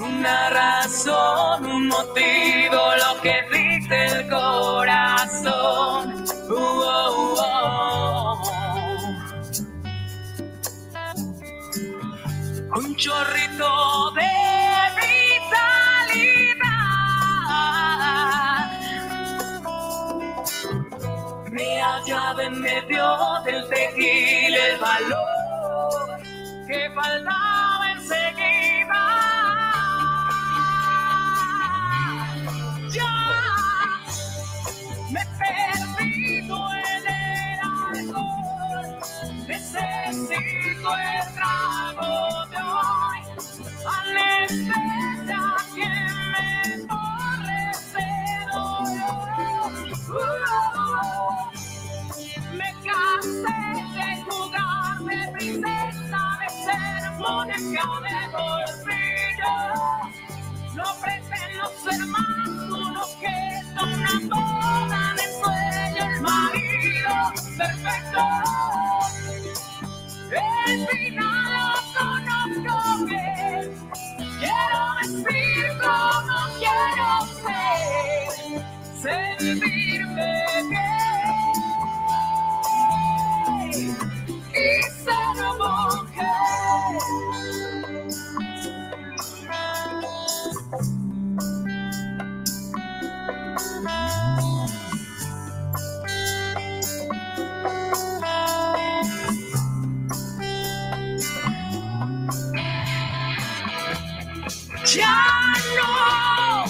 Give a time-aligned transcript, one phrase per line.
[0.00, 6.24] Una razón, un motivo, lo que dice el corazón.
[6.48, 8.42] Uh, oh, oh.
[12.76, 14.39] Un chorrito de
[22.38, 26.20] en medio del tequil el valor
[26.66, 29.02] que faltaba enseguida.
[32.90, 33.16] Ya
[35.10, 37.58] me perdido en el
[37.98, 38.98] alcohol,
[39.48, 43.20] necesito el trago de hoy.
[43.98, 45.42] Anestesia
[45.74, 45.88] que
[46.32, 46.86] me
[50.06, 50.39] corre.
[53.22, 59.54] De jugar de princesa, de ser monarca de bolsillo.
[60.74, 63.36] No ofrecen los hermanos que
[63.78, 67.14] son una boda de sueño, el marido
[67.58, 68.22] perfecto.
[70.30, 73.62] El final lo conozco bien.
[74.38, 77.08] Quiero decir como quiero
[77.42, 78.28] ser,
[79.02, 80.30] sentirme
[80.70, 81.29] bien.
[83.80, 83.86] Ya
[105.76, 106.64] no,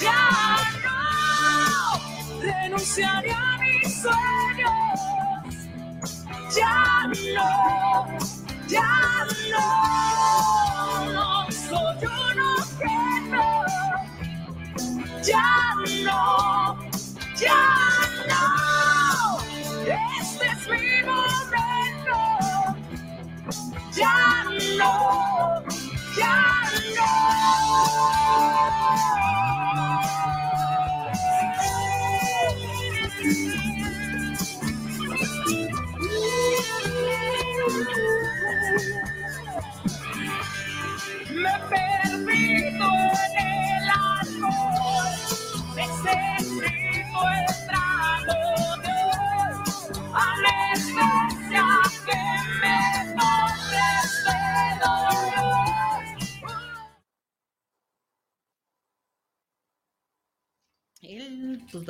[0.00, 0.22] ya
[0.84, 1.00] no,
[2.40, 4.43] renunciaré a mis sueños.
[6.54, 7.50] Ya no,
[8.68, 8.92] ya
[9.50, 9.66] no,
[11.50, 12.96] soy uno que
[13.30, 13.46] no.
[15.24, 16.76] Ya no,
[17.36, 17.62] ya
[18.28, 18.44] no,
[19.88, 22.18] este es mi momento.
[23.92, 24.44] Ya
[24.78, 24.92] no,
[26.16, 26.34] ya
[26.72, 26.80] me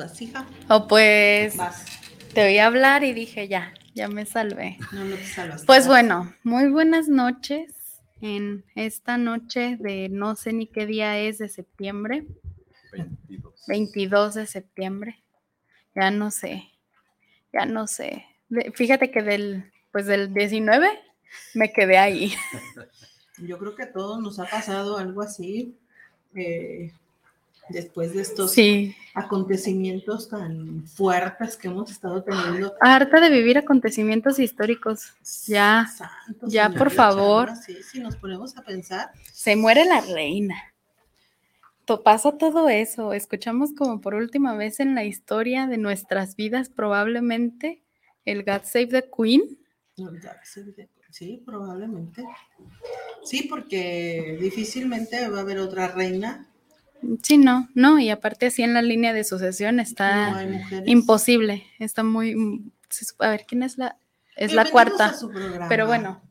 [0.07, 0.45] Pues hija.
[0.69, 1.85] O pues Vas.
[2.33, 4.77] te oí hablar y dije, ya, ya me salvé.
[4.91, 5.65] No, no te salvas.
[5.65, 7.73] Pues bueno, muy buenas noches
[8.21, 12.25] en esta noche de no sé ni qué día es de septiembre,
[12.91, 13.63] 22.
[13.67, 15.23] 22 de septiembre.
[15.95, 16.63] Ya no sé,
[17.53, 18.25] ya no sé.
[18.49, 20.89] De- fíjate que del, pues del 19
[21.53, 22.33] me quedé ahí.
[23.39, 25.77] Yo creo que a todos nos ha pasado algo así
[26.35, 26.91] eh,
[27.69, 32.73] después de estos Sí, acontecimientos tan fuertes que hemos estado teniendo.
[32.81, 35.13] harta de vivir acontecimientos históricos.
[35.47, 35.87] Ya,
[36.47, 37.55] ya, por favor.
[37.55, 40.55] Sí, si nos ponemos a pensar, se muere la reina.
[41.85, 43.13] To- pasa todo eso.
[43.13, 47.83] Escuchamos como por última vez en la historia de nuestras vidas probablemente
[48.25, 49.57] el God Save the Queen
[49.97, 50.09] No,
[51.11, 52.25] Sí, probablemente.
[53.23, 56.47] Sí, porque difícilmente va a haber otra reina.
[57.23, 60.45] Sí, no, no, y aparte así en la línea de sucesión está
[60.85, 62.35] imposible, está muy...
[62.35, 62.71] mm,
[63.19, 63.97] A ver, ¿quién es la...?
[64.35, 66.21] Es la cuarta, a su programa, pero bueno,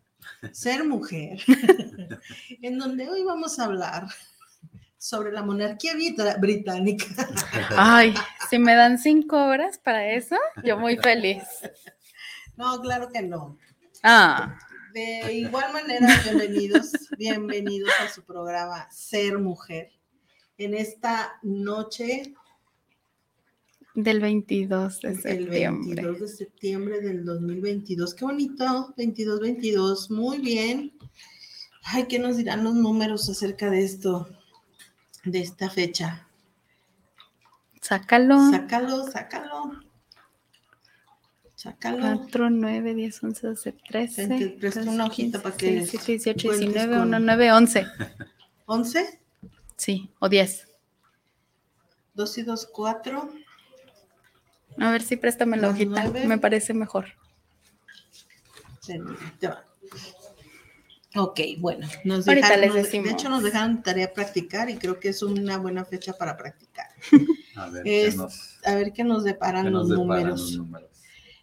[0.52, 1.38] Ser mujer,
[2.62, 4.06] en donde hoy vamos a hablar
[4.98, 5.92] sobre la monarquía
[6.38, 7.06] británica.
[7.76, 8.14] ay,
[8.50, 11.42] si me dan cinco horas para eso, yo muy feliz.
[12.56, 13.58] No, claro que no.
[14.02, 14.58] Ah,
[14.92, 19.90] De igual manera, bienvenidos, bienvenidos a su programa Ser Mujer.
[20.58, 22.32] En esta noche,
[23.94, 26.02] del 22 de el septiembre.
[26.02, 28.14] 22 de septiembre del 2022.
[28.14, 30.92] Qué bonito, 22-22, muy bien.
[31.84, 34.28] Ay, ¿qué nos dirán los números acerca de esto,
[35.24, 36.26] de esta fecha?
[37.80, 38.50] Sácalo.
[38.50, 39.80] Sácalo, sácalo.
[41.56, 42.18] Sácalo.
[42.18, 44.26] 4, 9, 10, 11, 12, 13.
[44.26, 47.86] Ven, te presto una hojita para que 17, 18, cuentes 19, con- 1, 9, 11.
[48.66, 49.20] 11,
[49.76, 50.68] Sí, o 10.
[52.14, 53.28] 2 y 2, 4.
[54.78, 56.02] A ver si préstame la hojita.
[56.04, 56.26] nueve.
[56.26, 57.06] Me parece mejor.
[59.40, 59.64] Te va.
[61.16, 63.06] Ok, bueno, nos Ahorita dejaron, les decimos.
[63.06, 66.88] de hecho nos dejaron tarea practicar y creo que es una buena fecha para practicar.
[67.56, 70.40] A ver, Es- ¿qué nos, A ver qué nos deparan qué los nos deparan números.
[70.40, 70.90] los números?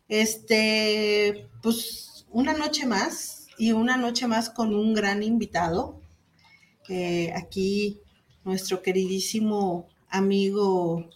[0.10, 6.01] Este, pues una noche más y una noche más con un gran invitado.
[6.89, 8.01] Eh, aquí
[8.44, 11.10] nuestro queridísimo amigo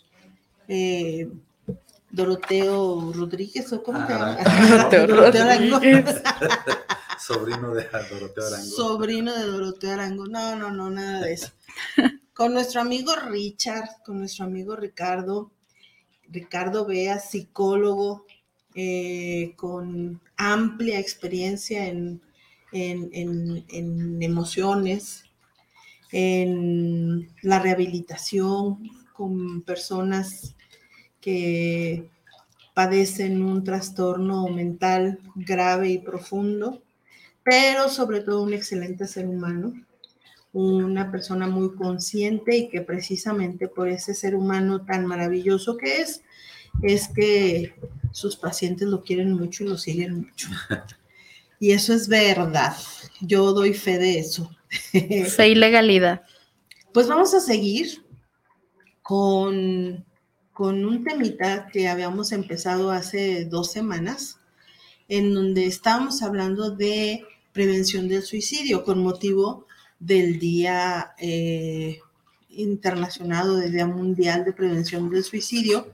[0.68, 1.30] eh,
[2.12, 4.70] Doroteo Rodríguez, ¿o cómo te Ah, llamas?
[4.70, 5.80] Doroteo Doroteo Arango.
[7.20, 8.66] Sobrino de Doroteo Arango.
[8.76, 10.26] Sobrino de Doroteo Arango.
[10.28, 11.52] No, no, no, nada de eso.
[12.34, 15.52] Con nuestro amigo Richard, con nuestro amigo Ricardo,
[16.30, 18.26] Ricardo Bea, psicólogo,
[18.76, 22.22] eh, con amplia experiencia en,
[22.72, 25.25] en- en- en emociones,
[26.12, 30.56] en la rehabilitación con personas
[31.22, 32.10] que
[32.74, 36.82] padecen un trastorno mental grave y profundo
[37.46, 39.72] pero sobre todo un excelente ser humano,
[40.52, 46.24] una persona muy consciente y que precisamente por ese ser humano tan maravilloso que es,
[46.82, 47.76] es que
[48.12, 50.50] sus pacientes lo quieren mucho y lo siguen mucho.
[51.58, 52.76] Y eso es verdad,
[53.22, 54.52] yo doy fe de eso.
[54.92, 56.24] Fe y legalidad.
[56.94, 58.06] Pues vamos a seguir
[59.02, 60.06] con,
[60.54, 64.40] con un temita que habíamos empezado hace dos semanas,
[65.08, 69.66] en donde estábamos hablando de prevención del suicidio con motivo
[70.00, 72.00] del Día eh,
[72.50, 75.94] Internacional o del Día Mundial de Prevención del Suicidio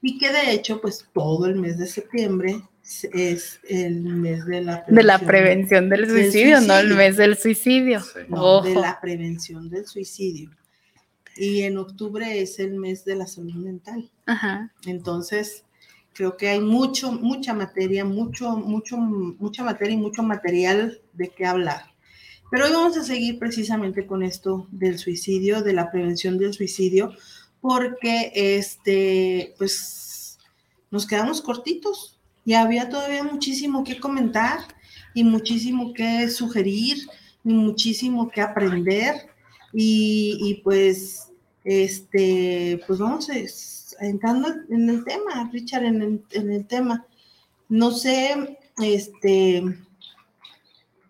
[0.00, 2.62] y que de hecho pues todo el mes de septiembre
[3.12, 7.36] es- el mes de la De la prevención del del suicidio, no el mes del
[7.36, 8.00] suicidio.
[8.00, 8.20] Sí.
[8.28, 10.50] no, de la prevención del suicidio.
[11.36, 14.10] Y en octubre es el mes de la salud mental.
[14.26, 14.70] Ajá.
[14.86, 15.64] Entonces,
[16.12, 21.46] creo que hay mucho, mucha materia, mucho, mucho, mucha materia y mucho material de qué
[21.46, 21.84] hablar.
[22.50, 27.14] Pero hoy vamos a seguir precisamente con esto del suicidio, de la prevención del suicidio,
[27.62, 30.38] porque este, pues,
[30.90, 34.58] nos quedamos cortitos y había todavía muchísimo que comentar
[35.14, 36.98] y muchísimo que sugerir
[37.44, 39.28] y muchísimo que aprender
[39.72, 41.28] y, y, pues,
[41.64, 43.28] este, pues vamos
[44.00, 47.06] entrando en el tema, Richard, en el, en el tema.
[47.68, 49.62] No sé, este,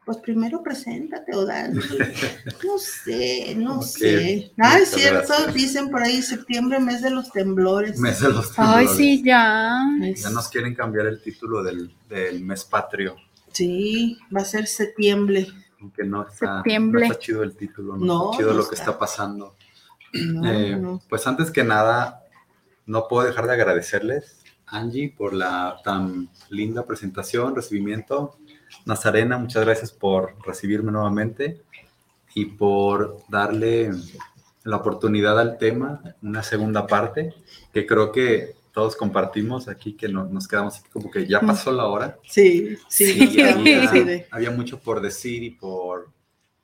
[0.05, 1.75] pues primero preséntate, Odal.
[2.65, 4.53] No sé, no sé.
[4.59, 5.55] Ah, es cierto, gracias.
[5.55, 7.99] dicen por ahí septiembre, mes de los temblores.
[7.99, 8.97] Mes de los Ay, temblores.
[8.97, 9.79] sí, ya.
[10.17, 13.17] Ya nos quieren cambiar el título del, del mes patrio,
[13.53, 15.47] Sí, va a ser septiembre.
[15.81, 17.01] aunque no está, Septiembre.
[17.07, 18.91] no está chido el título, no, No, está chido no lo que está.
[18.91, 19.57] está pasando.
[20.15, 21.01] No, Eh, no.
[21.09, 22.23] Pues antes que nada,
[22.87, 28.39] no puedo dejar de agradecerles, Angie, por la tan linda presentación, recibimiento.
[28.87, 31.63] Nazarena, muchas gracias por recibirme nuevamente
[32.35, 33.91] y por darle
[34.65, 37.35] la oportunidad al tema, una segunda parte,
[37.73, 41.71] que creo que todos compartimos aquí, que no- nos quedamos aquí como que ya pasó
[41.73, 42.19] la hora.
[42.27, 43.41] Sí, sí, Sí.
[43.43, 43.83] había,
[44.31, 46.09] había mucho por decir y por,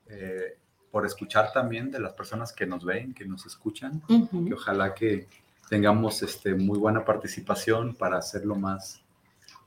[0.09, 0.57] eh,
[0.91, 4.03] por escuchar también de las personas que nos ven, que nos escuchan
[4.47, 5.27] que ojalá que
[5.69, 9.03] tengamos este, muy buena participación para hacerlo más,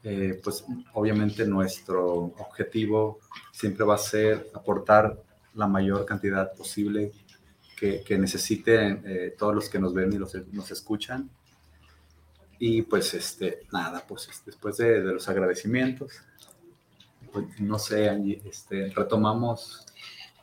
[0.03, 3.19] eh, pues obviamente nuestro objetivo
[3.51, 5.21] siempre va a ser aportar
[5.53, 7.11] la mayor cantidad posible
[7.77, 11.29] que, que necesiten eh, todos los que nos ven y los, nos escuchan.
[12.59, 16.11] Y pues este, nada, pues este, después de, de los agradecimientos,
[17.33, 19.85] pues, no sé, Angie, este, retomamos.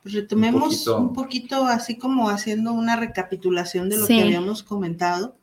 [0.02, 1.14] Pues retomemos un poquito.
[1.14, 1.66] poquito.
[1.66, 4.16] así como haciendo una recapitulación de lo Sí.
[4.16, 5.36] que habíamos comentado.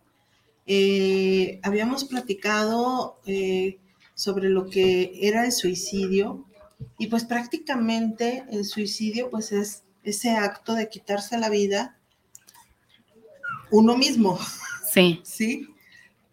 [0.65, 3.77] Eh, habíamos platicado eh,
[4.15, 6.45] sobre lo que era el suicidio
[6.97, 11.97] y pues prácticamente el suicidio pues es ese acto de quitarse la vida
[13.71, 14.39] uno mismo.
[14.91, 15.67] Sí, ¿sí?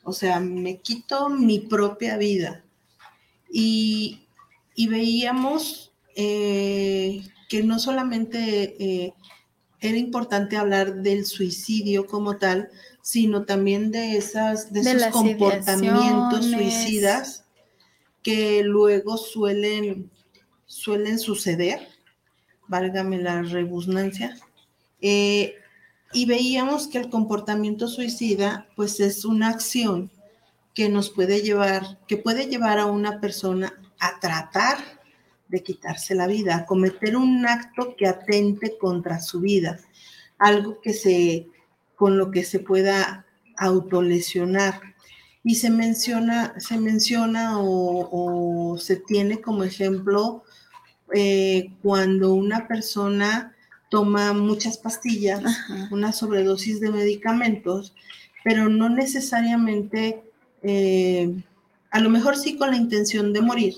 [0.04, 2.64] O sea, me quito mi propia vida.
[3.50, 4.26] Y,
[4.74, 9.14] y veíamos eh, que no solamente eh,
[9.80, 12.70] era importante hablar del suicidio como tal,
[13.02, 17.41] sino también de, esas, de De esos comportamientos suicidas
[18.22, 20.10] que luego suelen,
[20.66, 21.88] suelen suceder,
[22.68, 24.36] válgame la rebusnancia,
[25.00, 25.54] eh,
[26.12, 30.10] y veíamos que el comportamiento suicida, pues es una acción
[30.74, 34.78] que nos puede llevar, que puede llevar a una persona a tratar
[35.48, 39.78] de quitarse la vida, a cometer un acto que atente contra su vida,
[40.38, 41.48] algo que se,
[41.94, 43.26] con lo que se pueda
[43.56, 44.91] autolesionar.
[45.44, 50.44] Y se menciona, se menciona o, o se tiene como ejemplo
[51.14, 53.54] eh, cuando una persona
[53.90, 55.88] toma muchas pastillas, Ajá.
[55.90, 57.94] una sobredosis de medicamentos,
[58.42, 60.22] pero no necesariamente,
[60.62, 61.30] eh,
[61.90, 63.74] a lo mejor sí con la intención de morir,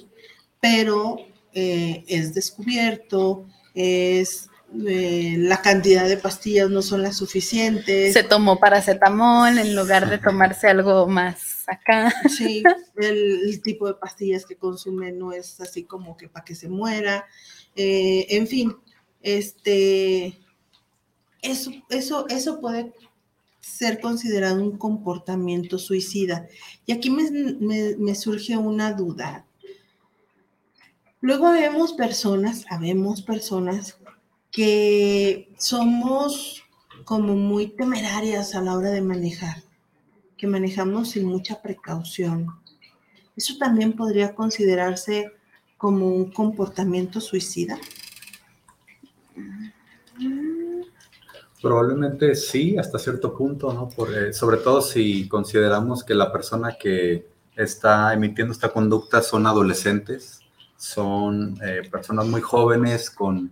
[0.61, 1.17] pero
[1.53, 3.45] eh, es descubierto,
[3.75, 4.49] es
[4.87, 8.13] eh, la cantidad de pastillas no son las suficientes.
[8.13, 12.13] se tomó paracetamol en lugar de tomarse algo más acá.
[12.29, 12.63] Sí,
[12.97, 17.27] el, tipo de pastillas que consume no es así como que para que se muera.
[17.77, 18.77] Eh, en fin,
[19.23, 20.39] este,
[21.43, 22.93] eso, eso, eso puede
[23.61, 26.47] ser considerado un comportamiento suicida.
[26.87, 27.31] Y aquí me,
[27.99, 29.47] me- surge una duda.
[31.21, 33.99] Luego vemos personas, habemos personas
[34.51, 36.63] que somos
[37.05, 39.65] como muy temerarias a la hora de manejar
[40.47, 42.47] manejamos sin mucha precaución.
[43.37, 45.33] Eso también podría considerarse
[45.77, 47.79] como un comportamiento suicida.
[51.61, 53.89] Probablemente sí, hasta cierto punto, ¿no?
[53.89, 59.47] Por, eh, sobre todo si consideramos que la persona que está emitiendo esta conducta son
[59.47, 60.41] adolescentes,
[60.77, 63.51] son eh, personas muy jóvenes con,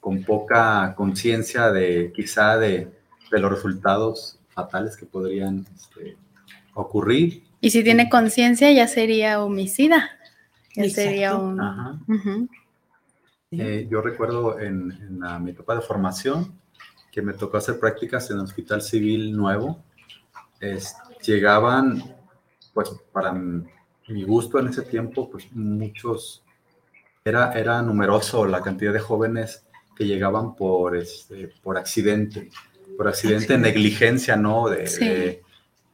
[0.00, 2.90] con poca conciencia de quizá de
[3.30, 6.16] los resultados fatales que podrían este,
[6.74, 7.44] ocurrir.
[7.60, 10.10] Y si tiene conciencia, ya sería homicida.
[10.74, 11.02] Ya Exacto.
[11.10, 11.60] sería un.
[11.60, 11.98] Ajá.
[13.52, 16.58] Eh, yo recuerdo en, en la- mi etapa de formación
[17.12, 19.82] que me tocó hacer prácticas en el Hospital Civil Nuevo.
[20.60, 22.02] Es- llegaban,
[22.74, 26.42] pues para mi gusto en ese tiempo, pues muchos,
[27.24, 29.64] era, era numeroso la cantidad de jóvenes
[29.96, 32.50] que llegaban por, este, por accidente,
[32.98, 34.68] por accidente, negligencia, ¿no?
[34.68, 35.04] De, Sí.
[35.06, 35.42] de-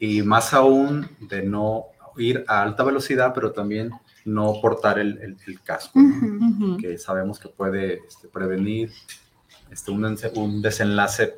[0.01, 1.85] y más aún de no
[2.17, 3.91] ir a alta velocidad, pero también
[4.25, 6.01] no portar el, el- el casco.
[6.81, 8.91] que sabemos que puede este, prevenir
[9.71, 10.05] este, un,
[10.37, 11.35] un desenlace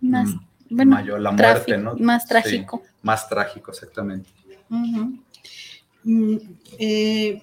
[0.00, 0.38] Más, mm,
[0.70, 1.96] bueno, mayor, la muerte, ¿no?
[1.96, 2.82] más Sí, trágico.
[3.02, 4.30] más trágico, exactamente.
[4.68, 6.36] Mm,
[6.78, 7.42] eh,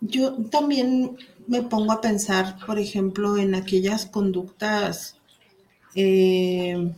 [0.00, 5.16] yo también me pongo a pensar, por ejemplo, en aquellas conductas.
[5.94, 6.92] eh,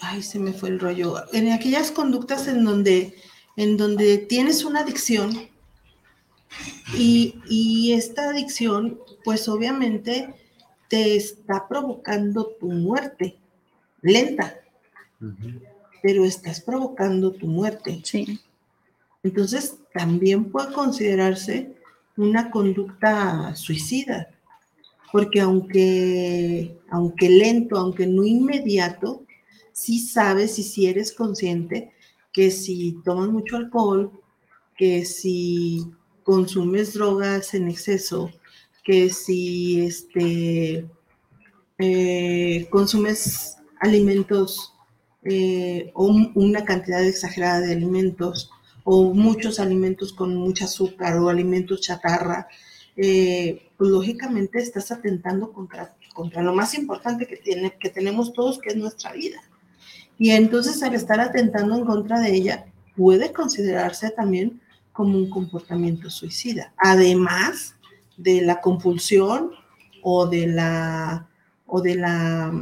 [0.00, 1.16] ay, se me fue el rollo.
[1.32, 3.14] En aquellas conductas en donde,
[3.56, 5.48] en donde tienes una adicción
[6.94, 10.34] y, y esta adicción, pues obviamente
[10.88, 13.36] te está provocando tu muerte
[14.02, 14.60] lenta
[16.06, 18.00] pero estás provocando tu muerte.
[18.04, 18.38] Sí.
[19.26, 21.72] Entonces, también puede considerarse
[22.16, 24.28] una conducta suicida,
[25.12, 29.24] porque aunque, aunque lento, aunque no inmediato,
[29.72, 31.92] sí sabes y si eres consciente
[32.32, 34.12] que si tomas mucho alcohol,
[34.76, 35.86] que si
[36.24, 38.30] consumes drogas en exceso,
[38.84, 40.86] que si este,
[41.78, 44.72] eh, consumes alimentos
[45.24, 48.50] eh, o un- una cantidad exagerada de alimentos
[48.88, 52.46] o muchos alimentos con mucho azúcar o alimentos chatarra,
[52.96, 58.60] eh, pues lógicamente estás atentando contra, contra lo más importante que, tiene, que tenemos todos,
[58.60, 59.42] que es nuestra vida.
[60.18, 62.66] Y entonces al estar atentando en contra de ella,
[62.96, 64.60] puede considerarse también
[64.92, 67.74] como un comportamiento suicida, además
[68.16, 69.50] de la compulsión
[70.00, 71.26] o de la,
[71.66, 72.52] o de la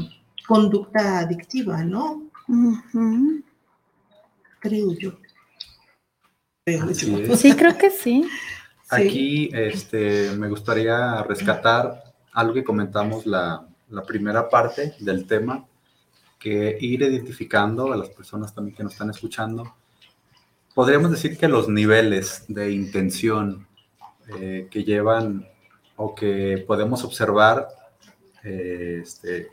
[0.48, 2.22] conducta adictiva, ¿no?
[4.60, 4.92] Creo yo.
[4.92, 5.10] creo Así yo.
[5.10, 5.34] es.
[6.66, 8.26] Sí, creo que sí.
[8.88, 15.66] Aquí este, me gustaría rescatar algo que comentamos la, la primera parte del tema,
[16.38, 19.74] que ir identificando a las personas también que nos están escuchando.
[20.74, 23.66] Podríamos decir que los niveles de intención
[24.38, 25.46] eh, que llevan
[25.96, 27.68] o que podemos observar
[28.42, 29.48] eh, este,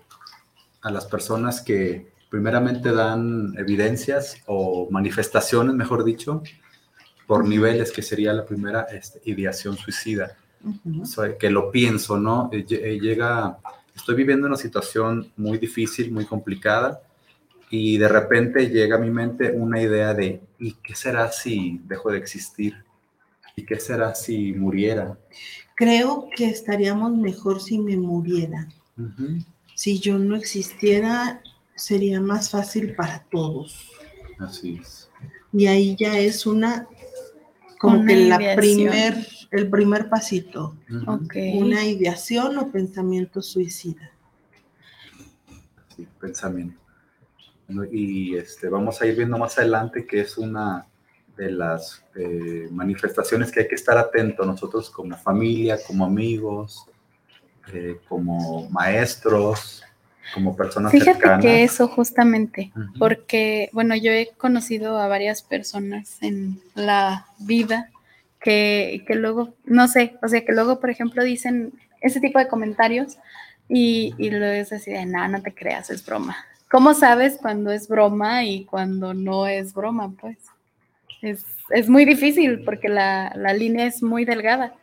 [0.81, 6.41] a las personas que primeramente dan evidencias o manifestaciones, mejor dicho,
[7.31, 10.35] por niveles, que sería la primera este, ideación suicida.
[10.65, 11.03] Ujú.
[11.03, 12.51] O sea, que lo pienso, ¿no?
[12.51, 13.57] Lle- Llega,
[13.95, 17.01] estoy viviendo una situación muy difícil, muy complicada,
[17.69, 22.11] y de repente llega a mi mente una idea de, ¿y qué será si dejo
[22.11, 22.73] de existir?
[23.55, 25.17] ¿Y qué será si muriera?
[25.77, 28.67] Creo que estaríamos mejor si me muriera.
[28.97, 29.39] Ujú,
[29.73, 31.41] Si yo no existiera,
[31.75, 33.89] sería más fácil para todos.
[34.37, 35.09] Así es.
[35.53, 36.87] Y ahí ya es una,
[37.81, 38.57] como Una que la ideación.
[38.57, 40.77] primer, el primer pasito,
[41.33, 44.11] una ideación o pensamiento suicida.
[45.95, 46.79] sí, pensamiento.
[47.91, 50.85] Y este, vamos a ir viendo más adelante que es una
[51.35, 56.85] de las eh, manifestaciones que hay que estar atento nosotros como familia, como amigos,
[57.73, 59.81] eh, como maestros,
[60.33, 61.41] como personas Fíjate cercanas.
[61.41, 67.89] que eso justamente, porque, bueno, yo he conocido a varias personas en la vida
[68.39, 72.47] que, que luego, no sé, o sea, que luego, por ejemplo, dicen ese tipo de
[72.47, 73.17] comentarios
[73.69, 76.35] y, y luego es así de, no, no te creas, es broma.
[76.69, 80.11] ¿Cómo sabes cuando es broma y cuando no es broma?
[80.19, 80.37] Pues
[81.21, 84.73] es, es muy difícil porque la, la línea es muy delgada.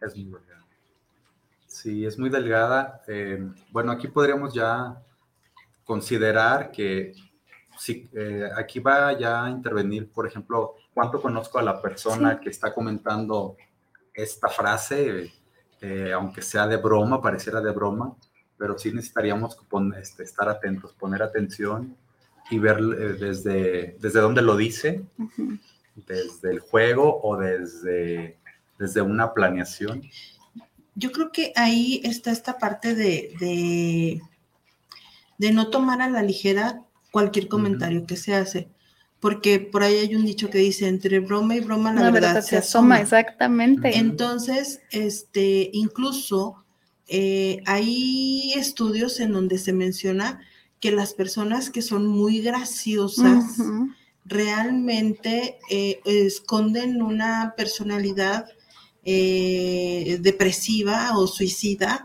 [0.00, 0.55] Es muy delgada.
[1.86, 3.00] Sí, es muy delgada.
[3.06, 5.00] Eh, bueno, aquí podríamos ya
[5.84, 7.12] considerar que
[7.78, 12.48] si, eh, aquí va ya a intervenir, por ejemplo, cuánto conozco a la persona que
[12.50, 13.56] está comentando
[14.12, 15.32] esta frase,
[15.80, 18.16] eh, aunque sea de broma, pareciera de broma,
[18.58, 19.56] pero sí necesitaríamos
[19.96, 21.96] este, estar atentos, poner atención
[22.50, 25.04] y ver desde, desde dónde lo dice,
[25.94, 28.40] desde el juego o desde,
[28.76, 30.02] desde una planeación.
[30.96, 34.20] Yo creo que ahí está esta parte de, de,
[35.38, 36.82] de no tomar a la ligera
[37.12, 38.68] cualquier comentario que se hace.
[39.20, 42.42] Porque por ahí hay un dicho que dice, entre broma y broma la, La verdad,
[42.42, 43.00] se asoma.
[43.00, 43.96] exactamente.
[43.96, 46.64] Entonces, este, incluso
[47.08, 50.40] eh, hay estudios en donde se menciona
[50.80, 53.58] que las personas que son muy graciosas
[54.24, 58.48] realmente eh, esconden una personalidad
[59.08, 62.04] eh, depresiva o suicida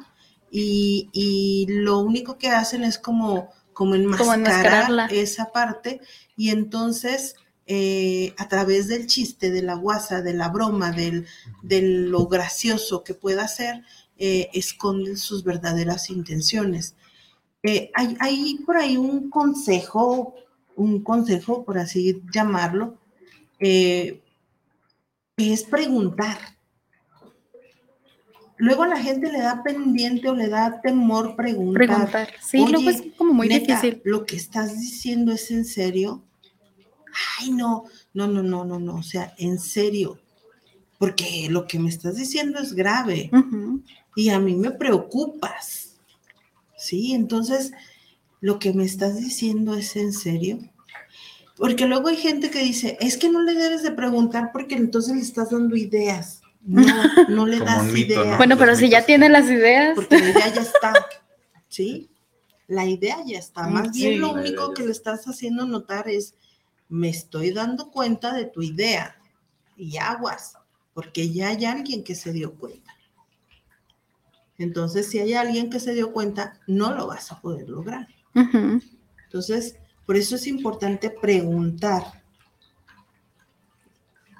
[0.51, 5.99] y, y lo único que hacen es como, como enmascarar esa parte
[6.37, 7.33] y entonces
[7.65, 11.25] eh, a través del chiste, de la guasa, de la broma, del,
[11.63, 13.83] de lo gracioso que pueda ser,
[14.19, 16.93] eh, esconden sus verdaderas intenciones.
[17.95, 20.35] Hay, hay por ahí un consejo,
[20.75, 22.99] un consejo, por así llamarlo,
[23.57, 24.21] que
[25.35, 26.60] es preguntar.
[28.61, 31.87] Luego a la gente le da pendiente o le da temor preguntar.
[31.87, 32.29] Preguntar.
[32.39, 34.03] Sí, luego es como muy neta, difícil.
[34.05, 36.23] ¿Lo que estás diciendo es en serio?
[37.39, 40.19] Ay, no, no, no, no, no, no, o sea, en serio.
[40.99, 43.31] Porque lo que me estás diciendo es grave
[44.15, 45.95] y a mí me preocupas.
[46.77, 47.71] Sí, entonces,
[48.41, 50.59] lo que me estás diciendo es en serio.
[51.57, 55.15] Porque luego hay gente que dice, es que no le debes de preguntar porque entonces
[55.15, 56.40] le estás dando ideas.
[56.63, 56.83] No,
[57.29, 58.37] no le Como das un mito.
[58.37, 59.95] Bueno, pero Los si ya tiene las ideas.
[59.95, 60.93] Porque la idea ya está,
[61.67, 62.09] ¿sí?
[62.67, 63.67] La idea ya está.
[63.67, 66.35] Más bien lo único que le estás haciendo notar es,
[66.87, 69.17] me estoy dando cuenta de tu idea
[69.75, 70.57] y aguas,
[70.93, 72.93] porque ya hay alguien que se dio cuenta.
[74.57, 78.07] Entonces, si hay alguien que se dio cuenta, no lo vas a poder lograr.
[79.23, 82.03] Entonces, por eso es importante preguntar.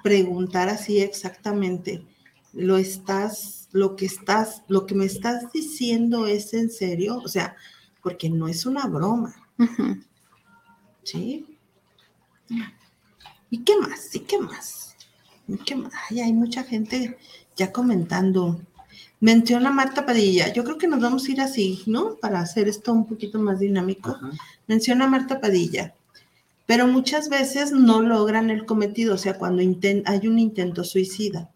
[0.02, 2.06] Preguntar así exactamente.
[2.52, 7.56] Lo estás, lo que estás, lo que me estás diciendo es en serio, o sea,
[8.02, 9.34] porque no es una broma.
[11.02, 11.46] ¿sí?
[13.50, 14.14] ¿Y qué más?
[14.14, 14.96] ¿Y qué más?
[15.48, 15.92] ¿Y qué más?
[16.10, 17.18] Ay, hay mucha gente
[17.56, 18.60] ya comentando.
[19.20, 20.52] Menciona Marta Padilla.
[20.52, 22.16] Yo creo que nos vamos a ir así, ¿no?
[22.16, 24.18] Para hacer esto un poquito más dinámico.
[24.66, 25.94] Menciona Marta Padilla,
[26.66, 31.50] pero muchas veces no logran el cometido, o sea, cuando hay un intento suicida,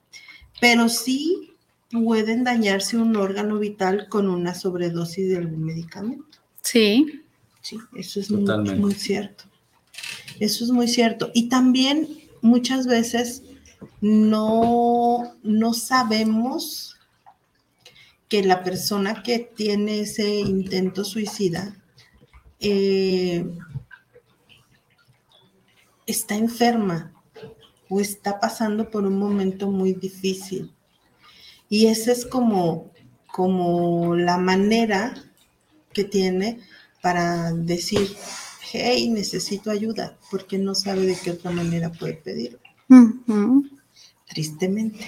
[0.61, 1.53] pero sí
[1.91, 6.39] pueden dañarse un órgano vital con una sobredosis de algún medicamento.
[6.63, 7.23] Sí.
[7.61, 8.81] Sí, eso es muy, Totalmente.
[8.81, 9.45] muy cierto.
[10.39, 11.31] Eso es muy cierto.
[11.35, 12.09] Y también
[12.43, 13.43] muchas veces
[14.01, 16.97] no, no sabemos
[18.29, 21.77] que la persona que tiene ese intento suicida
[22.61, 23.45] eh,
[26.07, 27.13] está enferma
[27.89, 30.73] o está pasando por un momento muy difícil.
[31.69, 32.93] Y esa es como,
[33.33, 35.15] como la manera
[35.93, 36.61] que tiene
[37.03, 38.09] para decir,
[38.73, 42.59] hey, necesito ayuda, porque no sabe de qué otra manera puede pedir.
[42.89, 43.67] Ujú.
[44.29, 45.07] Tristemente.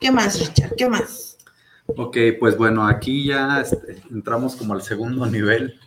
[0.00, 0.74] ¿Qué más, Richard?
[0.76, 1.38] ¿Qué más?
[1.86, 5.78] Ok, pues bueno, aquí ya este, entramos como al segundo nivel.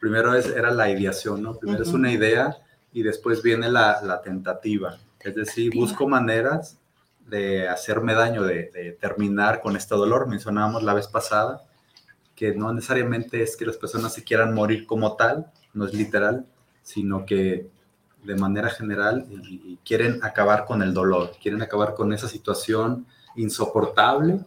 [0.00, 1.58] Primero es, era la ideación, ¿no?
[1.58, 2.56] Primero es una idea
[2.92, 4.98] y después viene la, la tentativa.
[5.20, 6.78] Es decir, busco maneras
[7.26, 10.26] de hacerme daño, de, de terminar con este dolor.
[10.26, 11.62] Mencionábamos la vez pasada
[12.34, 16.46] que no necesariamente es que las personas se quieran morir como tal, no es literal,
[16.82, 17.68] sino que
[18.24, 23.06] de manera general y- y quieren acabar con el dolor, quieren acabar con esa situación
[23.36, 24.40] insoportable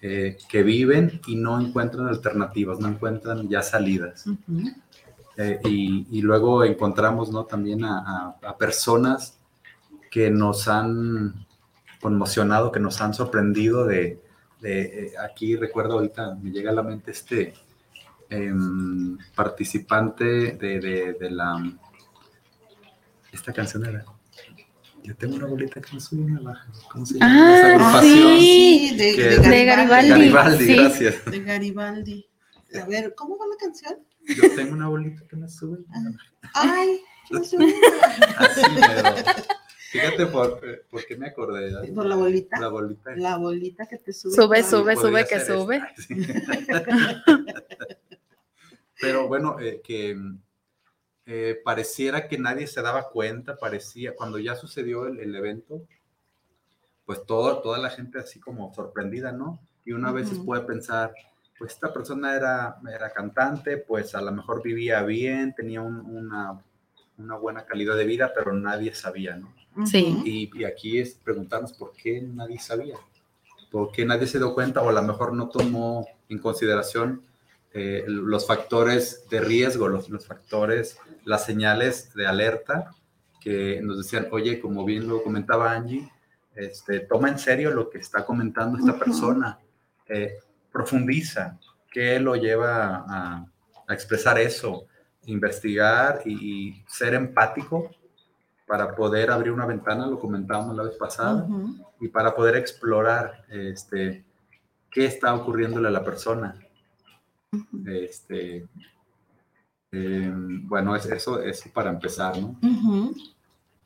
[0.00, 4.24] eh, que viven y no encuentran alternativas, no encuentran ya salidas.
[5.36, 7.44] Eh, y, y luego encontramos ¿no?
[7.44, 9.36] también a, a- a personas
[10.10, 11.46] que nos han
[12.00, 14.20] conmocionado, que nos han sorprendido de,
[14.60, 17.52] de, eh, aquí recuerdo ahorita, me llega a la mente este
[18.30, 21.60] em, participante de, de- de la,
[23.32, 24.04] esta canción era,
[25.02, 27.26] yo tengo una bolita que me sube y me baja, ¿cómo se llama?
[27.32, 28.38] Ah, Esa agrupación.
[28.38, 28.94] sí.
[28.96, 29.64] de, que- Garibaldi.
[29.66, 30.08] Garibaldi.
[30.10, 30.76] Garibaldi, sí.
[30.76, 31.24] gracias.
[31.24, 32.26] De Garibaldi.
[32.80, 33.94] A ver, ¿cómo va la canción?
[34.26, 36.32] Yo tengo una bolita que me sube y me baja.
[36.54, 37.00] Ay.
[37.36, 39.14] Así mero.
[39.90, 40.60] Fíjate por,
[40.90, 41.92] por qué me acordé.
[41.92, 42.58] Por la bolita.
[42.58, 43.16] La bolita.
[43.16, 44.34] La bolita que te sube.
[44.34, 45.82] Sube, sube, sube, que sube.
[49.00, 50.16] Pero bueno, eh, que
[51.26, 55.86] eh, pareciera que nadie se daba cuenta, parecía, cuando ya sucedió el, el evento,
[57.06, 59.60] pues todo, toda la gente así como sorprendida, ¿no?
[59.84, 60.46] Y una vez Ujú.
[60.46, 61.14] puede pensar,
[61.58, 66.60] pues esta persona era, era cantante, pues a lo mejor vivía bien, tenía un- una,
[67.18, 69.52] una buena calidad de vida, pero nadie sabía, ¿no?
[69.86, 70.20] Sí.
[70.24, 72.96] Y, y aquí es preguntarnos por qué nadie sabía,
[73.70, 77.22] por qué nadie se dio cuenta o a lo mejor no tomó en consideración
[77.72, 82.92] eh, los factores de riesgo, los, los factores, las señales de alerta
[83.40, 86.08] que nos decían, oye, como bien lo comentaba Angie,
[86.54, 89.58] este, toma en serio lo que está comentando esta persona,
[90.08, 90.38] eh,
[90.74, 91.56] profundiza,
[91.90, 93.46] qué lo lleva a,
[93.86, 94.86] a expresar eso,
[95.26, 97.90] investigar y, y ser empático
[98.66, 101.46] para poder abrir una ventana, lo comentábamos la vez pasada,
[102.00, 104.24] y para poder explorar este,
[104.90, 106.58] qué está ocurriéndole a la persona.
[107.86, 108.66] Este,
[109.92, 112.58] em, bueno, es, eso es para empezar, ¿no?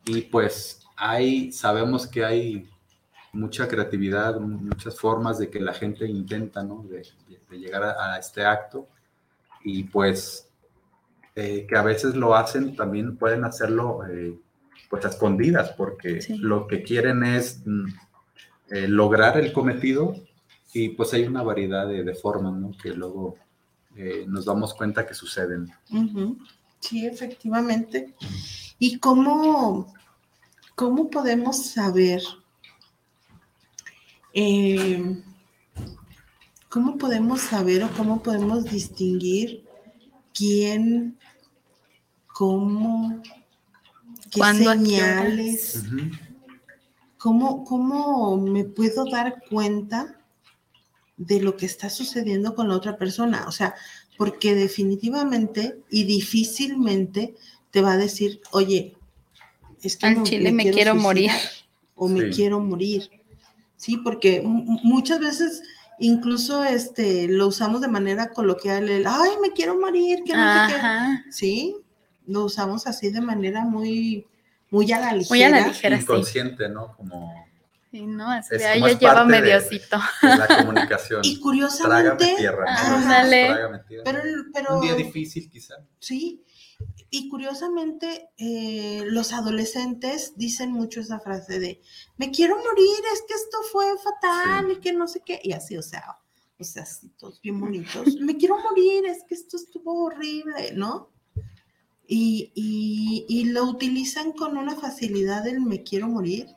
[0.07, 2.70] Y pues hay, sabemos que hay
[3.33, 6.83] mucha creatividad, mu- muchas formas de que la gente intenta, ¿no?
[6.85, 8.87] De, de- de llegar a, a este acto
[9.64, 10.49] y pues
[11.35, 14.38] eh, que a veces lo hacen, también pueden hacerlo eh,
[14.91, 16.38] pues a escondidas porque Sí.
[16.38, 17.87] lo que quieren es mm,
[18.71, 20.14] eh, lograr el cometido
[20.73, 22.73] y pues hay una variedad de, de formas, ¿no?
[22.83, 23.37] Que luego
[24.29, 25.73] nos damos cuenta que suceden.
[26.79, 28.14] Sí, efectivamente.
[28.79, 29.93] ¿Y cómo,
[30.77, 32.23] cómo podemos saber?
[34.35, 35.23] Eh,
[36.69, 39.64] ¿Cómo podemos saber o cómo podemos distinguir
[40.35, 41.17] quién,
[42.35, 43.23] cómo,
[44.31, 45.83] qué ¿Cuándo, a qué señales?
[47.17, 50.21] ¿Cómo, ¿Cómo me puedo dar cuenta
[51.17, 53.47] de lo que está sucediendo con la otra persona?
[53.49, 53.75] O sea,
[54.19, 57.35] porque definitivamente y difícilmente
[57.71, 58.95] te va a decir, oye,
[59.83, 61.31] es que Al no- chile me quiero morir.
[61.95, 62.37] O me Sí.
[62.37, 63.11] quiero morir.
[63.79, 65.62] Sí, porque mu- mu- muchas veces
[65.99, 70.73] incluso este lo usamos de manera coloquial, el, ay, me quiero morir, que no sé
[70.75, 70.79] qué.
[70.79, 71.25] Ajá.
[71.31, 71.77] Sí,
[72.27, 74.27] lo usamos así de manera muy,
[74.71, 75.29] muy a la ligera.
[75.31, 76.03] Muy a la ligera, sí.
[76.03, 76.95] Inconsciente, ¿no?
[76.97, 77.35] Como
[77.91, 79.99] Sí, no, así Es de ahí ya lleva de- mediocito.
[80.23, 81.21] de la comunicación.
[81.25, 82.64] Y Trágame curiosamente, tierra.
[82.64, 82.71] ¿no?
[82.71, 82.97] Ajá.
[82.99, 83.47] Ándale.
[83.47, 84.05] Trágame tierra.
[84.05, 85.75] pero, pero Un día difícil, quizá.
[85.99, 86.43] sí,
[87.11, 91.81] y curiosamente eh, los adolescentes dicen mucho esa frase de,
[92.17, 94.73] me quiero morir, es que esto fue fatal Sí.
[94.77, 96.19] y que no sé qué, y así, o sea,
[96.59, 101.11] o sea, así todos bien bonitos, me quiero morir, es que esto estuvo horrible, ¿no?
[102.07, 106.49] Y, y, y lo utilizan con una facilidad del me quiero morir.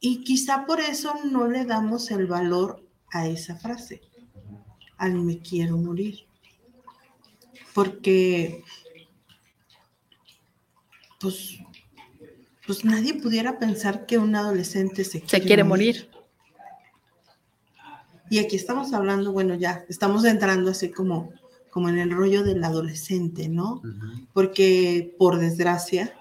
[0.00, 4.00] Y quizá por eso no le damos el valor a esa frase,
[4.96, 6.26] al me quiero morir.
[7.74, 8.62] Porque,
[11.20, 11.58] pues,
[12.66, 16.10] pues nadie pudiera pensar que un adolescente se quiere, Se quiere morir.
[18.30, 21.32] Y aquí estamos hablando, bueno, ya estamos entrando así como,
[21.68, 23.82] como en el rollo del adolescente, ¿no?
[24.32, 26.14] Porque por desgracia,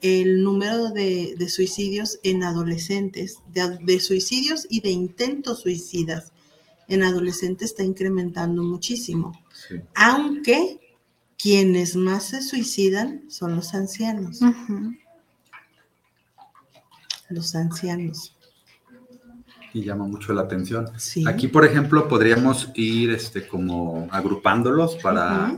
[0.00, 6.32] el número de, de suicidios en adolescentes, de, de suicidios y de intentos suicidas
[6.86, 9.32] en adolescentes está incrementando muchísimo.
[9.68, 9.80] Sí.
[9.94, 10.80] Aunque
[11.40, 14.40] quienes más se suicidan son los ancianos.
[17.28, 18.36] Los ancianos.
[19.72, 20.90] Y llama mucho la atención.
[20.98, 21.24] Sí.
[21.26, 25.56] Aquí, por ejemplo, podríamos ir este, como agrupándolos para,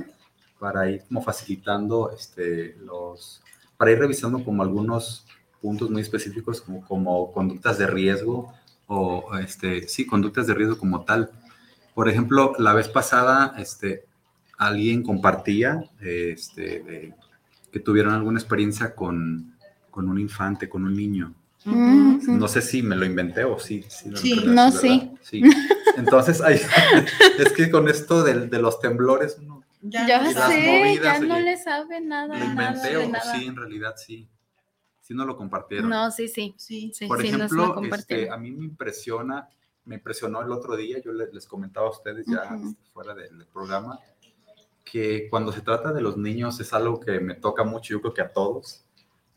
[0.58, 3.42] para ir como facilitando este, los,
[3.76, 5.26] para ir revisando como algunos
[5.60, 8.52] puntos muy específicos como, como conductas de riesgo
[8.86, 11.30] o este, sí, conductas de riesgo como tal.
[11.94, 14.04] Por ejemplo, la vez pasada, este,
[14.58, 17.14] alguien compartía este, de-
[17.70, 19.56] que tuvieron alguna experiencia con,
[19.90, 21.34] con un infante, con un niño.
[21.64, 22.18] Ujú.
[22.32, 23.84] No sé si me lo inventé o sí.
[23.88, 24.34] Sí, Sí.
[24.46, 25.10] No, es verdad.
[25.22, 25.42] Sí.
[25.96, 26.60] Entonces, ay,
[27.38, 31.34] es que con esto del- de, los temblores, uno Ya, no sé, movidas, ya no
[31.36, 33.34] oye, le sabe nada, lo nada inventé de o nada.
[33.34, 34.28] sí, en realidad sí.
[35.00, 35.88] Sí no lo compartieron.
[35.90, 36.54] No, sí, sí.
[36.56, 36.92] Sí.
[36.94, 39.48] Sí, Por sí, ejemplo, este, a mí me impresiona,
[39.84, 42.68] me impresionó el otro día, yo le- les, comentaba a ustedes ya Ujú.
[42.70, 43.98] este, fuera del, del programa,
[44.84, 48.14] que cuando se trata de los niños es algo que me toca mucho, yo creo
[48.14, 48.84] que a todos,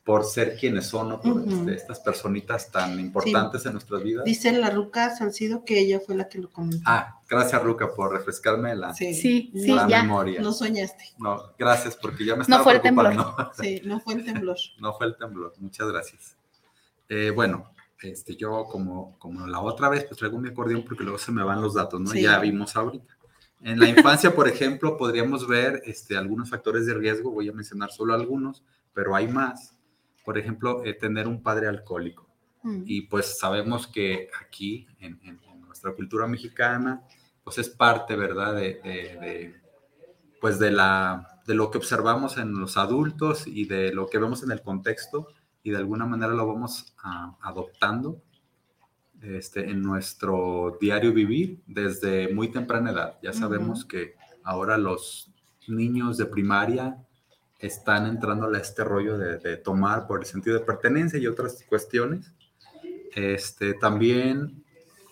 [0.04, 1.20] por ser quienes son, ¿no?
[1.20, 1.50] por Ujú.
[1.52, 4.24] este, estas personitas tan importantes en nuestras vidas.
[4.24, 6.84] Dice la Ruca Salcido que ella fue la que lo comentó.
[6.86, 9.16] Ah, gracias Ruca por refrescarme la, sí.
[9.16, 10.02] Sí, sí, no, la ya.
[10.04, 10.42] memoria.
[10.42, 11.16] no soñaste.
[11.18, 13.36] No, gracias, porque ya me No estaba fue el preocupando.
[13.60, 14.58] Sí, no fue el temblor.
[14.80, 16.38] No fue el temblor, muchas gracias.
[17.10, 21.18] Eh, bueno, este, yo como, como la otra vez, pues traigo mi acordeón porque luego
[21.18, 22.08] se me van los datos, ¿no?
[22.12, 22.22] Sí.
[22.22, 23.18] Ya vimos ahorita.
[23.62, 27.90] En la infancia, por ejemplo, podríamos ver este, algunos factores de riesgo, voy a mencionar
[27.92, 29.76] solo algunos, pero hay más.
[30.24, 32.28] Por ejemplo, eh, tener un padre alcohólico.
[32.64, 32.84] Mm.
[32.86, 37.02] Y pues sabemos que aquí, en, en- en nuestra cultura mexicana,
[37.44, 38.56] pues es parte, ¿verdad?
[38.56, 39.56] De, de- de,
[40.42, 44.44] pues de, la, de lo que observamos en los adultos y de lo que vemos
[44.44, 45.28] en el contexto
[45.66, 48.22] y de alguna manera lo vamos ah, adoptando
[49.22, 53.18] este, en nuestro diario vivir desde muy temprana edad.
[53.22, 53.88] Ya sabemos Ujú.
[53.90, 55.30] que ahora los
[55.68, 56.98] niños de primaria
[57.60, 61.66] están entrando a este rollo de, de tomar por el sentido de pertenencia y otras
[61.68, 62.32] cuestiones.
[63.14, 64.64] Este, también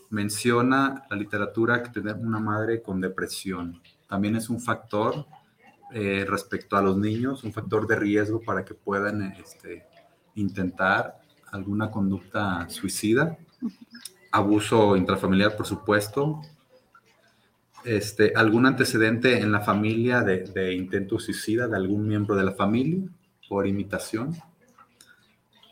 [0.10, 3.82] menciona la literatura que tener una madre con depresión
[4.14, 5.26] también es un factor
[5.92, 9.88] eh, respecto a los niños, un factor de riesgo para que puedan este,
[10.36, 13.38] intentar alguna conducta suicida,
[14.32, 16.42] abuso intrafamiliar, por supuesto,
[17.86, 22.54] este, algún antecedente en la familia de, de intento suicida de algún miembro de la
[22.54, 23.04] familia
[23.50, 24.36] por imitación,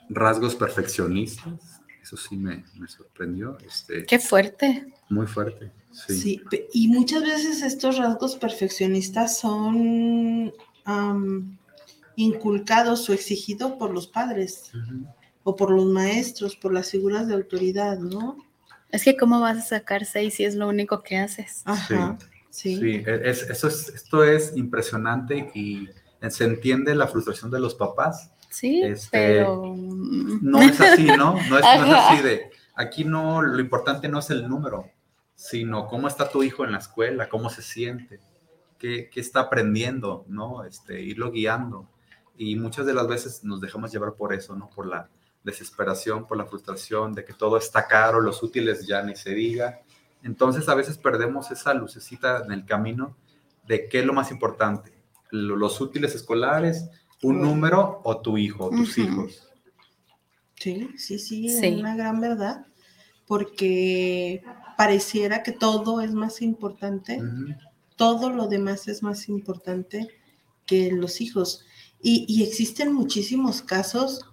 [0.10, 4.86] rasgos perfeccionistas, eso sí me, me sorprendió, este, Qué fuerte.
[5.10, 5.72] muy fuerte.
[5.92, 6.42] Sí.
[6.74, 10.54] Y muchas veces estos rasgos perfeccionistas son
[12.16, 14.72] inculcados o exigidos por los padres
[15.44, 18.38] o por los maestros, por las figuras de autoridad, ¿no?
[18.90, 21.62] Es que cómo vas a sacar seis si es lo único que haces.
[21.66, 22.18] Ajá.
[22.50, 22.76] Sí.
[22.76, 25.88] Sí, e, es, eso es, esto es impresionante y
[26.30, 28.32] se entiende la frustración de los papás.
[28.50, 31.34] Sí, Este, pero mm, No es así, ¿no?
[31.50, 34.90] No es, no es así de, aquí no, lo importante no es el número,
[35.34, 38.20] sino cómo está tu hijo en la escuela, cómo se siente,
[38.78, 40.66] qué, qué está aprendiendo, ¿no?
[40.66, 41.90] Este, irlo guiando.
[42.38, 44.70] Y muchas de las veces nos dejamos llevar por eso, ¿no?
[44.70, 45.10] Por la
[45.44, 49.82] desesperación, por la frustración de que todo está caro, los útiles ya ni se diga.
[50.24, 53.16] Entonces a veces perdemos esa lucecita en el camino
[53.68, 54.94] de qué es lo más importante,
[55.32, 56.90] lo- los útiles escolares,
[57.24, 59.02] un número o tu hijo, tus Ujú.
[59.08, 59.48] hijos.
[60.56, 61.68] Sí, sí, sí, es Sí.
[61.80, 62.66] una gran verdad,
[63.28, 64.44] porque
[64.78, 67.54] pareciera que todo es más importante, Ujú.
[67.96, 70.08] todo lo demás es más importante
[70.68, 71.66] que los hijos.
[72.04, 74.26] Y, y existen muchísimos casos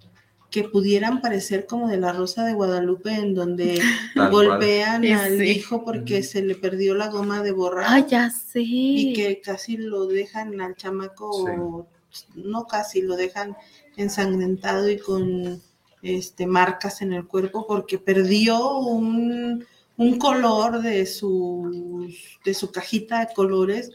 [0.49, 3.79] que pudieran parecer como de la Rosa de Guadalupe, en donde
[4.15, 5.43] Tal golpean al sí.
[5.43, 8.61] hijo porque se le perdió la goma de borrar Ah, ya sé.
[8.63, 11.85] y que casi lo dejan al chamaco,
[12.33, 13.55] no casi, lo dejan
[13.95, 15.61] ensangrentado y con
[16.01, 19.63] este, marcas en el cuerpo porque perdió un,
[19.97, 22.09] un color de su,
[22.43, 23.91] de su cajita de colores.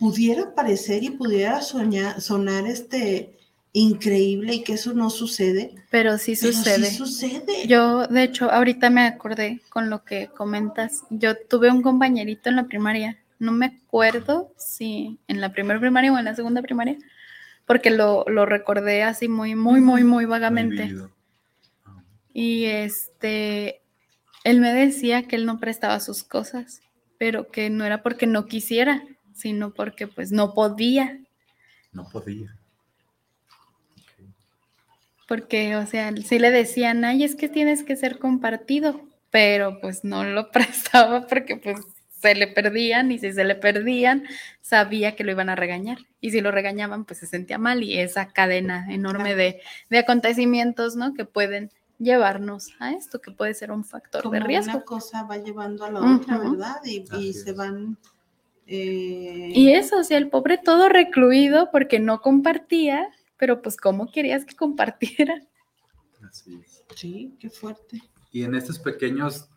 [0.00, 3.38] Pudiera parecer y pudiera soñar, sonar este
[3.72, 5.74] increíble y que eso no sucede.
[5.90, 6.86] Pero sí pero sucede.
[6.86, 7.66] sí sucede.
[7.66, 11.04] Yo, de hecho, ahorita me acordé con lo que comentas.
[11.10, 13.18] Yo tuve un compañerito en la primaria.
[13.38, 16.98] No me acuerdo si en la primera primaria o en la segunda primaria,
[17.66, 20.94] porque lo, lo recordé así muy, muy, muy, muy vagamente.
[22.32, 23.82] Y este,
[24.44, 26.80] él me decía que él no prestaba sus cosas,
[27.18, 29.02] pero que no era porque no quisiera,
[29.40, 31.18] sino porque pues no podía,
[31.92, 32.56] No podía.
[35.26, 39.00] Porque, o sea, sí le decían, ay, es que tienes que ser compartido,
[39.30, 41.78] pero pues no lo prestaba porque pues
[42.20, 44.24] se le perdían y si se le perdían,
[44.60, 45.98] sabía que lo iban a regañar.
[46.20, 50.96] Y si lo regañaban, pues se sentía mal y esa cadena enorme de, de acontecimientos,
[50.96, 51.14] ¿no?
[51.14, 54.72] Que pueden llevarnos a esto, que puede ser un factor Como de riesgo.
[54.72, 56.38] una cosa va llevando a la otra.
[56.38, 56.76] ¿verdad?
[56.84, 57.96] Y, se van...
[58.70, 64.10] eh, Y eso, o sea, el pobre todo recluido porque no compartía, pero pues ¿cómo
[64.10, 65.34] querías que compartiera?
[66.26, 66.84] Así es.
[66.94, 68.00] Sí, qué fuerte.
[68.30, 69.48] Y en estos pequeños,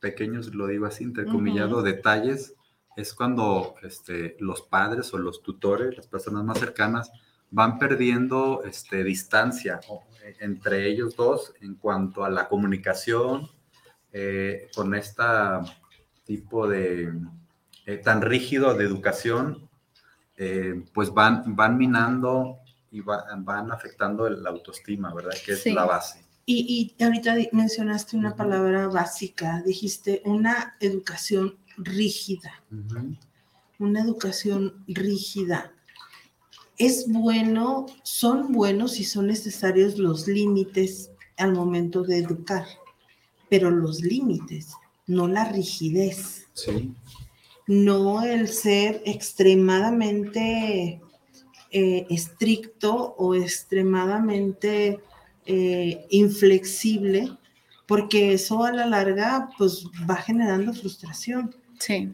[0.00, 2.54] pequeños, lo digo así, intercomillado, detalles,
[2.96, 7.10] es cuando este, los padres o los tutores, las personas más cercanas,
[7.50, 9.80] van perdiendo este, distancia
[10.22, 13.48] eh, entre ellos dos en cuanto a la comunicación
[14.12, 15.22] eh, con este
[16.24, 17.12] tipo de
[17.88, 19.68] eh, tan rígido de educación,
[20.36, 22.58] eh, pues van, van minando
[22.90, 25.32] y va- van afectando la autoestima, ¿verdad?
[25.44, 25.72] Que es Sí.
[25.72, 26.22] la base.
[26.44, 32.62] Y, y ahorita mencionaste una palabra básica, dijiste una educación rígida,
[33.78, 35.72] una educación rígida.
[36.76, 42.66] Es bueno, son buenos y son necesarios los límites al momento de educar,
[43.50, 44.72] pero los límites,
[45.06, 46.92] no la rigidez, Sí.
[47.68, 51.00] No el ser extremadamente
[51.70, 55.00] eh, estricto o extremadamente
[55.46, 57.36] eh, inflexible,
[57.86, 62.12] porque eso a la larga pues va generando frustración, Sí,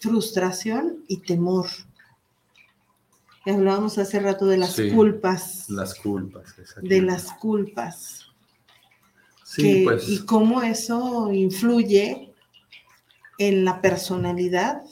[0.00, 1.66] frustración y temor.
[3.46, 6.54] Y hablábamos hace rato de las Sí, culpas, Las culpas.
[6.82, 8.26] de las culpas,
[9.44, 10.08] Sí, que- pues.
[10.08, 12.33] y cómo eso influye
[13.38, 14.82] en la personalidad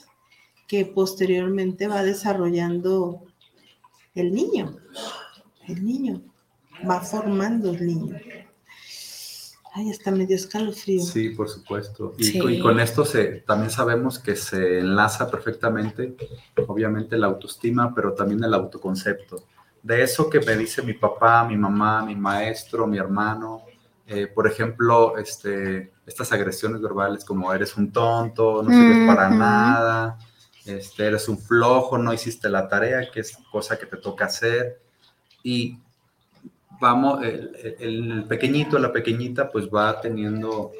[0.68, 3.22] que posteriormente va desarrollando
[4.14, 4.76] el niño.
[5.68, 6.22] El niño
[6.88, 8.16] va formando el niño.
[9.74, 11.02] Ay, hasta me dio escalofrío.
[11.02, 12.14] Sí, por supuesto.
[12.18, 12.40] Y, Sí.
[12.46, 16.14] y con esto se, también sabemos que se enlaza perfectamente,
[16.66, 19.44] obviamente, la autoestima, pero también el autoconcepto.
[19.82, 23.62] De eso que me dice mi papá, mi mamá, mi maestro, mi hermano,
[24.06, 30.18] eh, por ejemplo, este, estas agresiones verbales como eres un tonto, no sirves para nada,
[30.66, 34.80] este, eres un flojo, no hiciste la tarea, que es cosa que te toca hacer.
[35.42, 35.78] Y
[36.80, 40.72] vamos, el, el- el pequeñito, la pequeñita, pues va teniendo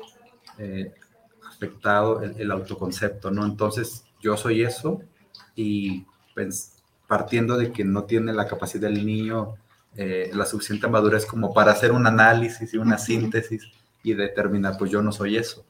[0.59, 0.93] eh,
[1.49, 3.45] afectado el, el autoconcepto, ¿no?
[3.45, 5.01] Entonces, yo soy eso
[5.55, 6.05] y
[6.35, 9.55] pues, partiendo de que no tiene la capacidad del niño,
[9.97, 13.63] eh, la suficiente madurez como para hacer un análisis y una síntesis
[14.03, 15.65] y determinar, pues yo no soy eso,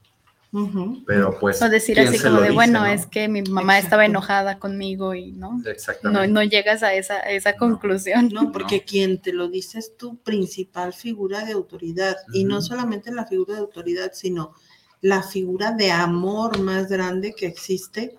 [1.07, 1.59] pero pues...
[1.63, 2.85] o decir ¿quién así se como de, dice, bueno, no?
[2.85, 6.27] es que mi mamá estaba enojada conmigo y no, no, Exactamente.
[6.27, 8.29] no llegas a esa, a esa conclusión.
[8.31, 12.17] No, porque quien te lo dice es tu principal figura de autoridad.
[12.33, 14.53] Y no solamente la figura de autoridad, sino
[15.01, 18.15] la figura de amor más grande que existe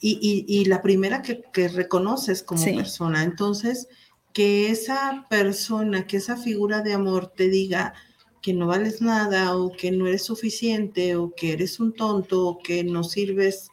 [0.00, 2.74] y, y- y la primera que, que reconoces como Sí.
[2.76, 3.24] persona.
[3.24, 3.88] Entonces,
[4.36, 7.94] que esa persona, que esa figura de amor te diga
[8.42, 12.58] que no vales nada o que no eres suficiente o que eres un tonto o
[12.58, 13.70] que no sirves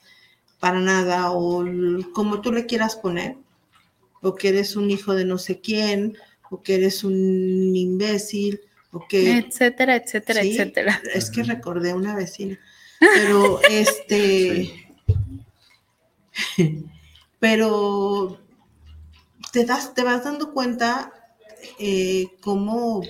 [0.61, 1.65] para nada o
[2.13, 3.35] como tú le quieras poner,
[4.21, 6.17] o que eres un hijo de no sé quién,
[6.49, 8.61] o que eres un imbécil,
[8.93, 10.51] o que Etcétera, etcétera, Sí.
[10.51, 11.01] etcétera.
[11.13, 12.57] es que recordé a una vecina,
[13.01, 14.71] pero este,
[17.41, 18.39] pero
[19.53, 21.13] te das, te vas dando cuenta
[21.79, 23.01] eh, cómo,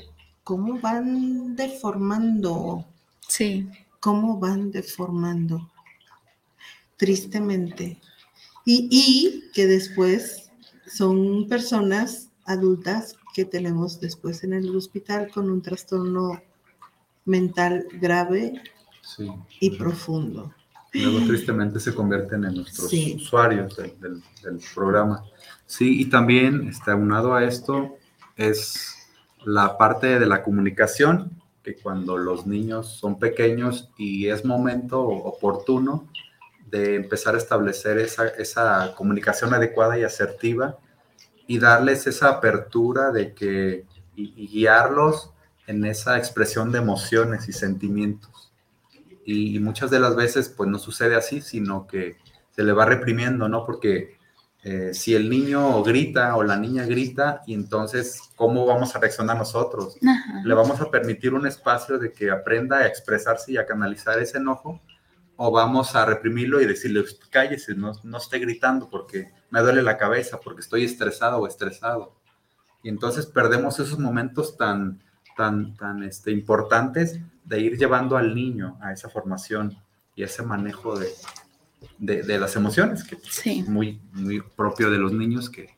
[0.44, 2.86] cómo van deformando,
[3.28, 3.68] Sí,
[4.00, 5.72] cómo van deformando,
[6.98, 8.00] tristemente,
[8.66, 10.52] y, y que después
[10.86, 16.42] son personas adultas que tenemos después en el hospital con un trastorno
[17.26, 18.62] mental grave
[19.02, 19.30] Sí.
[19.60, 20.54] y profundo.
[20.94, 23.16] Luego tristemente se convierten en nuestros Sí.
[23.18, 25.24] usuarios del, del- del programa.
[25.66, 27.98] Sí, y también este, aunado a esto
[28.36, 29.08] es
[29.46, 36.08] la parte de la comunicación, que cuando los niños son pequeños y es momento oportuno
[36.70, 40.78] de empezar a establecer esa, esa comunicación adecuada y asertiva
[41.48, 43.86] y darles esa apertura de que
[44.16, 45.32] y, y guiarlos
[45.68, 48.54] en esa expresión de emociones y sentimientos
[49.26, 52.18] y muchas de las veces pues no sucede así, sino que
[52.52, 53.66] se le va reprimiendo, ¿no?
[53.66, 54.18] Porque
[54.66, 59.38] eh, si el niño grita o la niña grita, y entonces, ¿cómo vamos a reaccionar
[59.38, 59.98] nosotros?
[60.02, 60.42] Ajá.
[60.46, 64.38] ¿Le vamos a permitir un espacio de que aprenda a expresarse y a canalizar ese
[64.38, 64.82] enojo?
[65.36, 69.98] ¿O vamos a reprimirlo y decirle, cállese, no, no esté gritando porque me duele la
[69.98, 72.16] cabeza, porque estoy estresado o estresado?
[72.84, 75.04] Y entonces perdemos esos momentos tan,
[75.36, 79.78] tan, tan este, importantes de ir llevando al niño a esa formación
[80.16, 81.10] y ese manejo de,
[81.98, 83.60] de, de las emociones, que Sí.
[83.62, 85.70] es muy, muy propio de los niños que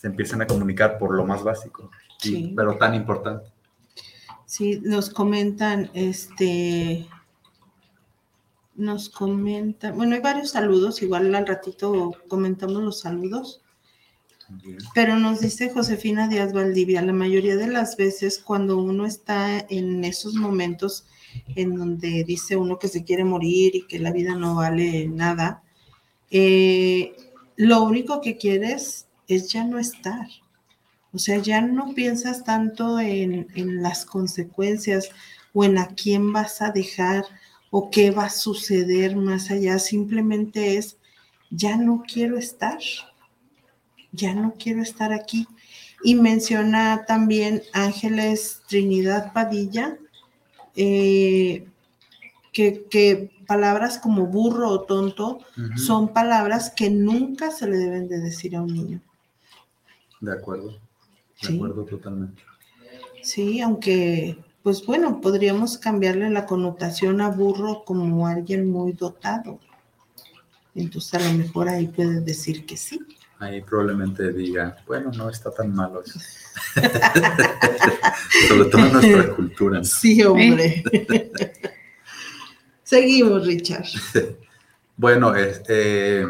[0.00, 1.90] se empiezan a comunicar por lo más básico,
[2.22, 2.52] y- Sí.
[2.56, 3.50] pero tan importante.
[4.46, 7.08] Sí, nos comentan, este,
[8.74, 13.62] nos comentan, bueno, hay varios saludos, igual al ratito comentamos los saludos,
[14.48, 14.78] Bien.
[14.94, 20.04] pero nos dice Josefina Díaz Valdivia, la mayoría de las veces cuando uno está en
[20.04, 21.06] esos momentos
[21.54, 25.62] en donde dice uno que se quiere morir y que la vida no vale nada,
[26.30, 27.14] eh,
[27.56, 30.26] lo único que quieres es ya no estar.
[31.12, 35.08] O sea, ya no piensas tanto en, en las consecuencias
[35.54, 37.24] o en a quién vas a dejar
[37.70, 39.78] o qué va a suceder más allá.
[39.78, 40.98] Simplemente es,
[41.50, 42.78] ya no quiero estar.
[44.12, 45.46] Ya no quiero estar aquí.
[46.02, 49.98] Y menciona también Ángeles Trinidad Padilla,
[50.76, 51.66] eh,
[52.52, 55.40] que, que palabras como burro o tonto
[55.76, 59.00] son palabras que nunca se le deben de decir a un niño.
[60.20, 60.70] De acuerdo.
[60.72, 60.78] De
[61.48, 61.56] Sí.
[61.56, 62.42] acuerdo totalmente.
[63.22, 69.58] Sí, aunque, pues bueno, podríamos cambiarle la connotación a burro como alguien muy dotado.
[70.74, 73.00] Entonces a lo mejor ahí puedes decir que sí.
[73.38, 76.18] Ahí probablemente diga, bueno, no está tan malo eso.
[78.48, 79.78] Sobre todo en nuestra cultura.
[79.78, 79.84] ¿no?
[79.84, 80.82] Sí, hombre.
[82.82, 83.86] Seguimos, Richard.
[84.98, 86.24] Bueno, este,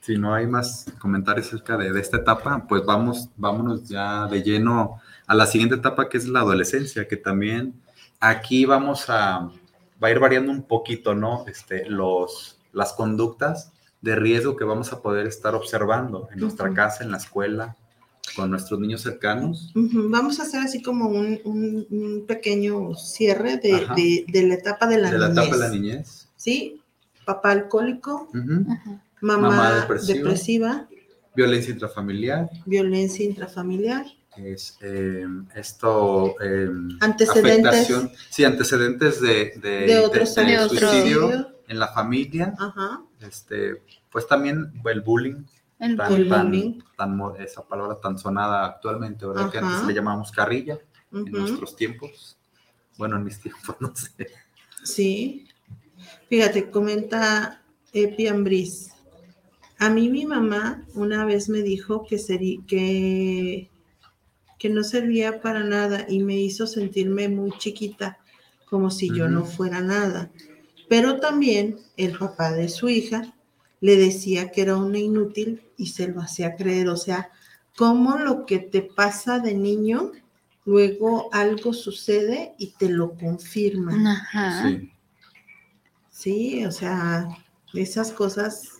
[0.00, 4.42] si no hay más comentarios acerca de, de esta etapa, pues vamos, vámonos ya de
[4.42, 7.80] lleno a la siguiente etapa que es la adolescencia, que también
[8.18, 9.48] aquí vamos a,
[10.02, 11.44] va a ir variando un poquito, ¿no?
[11.46, 17.04] Este, los, las conductas de riesgo que vamos a poder estar observando en nuestra casa,
[17.04, 17.76] en la escuela,
[18.36, 19.72] con nuestros niños cercanos.
[19.74, 24.86] Vamos a hacer así como un, un- un pequeño cierre de, de- de la etapa
[24.86, 25.42] de la de la niñez.
[25.44, 26.28] etapa de la niñez.
[26.36, 26.80] Sí,
[27.24, 28.28] papá alcohólico,
[29.20, 30.14] mamá, Mamá depresiva.
[30.18, 30.88] depresiva.
[31.34, 32.50] Violencia intrafamiliar.
[32.66, 34.06] violencia intrafamiliar.
[34.36, 36.70] es eh, esto eh,
[37.00, 37.66] Antecedentes.
[37.66, 43.00] afectación- sí antecedentes de, de, De otros de- de suicidio en la familia Ajá.
[43.20, 45.44] este pues también el bullying
[45.78, 46.80] El tan, tan- bullying.
[46.96, 50.78] tan mo- esa palabra tan sonada actualmente verdad que antes le llamábamos carrilla
[51.12, 52.36] en nuestros tiempos
[52.98, 54.26] bueno en mis tiempos no sé
[54.82, 55.46] Sí.
[56.30, 57.60] Fíjate, comenta
[57.92, 58.92] Epi Ambris.
[59.78, 63.68] A mí mi mamá una vez me dijo que, seri- que,
[64.58, 68.18] que no servía para nada y me hizo sentirme muy chiquita,
[68.70, 70.30] como si yo no fuera nada.
[70.90, 73.32] Pero también el papá de su hija
[73.80, 76.88] le decía que era una inútil y se lo hacía creer.
[76.88, 77.30] O sea,
[77.76, 80.10] cómo lo que te pasa de niño,
[80.64, 83.92] luego algo sucede y te lo confirma.
[84.14, 84.68] Ajá.
[84.68, 84.90] sí
[86.10, 87.28] Sí, o sea,
[87.72, 88.70] esas cosas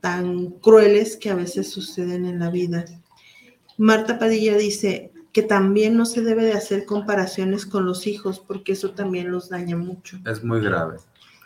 [0.00, 2.84] tan crueles que a veces suceden en la vida.
[3.78, 8.72] Marta Padilla dice que también no se debe de hacer comparaciones con los hijos porque
[8.72, 10.18] eso también los daña mucho.
[10.26, 10.96] es muy grave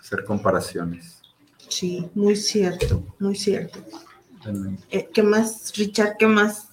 [0.00, 1.20] hacer comparaciones
[1.68, 3.78] Sí, muy cierto, muy cierto.
[4.90, 6.16] Eh, ¿Qué más, Richard?
[6.18, 6.68] ¿Qué más?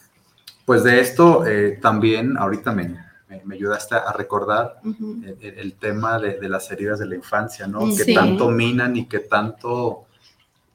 [0.66, 2.97] pues de esto eh, también ahorita me,
[3.45, 7.16] me, ayudaste a recordar Ujú, el, el- el tema de, de las heridas de la
[7.16, 7.88] infancia, ¿no?
[7.89, 8.14] Que Sí.
[8.14, 10.05] tanto minan y que tanto,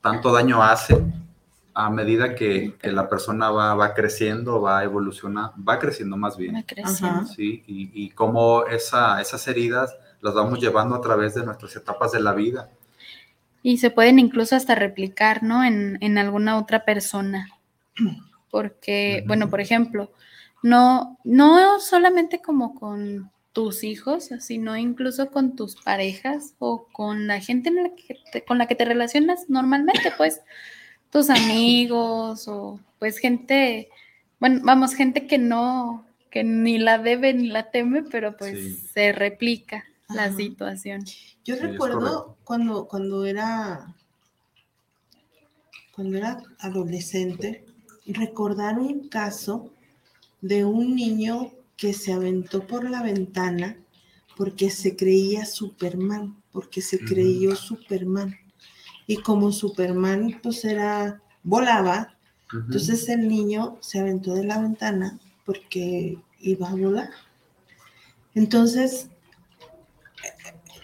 [0.03, 1.26] tanto daño hacen
[1.79, 6.55] a medida que, que la persona va, va creciendo, va evolucionando, va creciendo más bien,
[6.55, 7.27] Va creciendo.
[7.27, 7.63] ¿sí?
[7.67, 12.21] Y, y cómo esa, esas heridas las vamos llevando a través de nuestras etapas de
[12.21, 12.71] la vida.
[13.63, 15.63] Y se pueden incluso hasta replicar, ¿no?
[15.65, 17.49] En, en alguna otra persona.
[18.51, 20.11] Porque, bueno, por ejemplo,
[20.63, 27.41] no, no solamente como con tus hijos, sino incluso con tus parejas o con la
[27.41, 30.41] gente en la que te- con la que te relacionas normalmente, pues
[31.11, 33.89] tus amigos o pues gente,
[34.41, 38.77] bueno, vamos, gente que no, que ni la debe ni la teme, pero pues Sí.
[38.95, 41.05] se replica la situación.
[41.45, 43.95] Yo Sí, recuerdo cuando, cuando era
[45.95, 47.65] cuando era adolescente,
[48.07, 49.71] recordar un caso
[50.43, 53.77] de un niño que se aventó por la ventana
[54.37, 58.37] porque se creía Superman, porque se creyó Superman.
[59.07, 62.17] Y como Superman pues era volaba,
[62.53, 67.11] entonces el niño se aventó de la ventana porque iba a volar.
[68.35, 69.09] Entonces,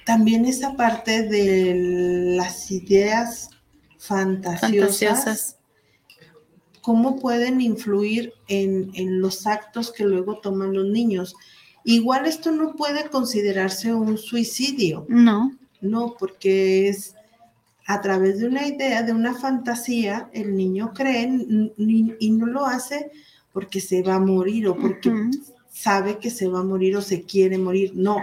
[0.07, 3.51] también esa parte de las ideas
[3.99, 4.61] fantasiosas,
[4.99, 5.57] Fantasiosas.
[6.81, 11.35] cómo pueden influir en, en los actos que luego toman los niños.
[11.85, 15.57] Igual esto no puede considerarse un suicidio, No.
[15.81, 17.15] no, porque es
[17.87, 21.29] a través de una idea, de una fantasía, el niño cree
[21.77, 23.11] y no lo hace
[23.53, 25.13] porque se va a morir o porque
[25.71, 28.19] sabe que se va a morir o se quiere morir, no,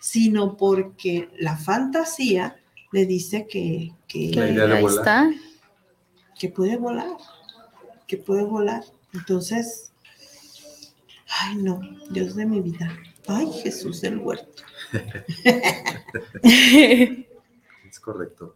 [0.00, 2.56] sino porque la fantasía
[2.92, 4.98] le dice que, que, La idea de ahí volar.
[4.98, 5.30] está.
[6.38, 7.16] que puede volar,
[8.06, 8.84] que puede volar.
[9.12, 9.92] Entonces,
[11.42, 11.80] ay no,
[12.10, 12.96] Dios de mi vida,
[13.26, 14.62] ay Jesús del huerto.
[16.42, 18.54] Es correcto.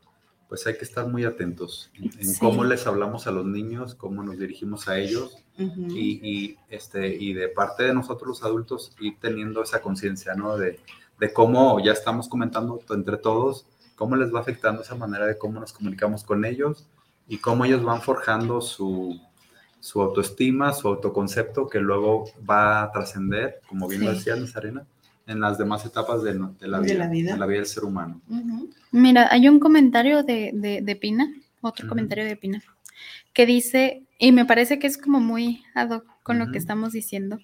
[0.48, 2.40] Pues hay que estar muy atentos en, en Sí.
[2.40, 7.34] cómo les hablamos a los niños, cómo nos dirigimos a ellos y, y, este, y
[7.34, 10.56] de parte de nosotros los adultos ir teniendo esa conciencia, ¿no?
[10.56, 10.80] De,
[11.18, 15.58] de cómo ya estamos comentando entre todos, cómo les va afectando esa manera de cómo
[15.60, 16.86] nos comunicamos con ellos
[17.26, 19.20] y cómo ellos van forjando su,
[19.80, 24.86] su autoestima, su autoconcepto, que luego va a trascender, como bien lo decía Nazarena,
[25.28, 27.32] en las demás etapas de, de la De vida, la vida.
[27.34, 28.20] de la vida del ser humano.
[28.90, 32.62] Mira, hay un comentario de, de, de Pina, otro comentario de Pina,
[33.34, 36.92] que dice, y me parece que es como muy ad hoc con lo que estamos
[36.92, 37.38] diciendo,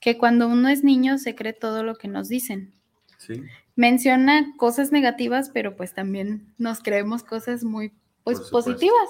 [0.00, 2.72] que cuando uno es niño se cree todo lo que nos dicen.
[3.18, 3.42] ¿sí?
[3.74, 9.08] Menciona cosas negativas, pero pues también nos creemos cosas muy pues, positivas.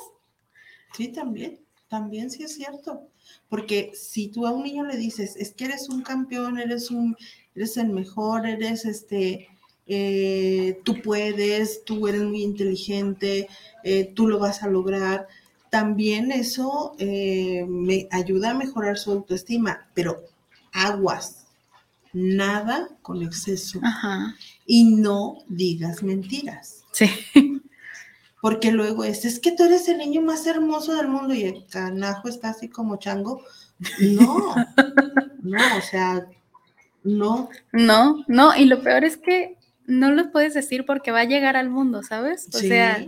[0.94, 3.08] Sí, también, también sí es cierto.
[3.48, 7.16] Porque si tú a un niño le dices, es que eres un campeón, eres un,
[7.54, 9.48] eres el mejor, eres este,
[9.86, 13.48] eh, tú puedes, tú eres muy inteligente,
[13.82, 15.28] eh, tú lo vas a lograr,
[15.70, 20.22] también eso eh, me ayuda a mejorar su autoestima, pero
[20.72, 21.46] aguas,
[22.12, 24.36] nada con exceso Ajá.
[24.66, 26.84] y no digas mentiras.
[26.92, 27.10] Sí.
[28.40, 31.66] Porque luego es, es que tú eres el niño más hermoso del mundo y el
[31.66, 33.42] canajo está así como chango.
[34.00, 34.54] No,
[35.42, 36.26] no, o sea,
[37.04, 37.48] no.
[37.72, 41.56] No, no, y lo peor es que no lo puedes decir porque va a llegar
[41.56, 42.48] al mundo, ¿sabes?
[42.54, 43.04] O sí, sea,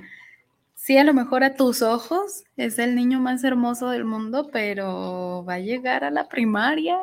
[0.74, 5.44] sí, a lo mejor a tus ojos es el niño más hermoso del mundo, pero
[5.48, 6.98] va a llegar a la primaria,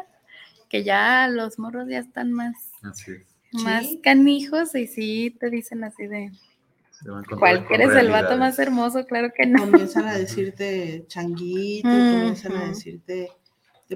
[0.69, 3.63] que ya los morros ya están más, Así es.
[3.63, 3.99] más Sí.
[4.03, 6.31] canijos y sí te dicen así de,
[7.37, 9.05] ¿cuál eres el vato más hermoso?
[9.05, 9.59] Claro que no.
[9.69, 13.29] comienzan a decirte changuito, comienzan a decirte,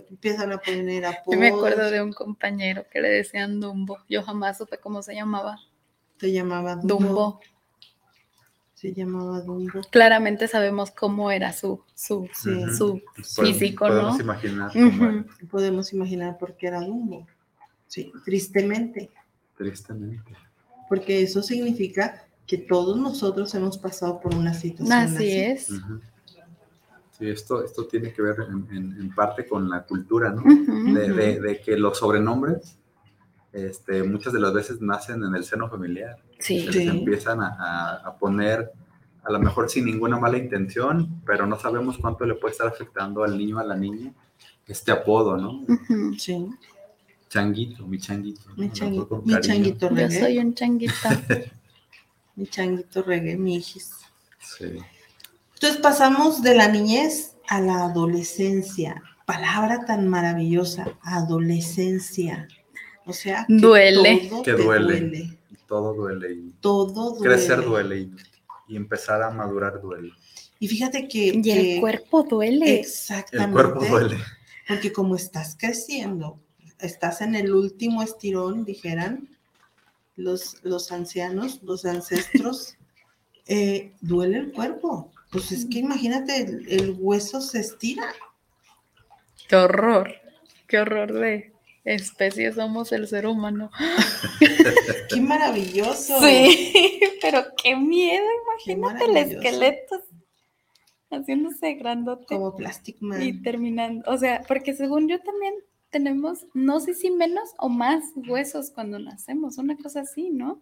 [0.02, 1.40] te empiezan a poner Yo apodos.
[1.40, 3.98] me acuerdo de un compañero que le decían Dumbo.
[4.10, 5.58] Yo jamás supe cómo se llamaba.
[6.20, 6.98] Se llamaba Dumbo.
[6.98, 7.40] Dumbo.
[8.74, 9.82] Se llamaba Dumbo.
[9.92, 12.50] Claramente sabemos cómo era su, su, Sí.
[12.78, 13.02] Su
[13.36, 14.24] Podemos- físico, Podemos ¿no?
[14.24, 15.04] imaginar cómo Ujú.
[15.04, 17.26] era, Podemos imaginar por qué era Dumbo.
[17.88, 19.10] Sí, tristemente.
[19.58, 20.34] tristemente.
[20.90, 25.16] Porque eso significa que todos nosotros hemos pasado por una situación así.
[25.16, 25.70] Así es.
[27.18, 30.44] Sí, esto, esto tiene que ver en, en- en parte con la cultura, ¿no?
[30.94, 32.78] De, de- de que los sobrenombres
[33.54, 36.18] este, muchas de las veces nacen en el seno familiar.
[36.40, 36.66] Sí.
[36.68, 36.80] Se Sí.
[36.86, 38.72] les empiezan a, a- poner,
[39.24, 43.24] a lo mejor sin ninguna mala intención, pero no sabemos cuánto le puede estar afectando
[43.24, 44.14] al niño o a la niña
[44.68, 45.66] este apodo, ¿no?
[46.20, 46.48] Sí,
[47.30, 48.42] Changuito, mi changuito.
[48.56, 50.20] mi changuito, mi changuito Yo reggae.
[50.20, 50.94] soy un changuito.
[52.36, 53.92] Mi changuito reggae, mi hijis.
[54.40, 54.78] Sí.
[55.58, 59.02] Entonces pasamos de la niñez a la adolescencia.
[59.26, 62.48] Palabra tan maravillosa, adolescencia.
[63.06, 64.28] O sea, que Duele.
[64.30, 65.40] todo Que te duele.
[65.68, 67.36] Todo duele y Todo duele.
[67.36, 68.12] crecer duele y,
[68.68, 70.12] y empezar a madurar duele.
[70.60, 72.80] Y fíjate que, Y que- el cuerpo duele.
[72.80, 73.46] exactamente.
[73.48, 74.18] El cuerpo duele.
[74.68, 76.40] Porque como estás creciendo,
[76.80, 79.30] estás en el último estirón, dijeran
[80.16, 82.76] los, los ancianos, los ancestros,
[83.48, 85.12] eh, duele el cuerpo.
[85.32, 88.14] Pues es que imagínate, el, el hueso se estira.
[89.50, 90.14] Qué horror.
[90.68, 91.54] Qué horror de
[91.84, 93.72] especie somos el ser humano.
[95.10, 96.20] ¡Qué maravilloso!
[96.22, 98.26] Sí, pero qué miedo,
[98.64, 99.48] Qué imagínate el maravilloso.
[99.48, 100.04] esqueleto
[101.10, 103.22] haciéndose grandote Como Plastic Man.
[103.22, 104.04] y terminando.
[104.12, 105.54] O sea, porque según yo también
[105.90, 110.62] tenemos, no sé si menos o más huesos cuando nacemos, una cosa así, ¿no?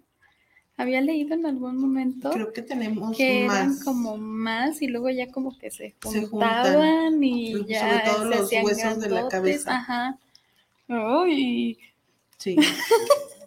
[0.78, 3.84] Había leído en algún momento Creo que tenemos que eran más.
[3.84, 8.30] como más y luego ya como que se Se juntaban y Sobre ya todo se
[8.30, 9.76] los hacían huesos de la cabeza.
[9.78, 10.20] Ajá.
[10.88, 11.78] Ay,
[12.38, 12.58] Sí,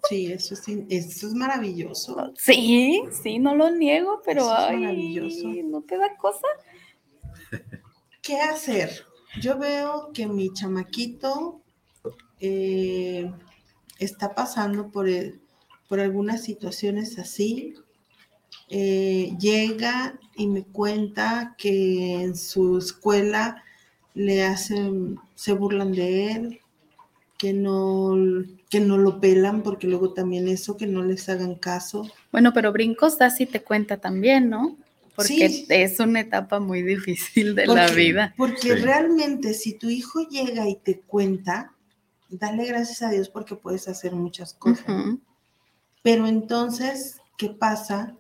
[0.09, 2.33] sí, eso es, eso es maravilloso.
[2.37, 5.49] sí, sí, no lo niego, pero Eso es ay, maravilloso.
[5.69, 6.47] ¿no te da cosa?
[8.23, 8.91] ¿qué hacer?
[9.41, 11.61] Yo veo que mi chamaquito
[12.41, 13.31] eh,
[13.99, 15.41] está pasando por, el-
[15.89, 17.75] por algunas situaciones así.
[18.71, 23.63] Eh, llega y me cuenta que en su escuela
[24.15, 26.61] le hacen, se burlan de él,
[27.39, 28.15] que no,
[28.69, 32.11] que no lo pelan, porque luego también eso, que no les hagan caso.
[32.33, 34.77] Bueno, pero brincos da si te cuenta también, ¿no?
[35.15, 35.67] Porque Sí.
[35.69, 38.35] es una etapa muy difícil de la vida.
[38.37, 38.71] Porque Sí.
[38.75, 41.73] realmente si tu hijo llega y te cuenta,
[42.29, 44.85] dale gracias a Dios porque puedes hacer muchas cosas.
[46.03, 48.15] Pero entonces, ¿qué pasa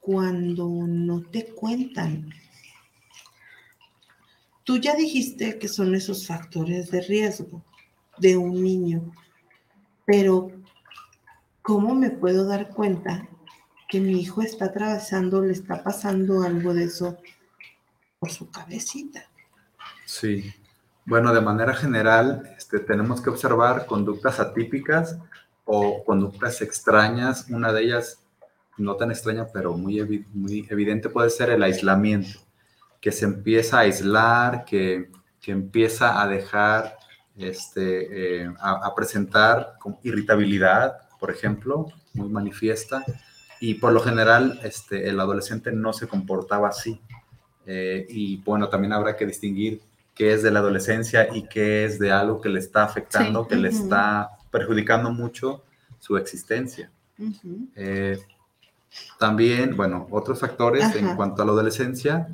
[0.00, 2.30] cuando no te cuentan?
[4.64, 7.64] Tú ya dijiste que son esos factores de riesgo
[8.18, 9.12] de un niño,
[10.04, 10.50] pero
[11.62, 13.28] ¿cómo me puedo dar cuenta
[13.88, 17.18] que mi hijo está atravesando, le está pasando algo de eso
[18.18, 19.24] por su cabecita?
[20.04, 20.52] Sí.
[21.06, 25.18] Bueno, de manera general, este, tenemos que observar conductas atípicas
[25.70, 27.46] o conductas extrañas.
[27.50, 28.20] Una de ellas,
[28.78, 32.40] no tan extraña, pero muy, evi- muy evidente, puede ser el aislamiento,
[33.00, 35.10] que se empieza a aislar, que,
[35.42, 36.96] que empieza a dejar,
[37.36, 43.04] este, eh, a, a presentar irritabilidad, por ejemplo, muy manifiesta.
[43.60, 47.00] Y por lo general, este, el adolescente no se comportaba así.
[47.66, 49.82] Eh, y bueno, también habrá que distinguir
[50.14, 53.48] qué es de la adolescencia y qué es de algo que le está afectando, Sí.
[53.50, 55.64] que le está perjudicando mucho
[55.98, 56.90] su existencia.
[57.74, 58.18] Eh,
[59.18, 62.28] también, bueno, otros factores en cuanto a la adolescencia.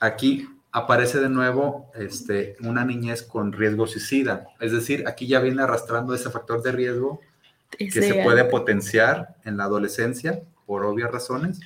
[0.00, 4.48] Aquí aparece de nuevo este, una niñez con riesgo suicida.
[4.60, 7.20] Es decir, aquí ya viene arrastrando ese factor de riesgo
[7.78, 11.60] que se puede potenciar en la adolescencia por obvias razones.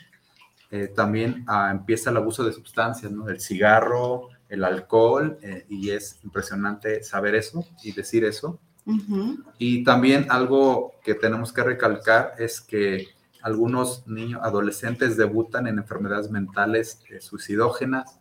[0.70, 3.28] Eh, también ah, empieza el abuso de sustancias, ¿no?
[3.30, 8.58] El cigarro, el alcohol, eh, y es impresionante saber eso y decir eso.
[8.88, 9.44] Ujú.
[9.58, 13.08] Y también algo que tenemos que recalcar es que
[13.42, 18.18] algunos niños, adolescentes debutan en enfermedades mentales eh, suicidógenas,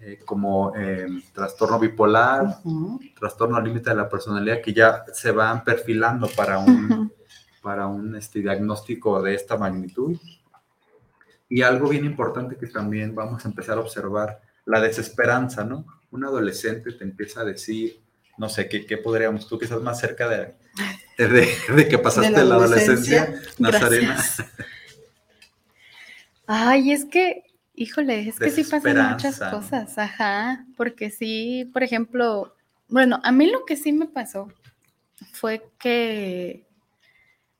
[0.00, 3.00] eh, como eh, trastorno bipolar, Ujú.
[3.18, 7.12] trastorno límite de la personalidad, que ya se van perfilando para un,
[7.60, 10.16] para un este, diagnóstico de esta magnitud.
[11.48, 15.86] Y algo bien importante que también vamos a empezar a observar, la desesperanza, ¿no?
[16.10, 18.00] Un adolescente te empieza a decir,
[18.38, 20.54] no sé, ¿qué, qué podríamos, tú que estás más cerca de,
[21.18, 23.54] de, de que pasaste De la adolescencia, adolescencia.
[23.58, 24.52] Nazarena, Gracias.
[26.46, 27.42] Ay, es que,
[27.74, 32.54] híjole, es que sí pasan muchas cosas, ajá, porque sí, por ejemplo,
[32.88, 34.48] bueno, a mí lo que sí me pasó
[35.32, 36.65] fue que,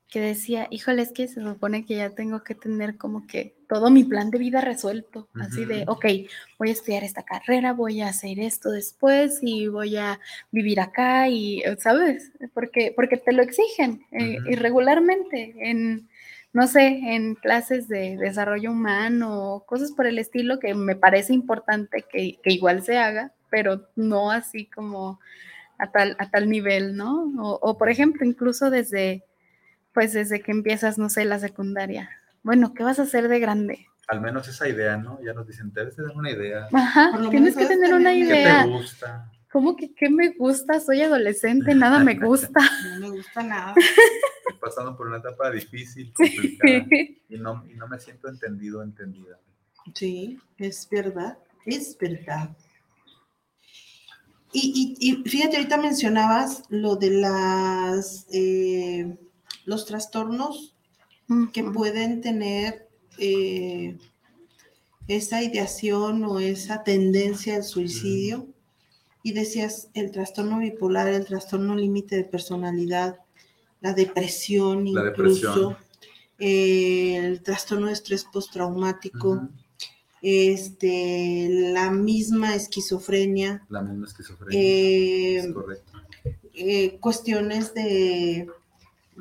[0.09, 3.91] que decía, híjole, es que se supone que ya tengo que tener como que todo
[3.91, 6.05] mi plan de vida resuelto, así de, ok,
[6.59, 10.21] voy a estudiar esta carrera, voy a hacer esto después y voy a
[10.53, 12.31] vivir acá y, ¿sabes?
[12.55, 16.09] Porque, porque te lo exigen eh, irregularmente en,
[16.53, 22.05] no sé, en clases de desarrollo humano, cosas por el estilo que me parece importante
[22.09, 25.19] que, que igual se haga, pero no así como
[25.79, 27.33] a tal, a tal nivel, ¿no?
[27.39, 29.25] O, o, por ejemplo, incluso desde,
[29.97, 32.11] pues desde que empiezas, no sé, la secundaria.
[32.43, 33.87] Bueno, ¿qué vas a hacer de grande?
[34.09, 35.19] al menos esa idea, ¿no?
[35.25, 36.69] Ya nos dicen, debes tener una idea.
[36.71, 38.63] Ajá, tienes que tener una tener ¿Qué idea.
[38.65, 39.33] te gusta?
[39.51, 40.79] ¿Cómo que qué me gusta?
[40.81, 42.61] Soy adolescente, nada me gusta.
[42.85, 43.75] No me gusta nada.
[43.79, 46.87] Estoy pasando por una etapa difícil, complicada,
[47.31, 49.39] y no, y no me siento entendido, entendida.
[49.95, 52.51] Sí, es verdad, es verdad.
[54.53, 59.17] Y, y- y fíjate, ahorita mencionabas lo de las eh,
[59.67, 60.75] los trastornos
[61.53, 62.89] que pueden tener
[63.19, 63.99] eh,
[65.09, 68.47] esa ideación o esa tendencia al suicidio.
[69.23, 73.19] Y decías el trastorno bipolar, el trastorno límite de personalidad,
[73.81, 75.77] la depresión La incluso, depresión.
[76.39, 79.49] eh, el trastorno de estrés postraumático,
[80.23, 84.61] este, la misma esquizofrenia, La misma esquizofrenia.
[84.61, 85.93] eh, es correcto.
[86.55, 88.49] eh, cuestiones de,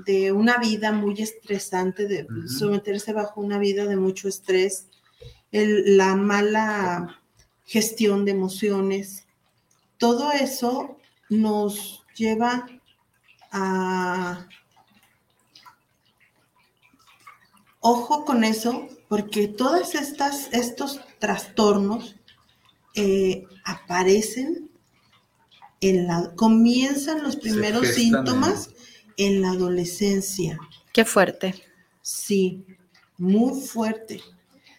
[0.06, 4.88] de una vida muy estresante, de someterse bajo una vida de mucho estrés,
[5.52, 7.22] el- la mala
[7.66, 9.26] gestión de emociones,
[9.98, 10.98] todo eso
[11.30, 12.68] nos lleva
[13.52, 14.48] a...
[17.80, 22.16] Ojo con eso, porque todos estas, estos trastornos
[22.96, 24.70] eh, aparecen
[25.82, 28.76] en la, comienzan los primeros síntomas en
[29.42, 30.58] la adolescencia.
[30.94, 31.56] Qué fuerte.
[32.02, 32.66] Sí,
[33.18, 34.22] muy fuerte.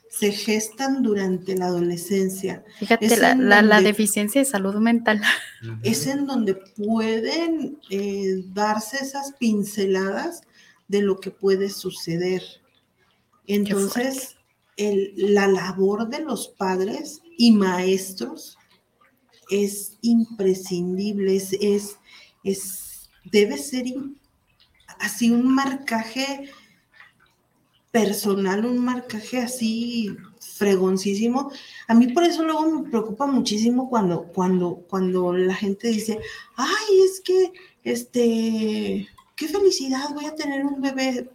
[0.09, 2.65] se gestan durante la adolescencia.
[2.79, 5.21] Fíjate, la, en la- deficiencia de salud mental.
[5.83, 10.41] Es en donde pueden eh, darse esas pinceladas
[10.89, 12.43] de lo que puede suceder.
[13.47, 14.37] Entonces,
[14.79, 18.57] el- la labor de los padres y maestros
[19.51, 21.97] es imprescindible, es, es,
[22.43, 23.85] es- debe ser
[25.01, 26.51] así un marcaje
[27.91, 31.51] personal, un marcaje así fregoncísimo.
[31.89, 36.19] A mí por eso luego me preocupa muchísimo cuando, cuando, cuando la gente dice,
[36.57, 37.53] ay, es que,
[37.85, 41.31] este, qué felicidad, voy a tener un bebé.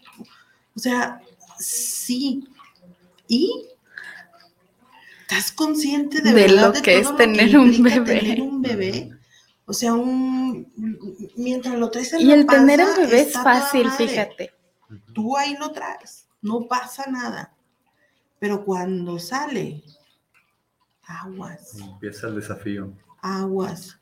[0.76, 1.22] O sea,
[1.58, 2.48] sí.
[3.28, 3.52] ¿Y?
[5.22, 8.20] ¿Estás consciente de, De verdad lo de que todo es tener un implica bebé?
[8.20, 9.12] tener un bebé?
[9.72, 10.68] O sea, un,
[11.38, 14.52] mientras lo traes en Y la el tener el bebé es fácil, fíjate.
[15.14, 17.54] tú ahí lo traes, no pasa nada.
[18.38, 19.82] Pero cuando sale,
[21.06, 22.92] aguas, Empieza el desafío.
[23.22, 23.98] aguas.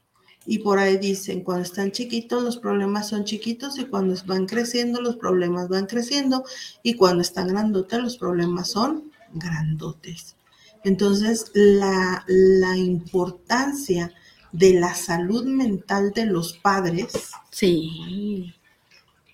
[0.47, 4.99] Y por ahí dicen, cuando están chiquitos los problemas son chiquitos y cuando van creciendo
[5.01, 6.43] los problemas van creciendo
[6.81, 10.35] y cuando están grandotes los problemas son grandotes.
[10.83, 14.11] Entonces, la, la importancia
[14.51, 18.53] de la salud mental de los padres Sí.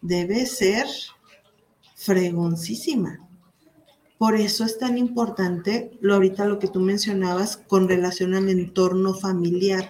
[0.01, 0.87] debe ser
[1.95, 3.19] fregoncísima.
[4.17, 9.13] Por eso es tan importante lo ahorita lo que tú mencionabas con relación al entorno
[9.13, 9.89] familiar.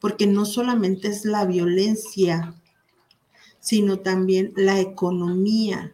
[0.00, 2.54] Porque no solamente es la violencia,
[3.58, 5.92] sino también la economía.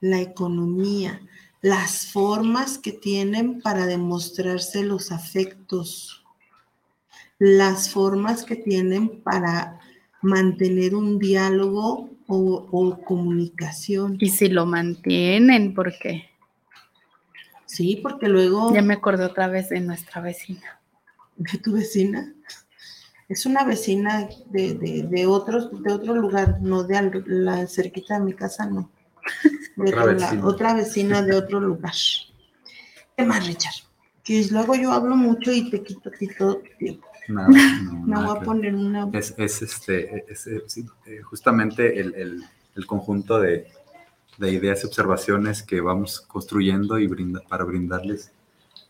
[0.00, 1.20] La economía,
[1.66, 6.24] las formas que tienen para demostrarse los afectos,
[7.38, 9.80] las formas que tienen para
[10.22, 14.16] mantener un diálogo o, o comunicación.
[14.20, 16.30] Y si lo mantienen, porque
[17.66, 20.80] Sí, porque luego ya me acordé otra vez de nuestra vecina.
[21.36, 22.32] de tu vecina
[23.28, 28.14] es una vecina de, de, de otros, de otro lugar, no de al- la cerquita
[28.18, 28.88] de mi casa, no.
[29.76, 30.46] De Otra vecina.
[30.46, 31.92] otra vecina de otro lugar.
[33.16, 33.74] ¿Qué más, Richard?
[34.24, 37.06] Que luego yo hablo mucho y te quito a ti todo tu tiempo.
[37.28, 37.48] Nada,
[37.82, 39.08] no, Me nada voy a poner una.
[39.12, 43.68] Es, es, este, es, sí, eh, justamente el, el- el conjunto de,
[44.36, 48.32] de ideas y observaciones que vamos construyendo y brinda, para brindarles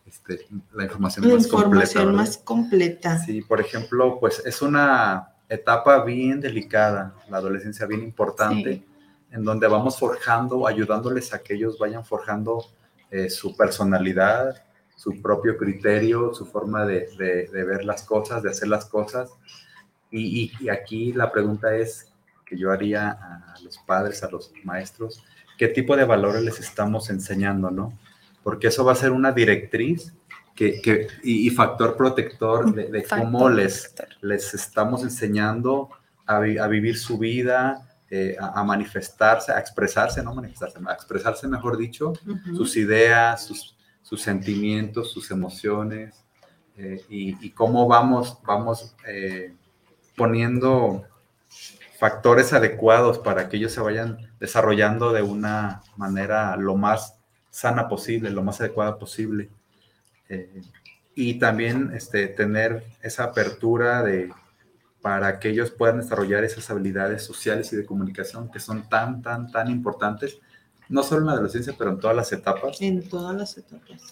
[0.06, 1.66] este, la información La más completa.
[1.68, 2.18] información ¿verdad?
[2.20, 3.18] más completa.
[3.20, 8.84] Sí, por ejemplo, pues es una etapa bien delicada, la adolescencia bien importante, Sí.
[9.30, 12.64] En donde vamos forjando, ayudándoles a que ellos vayan forjando
[13.10, 14.62] eh, su personalidad,
[14.96, 19.30] su propio criterio, su forma de, de- de ver las cosas, de hacer las cosas.
[20.10, 22.12] Y, y- y aquí la pregunta es
[22.44, 25.22] que yo haría a los padres, a los maestros,
[25.58, 27.92] ¿qué tipo de valores les estamos enseñando, no?
[28.42, 30.14] Porque eso va a ser una directriz
[30.54, 35.90] que, que- y, y factor protector de, de cómo les, les estamos enseñando
[36.24, 40.92] a, vi- a vivir su vida, eh, a, a manifestarse, a expresarse, no manifestarse, a
[40.92, 42.56] expresarse, mejor dicho, Ujú.
[42.56, 46.24] sus ideas, sus, sus sentimientos, sus emociones,
[46.76, 49.54] eh, y, y cómo vamos, vamos eh,
[50.16, 51.04] poniendo
[51.98, 57.18] factores adecuados para que ellos se vayan desarrollando de una manera lo más
[57.50, 59.48] sana posible, lo más adecuada posible.
[60.28, 60.60] Eh,
[61.14, 64.30] y también este, tener esa apertura de,
[65.06, 69.52] para que ellos puedan desarrollar esas habilidades sociales y de comunicación que son tan, tan,
[69.52, 70.40] tan importantes,
[70.88, 72.82] no solo en la adolescencia, pero en todas las etapas.
[72.82, 74.02] En todas las etapas.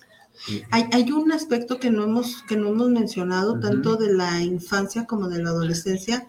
[0.70, 5.04] Hay, hay un aspecto que no hemos, que no hemos mencionado, tanto de la infancia
[5.04, 6.28] como de la adolescencia,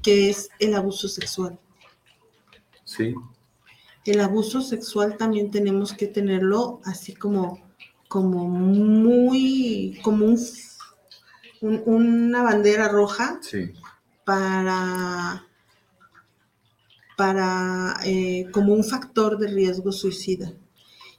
[0.00, 1.58] que es el abuso sexual.
[2.84, 3.16] sí,
[4.04, 7.58] El abuso sexual también tenemos que tenerlo así como,
[8.06, 10.38] como muy, como un,
[11.60, 13.72] un- una bandera roja sí,
[14.24, 15.44] para,
[17.16, 20.52] para eh, como un factor de riesgo suicida.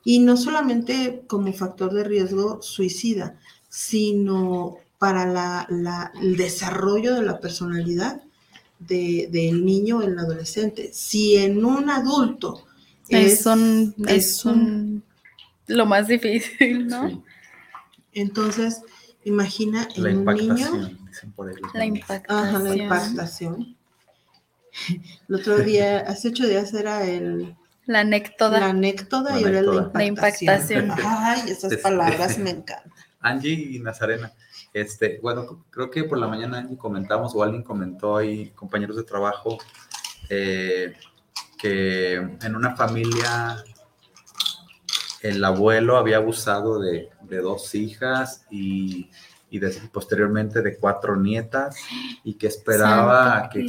[0.04, 3.40] Y no solamente como factor de riesgo suicida,
[3.70, 8.22] sino para la- la- el desarrollo de la personalidad
[8.80, 10.92] de- del niño o el adolescente.
[10.94, 12.66] Si en un adulto
[13.10, 15.04] Es, un, es es un-
[15.68, 17.10] lo más difícil, ¿no?
[17.10, 17.22] sí.
[18.14, 18.82] entonces
[19.26, 20.90] imagina en un niño
[21.32, 21.56] por ahí.
[21.62, 22.38] los La impactación.
[22.48, 23.78] Ajá, la impactación.
[25.30, 27.56] El otro día, hace ocho días era el,
[27.86, 28.60] La anécdota.
[28.60, 30.48] la anécdota y ahora la impactación.
[30.48, 30.92] La impactación.
[31.06, 32.92] Ay, esas Este- palabras me encantan.
[33.22, 34.34] Angie y Nazarena,
[34.74, 39.04] este, bueno, creo que por la mañana Angie comentamos o alguien comentó ahí, compañeros de
[39.04, 39.58] trabajo,
[40.30, 40.94] eh,
[41.58, 43.64] que en una familia
[45.22, 49.10] el abuelo había abusado de, de dos hijas y,
[49.50, 51.76] y de- posteriormente de cuatro nietas
[52.24, 53.60] y que esperaba que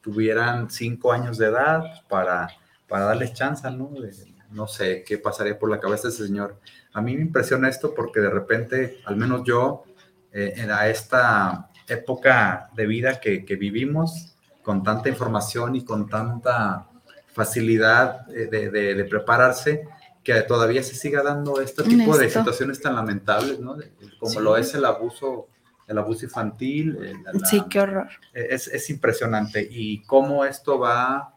[0.00, 2.48] tuvieran cinco años de edad para,
[2.88, 3.88] para darles chance, ¿no?
[4.00, 6.60] De- no sé qué pasaría por la cabeza de ese señor.
[6.92, 9.84] A mí me impresiona esto porque de repente, al menos yo,
[10.32, 16.08] eh, en a esta época de vida que, que vivimos, con tanta información y con
[16.08, 16.86] tanta
[17.32, 19.88] facilidad eh, de, de- de prepararse,
[20.24, 23.76] que todavía se siga dando este tipo de situaciones tan lamentables, ¿no?
[24.18, 24.38] Como Sí.
[24.40, 25.48] lo es el abuso,
[25.86, 28.08] el abuso infantil, eh, la- la- Sí, qué horror.
[28.32, 31.34] es, es impresionante y cómo esto va,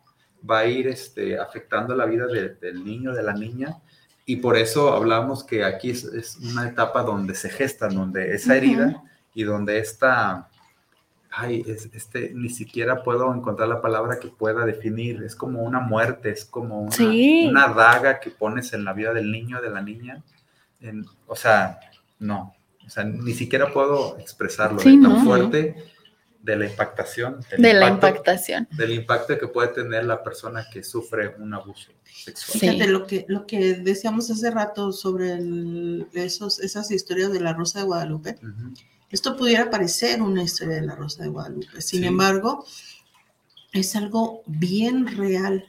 [0.49, 3.75] va a ir este, afectando la vida de- del niño, de la niña.
[4.25, 8.55] Y por eso hablamos que aquí es, es una etapa donde se gesta, donde esa
[8.55, 10.49] herida y donde esta,
[11.39, 15.79] ay, es- este, ni siquiera puedo encontrar la palabra que pueda definir, es como una
[15.79, 17.45] muerte, es como una, Sí.
[17.49, 20.23] una daga que pones en la vida del niño, de la niña.
[20.81, 21.79] En- o sea,
[22.19, 25.23] no, o sea, ni siquiera puedo expresarlo Sí, de tan ¿no?
[25.23, 25.75] fuerte
[26.41, 27.41] de la impactación.
[27.51, 28.67] del De la impacto- impactación.
[28.71, 32.51] Del impacto que puede tener la persona que sufre un abuso sexual.
[32.53, 32.59] Sí.
[32.59, 37.53] Fíjate lo que, lo que decíamos hace rato sobre el- esos, esas historias de la
[37.53, 38.37] Rosa de Guadalupe.
[38.41, 38.73] Ujú.
[39.09, 41.81] Esto pudiera parecer una historia de la Rosa de Guadalupe.
[41.81, 42.05] Sin Sí.
[42.07, 42.65] embargo,
[43.73, 45.65] es algo bien real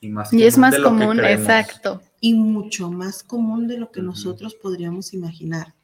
[0.00, 2.02] Y, más Y es más común, exacto.
[2.20, 5.74] y mucho más común de lo que nosotros podríamos imaginar.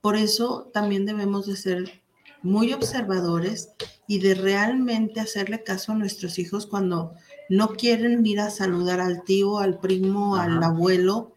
[0.00, 2.02] Por eso también debemos de ser
[2.42, 3.68] muy observadores
[4.08, 7.14] y de realmente hacerle caso a nuestros hijos cuando
[7.48, 11.36] no quieren ir a saludar al tío, al primo, al abuelo,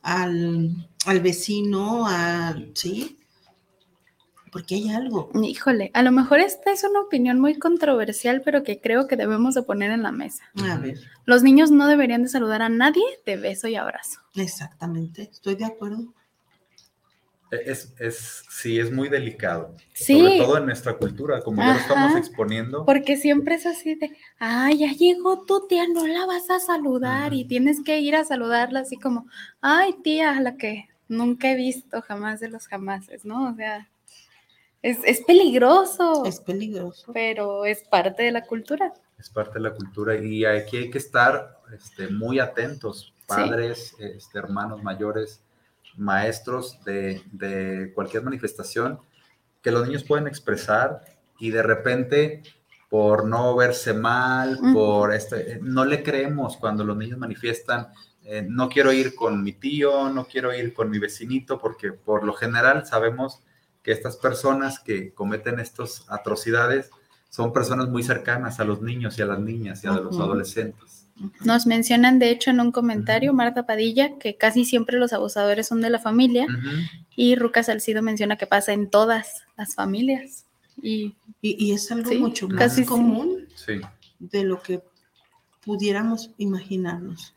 [0.00, 3.15] al, al vecino, a, ¿sí?
[4.56, 5.28] Porque hay algo.
[5.34, 9.52] Híjole, a lo mejor esta es una opinión muy controversial, pero que creo que debemos
[9.52, 10.44] de poner en la mesa.
[10.66, 14.20] A ver, Los niños no deberían de saludar a nadie de beso y abrazo.
[14.34, 16.14] exactamente, estoy de acuerdo.
[17.50, 19.76] Es, es, sí, es muy delicado.
[19.92, 20.18] Sí.
[20.18, 22.86] Sobre todo en nuestra cultura, como ya lo estamos exponiendo.
[22.86, 27.34] Porque siempre es así de, ay, ya llegó tu tía, no la vas a saludar
[27.34, 29.26] y tienes que ir a saludarla así como,
[29.60, 33.50] ay, tía, la que nunca he visto jamás de los jamases, ¿no?
[33.50, 33.86] O sea,
[34.86, 37.12] es, es peligroso, Es peligroso.
[37.12, 38.94] pero es parte de la cultura.
[39.18, 44.38] Es parte de la cultura y aquí hay que estar este, muy atentos, padres, este,
[44.38, 45.40] hermanos mayores,
[45.96, 49.00] maestros de, de cualquier manifestación
[49.62, 51.00] que los niños pueden expresar
[51.40, 52.42] y de repente
[52.88, 57.88] por no verse mal, por este, no le creemos cuando los niños manifiestan,
[58.24, 62.22] eh, no quiero ir con mi tío, no quiero ir con mi vecinito, porque por
[62.22, 63.42] lo general sabemos
[63.86, 66.90] que estas personas que cometen estas atrocidades
[67.30, 71.06] son personas muy cercanas a los niños y a las niñas y a los adolescentes.
[71.44, 75.82] Nos mencionan, de hecho, en un comentario, Marta Padilla, que casi siempre los abusadores son
[75.82, 76.48] de la familia,
[77.14, 80.46] y Ruca Salcido menciona que pasa en todas las familias.
[80.82, 83.74] Y Y, y es algo Sí, mucho más casi común Sí.
[84.18, 84.82] de lo que
[85.64, 87.34] pudiéramos imaginarnos.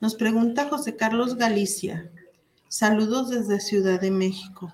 [0.00, 2.10] Nos pregunta José Carlos Galicia.
[2.68, 4.70] Saludos desde Ciudad de México,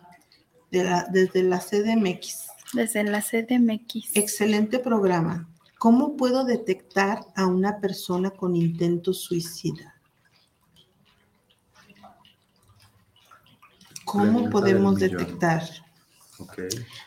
[0.74, 2.48] de la- desde la CDMX.
[2.72, 4.16] desde la CDMX.
[4.16, 5.48] Excelente programa.
[5.78, 9.94] ¿Cómo puedo detectar a una persona con intento suicida?
[14.04, 15.62] ¿Cómo podemos detectar?
[16.38, 16.58] Ok.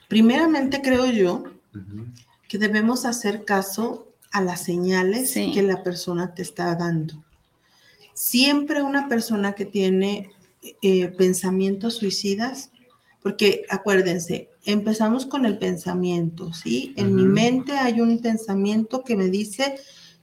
[0.07, 1.43] Primeramente creo yo
[2.47, 5.51] que debemos hacer caso a las señales Sí.
[5.53, 7.23] que la persona te está dando.
[8.13, 10.31] Siempre una persona que tiene
[10.81, 12.71] eh, pensamientos suicidas,
[13.27, 16.93] porque acuérdense, empezamos con el pensamiento, ¿sí?
[16.95, 19.75] En mi mente hay un pensamiento que me dice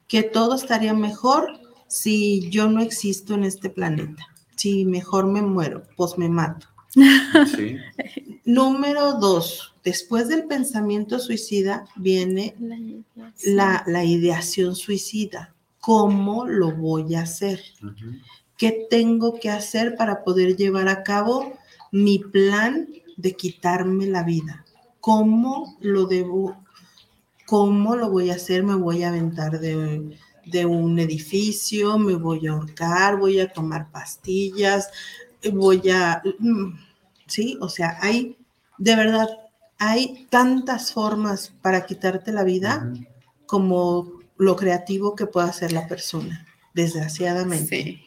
[0.09, 4.27] que todo estaría mejor si yo no existo en este planeta.
[4.57, 6.67] Si mejor me muero, pues me mato.
[7.55, 7.77] Sí.
[8.47, 13.05] Número dos, después del pensamiento suicida viene La idea,
[13.45, 15.55] la, la ideación suicida.
[15.79, 17.61] ¿Cómo lo voy a hacer?
[18.57, 21.53] ¿Qué tengo que hacer para poder llevar a cabo
[21.95, 24.65] mi plan de quitarme la vida?
[24.99, 26.57] ¿Cómo lo debo?
[27.47, 28.65] ¿Cómo lo voy a hacer?
[28.65, 31.97] ¿Me voy a aventar de, de un edificio?
[31.97, 33.17] ¿Me voy a ahorcar?
[33.17, 34.91] ¿Voy a tomar pastillas?
[35.53, 36.21] ¿Voy a...?
[36.41, 36.73] mm,
[37.29, 38.37] Sí, o sea, hay,
[38.77, 39.29] de verdad,
[39.79, 42.93] hay tantas formas para quitarte la vida
[43.47, 47.83] como lo creativo que pueda hacer la persona, desgraciadamente.
[47.83, 48.03] Sí.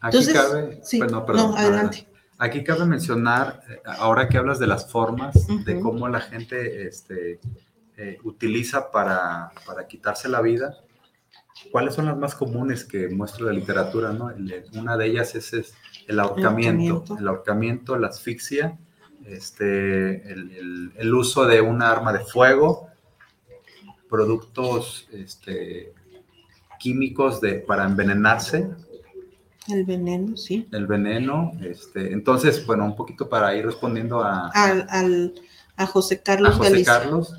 [0.00, 2.06] Aquí Entonces, cabe, sí, bueno, perdón, no, adelante.
[2.38, 7.38] Aquí cabe mencionar, eh, ahora que hablas de las formas, de cómo la gente este,
[7.96, 10.76] eh, utiliza para, para quitarse la vida,
[11.70, 14.12] ¿cuáles son las más comunes que muestra la literatura?
[14.12, 14.30] ¿no?
[14.30, 15.74] El- una de ellas es, es
[16.08, 17.18] el ahorcamiento, ahorcamiento.
[17.18, 18.76] el ahorcamiento, la asfixia,
[19.26, 22.88] este, el uso de un arma de fuego,
[24.08, 25.92] productos este,
[26.78, 28.68] químicos de, para envenenarse,
[29.68, 30.68] El veneno, sí.
[30.72, 31.52] el veneno.
[31.62, 35.34] Este, entonces, bueno, un poquito para ir respondiendo a, Al, al-
[35.76, 36.92] a José a Carlos José Galicia.
[36.92, 37.34] Carlos,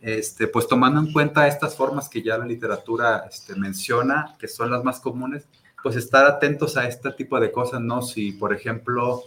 [0.00, 4.70] este, pues tomando en cuenta estas formas que ya la literatura este, menciona, que son
[4.70, 5.46] las más comunes,
[5.82, 8.02] pues estar atentos a este tipo de cosas, ¿no?
[8.02, 9.22] Si, por ejemplo,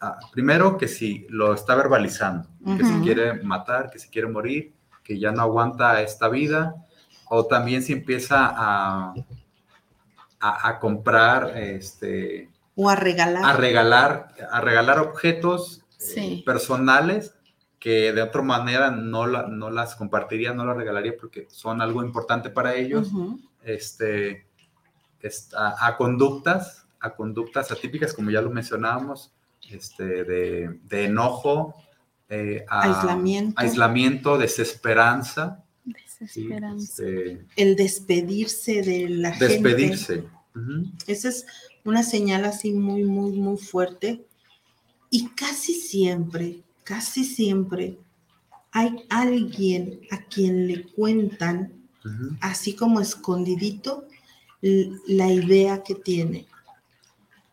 [0.00, 4.72] ah, primero que si lo está verbalizando, que se quiere matar, que se quiere morir,
[5.02, 6.74] que ya no aguanta esta vida,
[7.28, 9.14] o también si empieza a,
[10.44, 13.42] a, a comprar, este, O a regalar.
[13.44, 15.80] a regalar, a regalar objetos
[16.16, 17.34] eh, personales
[17.78, 22.02] que de otra manera no, la- no las compartiría, no las regalaría porque son algo
[22.02, 23.10] importante para ellos,
[23.62, 24.46] este,
[25.20, 29.32] es- a, a conductas, a conductas atípicas, como ya lo mencionábamos,
[29.70, 31.74] este, de, de enojo,
[32.28, 33.58] eh, a- Aislamiento.
[33.60, 35.63] aislamiento, desesperanza,
[36.28, 36.42] ¿sí?
[36.42, 37.02] Desesperanza.
[37.06, 39.48] Este, El despedirse de la gente.
[39.48, 40.24] despedirse.
[41.06, 41.46] Esa es
[41.84, 44.24] una señal así muy, muy, muy fuerte.
[45.10, 47.98] Y casi siempre, casi siempre
[48.72, 51.72] hay alguien a quien le cuentan,
[52.40, 54.04] así como escondidito,
[54.60, 56.46] la idea que tiene.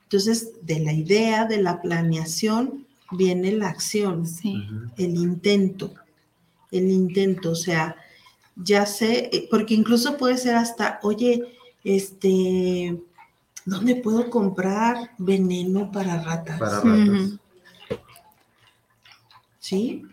[0.03, 4.63] Entonces, de la idea, de la planeación, viene la acción Sí.
[4.97, 5.93] El intento,
[6.71, 7.95] el intento, o sea,
[8.55, 11.43] ya sé, eh, porque incluso puede ser hasta, oye,
[11.83, 12.97] este,
[13.65, 16.59] ¿dónde puedo comprar veneno para ratas?
[16.59, 17.39] Para ratas.
[19.59, 20.03] ¿Sí?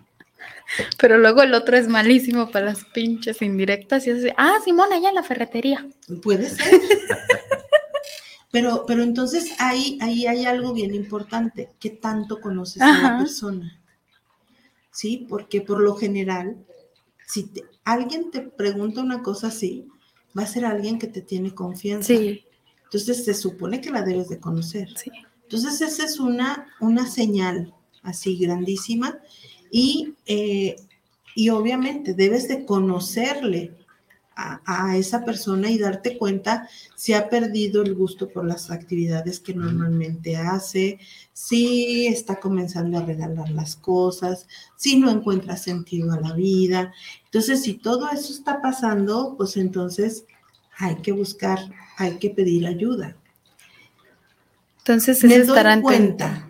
[0.98, 4.92] Pero luego el otro es malísimo para las pinches indirectas y es así, ah, Simón,
[4.92, 5.86] allá en la ferretería.
[6.22, 6.80] Puede ser.
[8.50, 13.78] Pero, pero entonces ahí, ahí hay algo bien importante, ¿qué tanto conoces a la persona?
[14.90, 15.26] ¿Sí?
[15.28, 16.56] Porque por lo general,
[17.26, 19.86] si te- alguien te pregunta una cosa así,
[20.36, 22.08] va a ser alguien que te tiene confianza.
[22.08, 22.44] Sí,
[22.84, 24.88] Entonces se supone que la debes de conocer.
[24.96, 25.10] sí.
[25.42, 27.72] Entonces esa es una, una señal
[28.02, 29.18] así grandísima
[29.70, 30.76] y, eh,
[31.34, 33.72] y obviamente debes de conocerle
[34.38, 39.40] a, a esa persona y darte cuenta si ha perdido el gusto por las actividades
[39.40, 41.00] que normalmente hace,
[41.32, 46.92] si está comenzando a regalar las cosas, si no encuentra sentido a la vida.
[47.24, 50.24] Entonces, si todo eso está pasando, pues entonces
[50.78, 51.58] hay que buscar,
[51.96, 53.16] hay que pedir ayuda
[54.78, 56.48] Entonces me doy cuenta,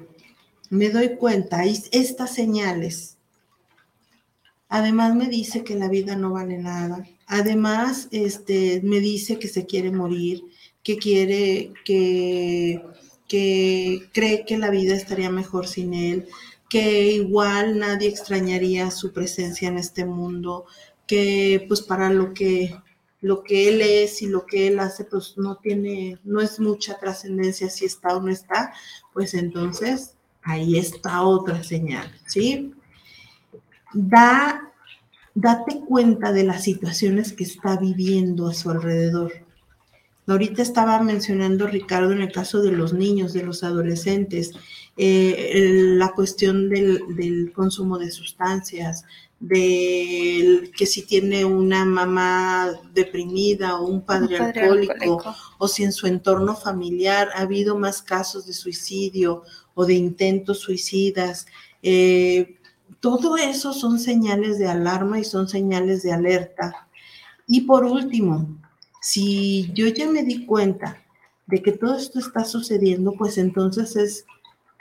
[0.70, 3.17] me doy cuenta, hay estas señales.
[4.68, 7.06] Además me dice que la vida no vale nada.
[7.26, 10.42] Además, este, me dice que se quiere morir,
[10.82, 12.82] que quiere, que,
[14.12, 16.26] cree que la vida estaría mejor sin él,
[16.68, 20.66] que igual nadie extrañaría su presencia en este mundo,
[21.06, 22.74] que pues para lo que
[23.20, 26.98] lo que él es y lo que él hace, pues no tiene, no es mucha
[26.98, 28.72] trascendencia si está o no está,
[29.12, 32.72] pues entonces ahí está otra señal, ¿sí?
[33.92, 34.72] Da,
[35.34, 39.32] date cuenta de las situaciones que está viviendo a su alrededor.
[40.26, 44.52] Ahorita estaba mencionando Ricardo en el caso de los niños, de los adolescentes,
[44.98, 49.04] eh, el- la cuestión del, del consumo de sustancias,
[49.40, 55.34] de que si tiene una mamá deprimida o un padre, Un padre alcohólico, alcohólico.
[55.58, 60.58] o si en su entorno familiar ha habido más casos de suicidio o de intentos
[60.58, 61.46] suicidas.
[61.80, 62.57] eh,
[63.00, 66.88] todo eso son señales de alarma y son señales de alerta.
[67.46, 68.58] Y por último,
[69.00, 71.02] si yo ya me di cuenta
[71.46, 74.26] de que todo esto está sucediendo, pues entonces es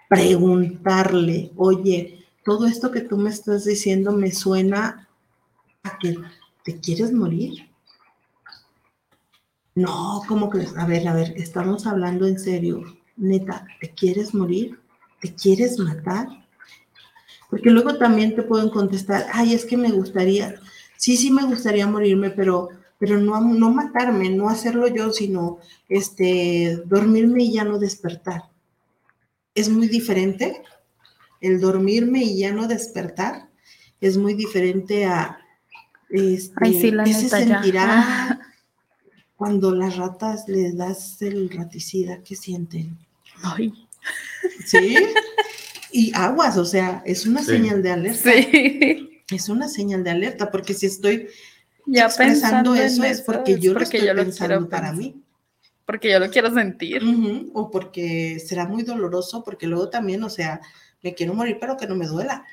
[0.10, 5.08] preguntarle, oye, todo esto que tú me estás diciendo me suena
[5.84, 6.16] a que
[6.64, 7.70] te quieres morir.
[9.76, 10.76] No, ¿cómo crees?
[10.76, 12.84] A ver, a ver, estamos hablando en serio.
[13.16, 14.80] Neta, ¿te quieres morir?
[15.22, 16.47] ¿Te quieres matar?
[17.50, 20.56] Porque luego también te pueden contestar, ay, es que me gustaría,
[20.98, 22.70] sí, sí me gustaría morirme, pero,
[23.00, 28.44] pero no, no matarme, no hacerlo yo, sino este, dormirme y ya no despertar.
[29.56, 30.62] Es muy diferente.
[31.40, 33.48] El dormirme y ya no despertar
[34.02, 35.40] es muy diferente a
[36.10, 37.62] este, Ay, sí, la ese neta, ya.
[37.62, 38.40] sentirá
[39.36, 42.98] cuando las ratas les das el raticida, ¿qué sienten?
[43.44, 43.74] Ay,
[44.66, 44.98] ¿Sí?
[45.98, 47.48] Y aguas, o sea, es una Sí.
[47.54, 48.32] señal de alerta.
[48.32, 49.04] sí.
[49.32, 51.28] Es una señal de alerta, porque si estoy
[51.86, 54.96] Ya expresando eso es porque es yo lo estoy yo lo pensando quiero para pensar.
[54.96, 55.22] mí.
[55.86, 57.02] Porque yo lo quiero sentir.
[57.54, 60.62] O porque será muy doloroso, porque luego también, o sea,
[61.04, 62.46] me quiero morir, pero que no me duela.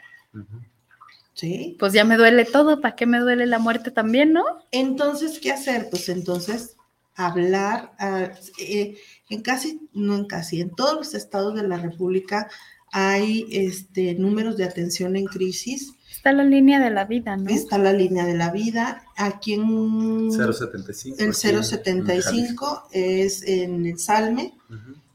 [1.34, 1.76] ¿Sí?
[1.78, 4.44] Pues ya me duele todo, ¿para qué me duele la muerte también, no?
[4.70, 5.88] Entonces, ¿qué hacer?
[5.90, 6.76] Pues entonces,
[7.16, 8.96] hablar ah, eh,
[9.28, 12.48] en casi, no en casi, en todos los estados de la República
[12.96, 15.94] hay este, números de atención en crisis.
[16.12, 17.50] Está la línea de la vida, ¿no?
[17.50, 19.02] Está la línea de la vida.
[19.16, 21.16] Aquí en 075.
[21.18, 24.54] el aquí en- en 075 es en el Salme.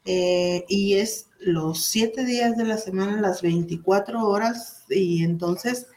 [0.03, 5.87] Eh, y es los siete días de la semana, las 24 horas, y entonces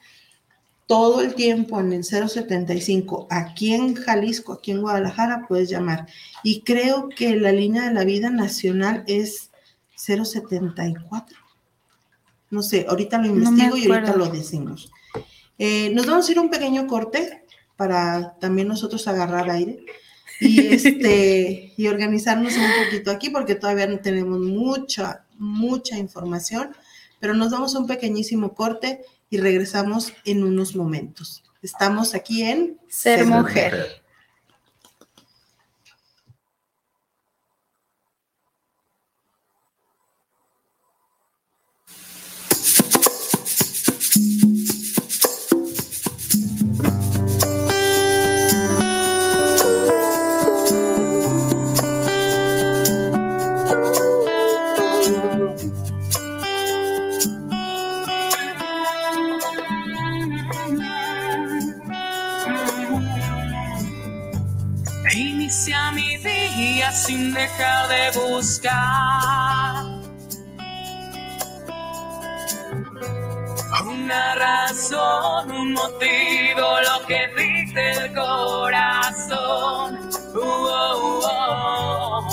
[0.87, 6.07] todo el tiempo en el 075, aquí en Jalisco, aquí en Guadalajara, puedes llamar.
[6.45, 9.51] Y creo que la línea de la vida nacional es
[9.97, 11.39] 074.
[12.53, 14.93] No sé, ahorita lo No investigo y ahorita lo decimos.
[15.59, 17.45] Eh, nos vamos a ir a un pequeño corte
[17.77, 19.85] para también nosotros agarrar aire
[20.39, 26.77] y este y organizarnos un poquito aquí porque todavía no tenemos mucha mucha información,
[27.21, 29.01] pero nos damos un pequeñísimo corte
[29.31, 31.43] y regresamos en unos momentos.
[31.63, 34.02] Estamos aquí en Ser Ser mujer.
[66.95, 70.03] Sin dejar de buscar
[73.81, 79.99] una razón, un motivo, lo que dice el corazón.
[80.35, 82.29] Uh, oh, oh.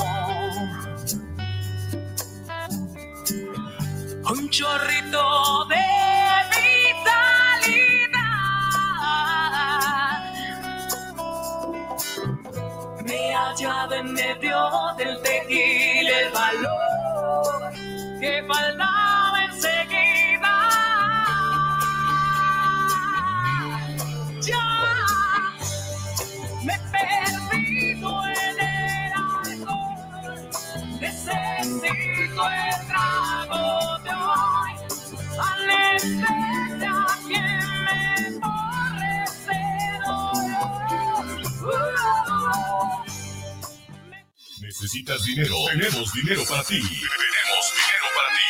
[4.31, 5.98] Un chorrito de
[13.59, 17.73] hallado en medio del tequila el valor
[18.19, 20.55] que faltaba enseguida.
[24.41, 24.67] Ya
[26.63, 30.49] me he perdido en el alcohol,
[31.01, 33.63] necesito el trago
[34.03, 34.71] de hoy,
[35.57, 36.95] anestesia
[37.27, 37.41] que
[37.85, 37.99] me
[39.23, 39.59] ese
[40.05, 40.79] dolor.
[41.61, 41.98] Uh.
[44.81, 45.55] ¿Necesitas dinero?
[45.73, 46.79] Tenemos dinero para ti.
[46.79, 47.58] Tenemos.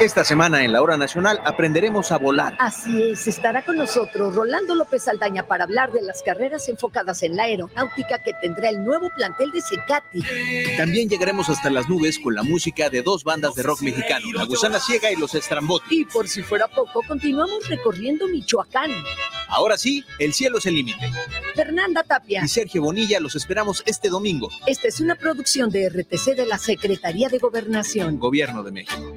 [0.00, 2.56] Esta semana en la Hora Nacional aprenderemos a volar.
[2.58, 7.36] Así es, estará con nosotros Rolando López Aldaña para hablar de las carreras enfocadas en
[7.36, 10.22] la aeronáutica que tendrá el nuevo plantel de Secati.
[10.76, 14.44] También llegaremos hasta las nubes con la música de dos bandas de rock mexicano, La
[14.44, 15.90] Gusana Ciega y Los Estrambotes.
[15.90, 18.90] Y por si fuera poco, continuamos recorriendo Michoacán.
[19.48, 21.10] Ahora sí, el cielo es el límite.
[21.54, 24.48] Fernanda Tapia, Y Sergio Bonilla los esperamos este domingo.
[24.66, 28.18] esta es una producción de RTC de la Secretaría de Gobernación.
[28.18, 29.16] Gobierno de México.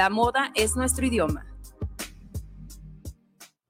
[0.00, 1.44] La moda es nuestro idioma.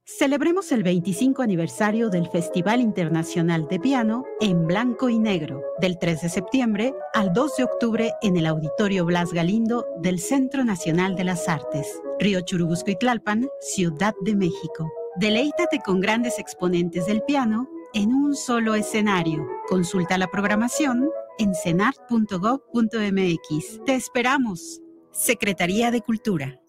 [0.04, 6.20] Celebremos el 25 aniversario del Festival Internacional de Piano en Blanco y Negro, del 3
[6.20, 11.24] de septiembre al 2 de octubre en el Auditorio Blas Galindo del Centro Nacional de
[11.24, 14.88] las Artes, Río Churubusco y Tlalpan, Ciudad de México.
[15.16, 19.44] Deleítate con grandes exponentes del piano en un solo escenario.
[19.68, 23.84] Consulta la programación en cenart.gov.mx.
[23.84, 24.80] Te esperamos.
[25.12, 26.60] Secretaría de Cultura.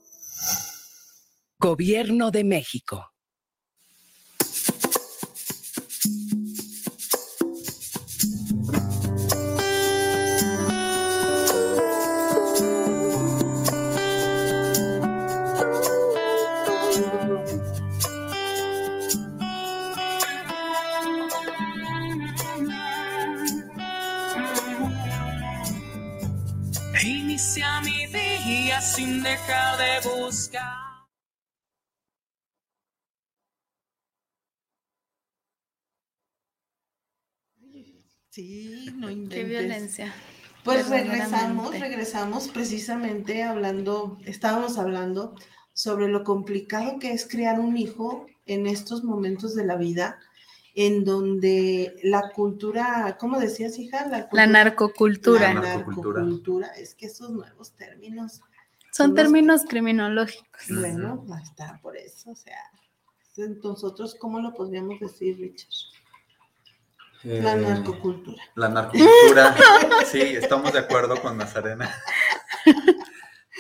[1.60, 3.11] Gobierno de México.
[29.02, 31.08] Sin dejar de buscar.
[38.30, 39.50] Sí, no Qué inventes.
[39.50, 40.14] violencia.
[40.64, 45.36] Pues regresamos, regresamos precisamente hablando, estábamos hablando
[45.74, 50.20] sobre lo complicado que es criar un hijo en estos momentos de la vida,
[50.76, 54.04] en donde la cultura, ¿cómo decías, hija?
[54.04, 55.54] La, La cultura- narcocultura.
[55.54, 56.68] La narcocultura.
[56.78, 58.42] Es que esos nuevos términos,
[58.92, 60.62] Son términos criminológicos.
[60.70, 62.58] bueno, va a estar por eso, o sea,
[63.64, 65.70] nosotros, ¿cómo lo podríamos decir, Richard?
[67.24, 68.44] La Eh, narcocultura.
[68.56, 69.56] La narcocultura.
[70.12, 71.90] sí, estamos de acuerdo con Nazarena.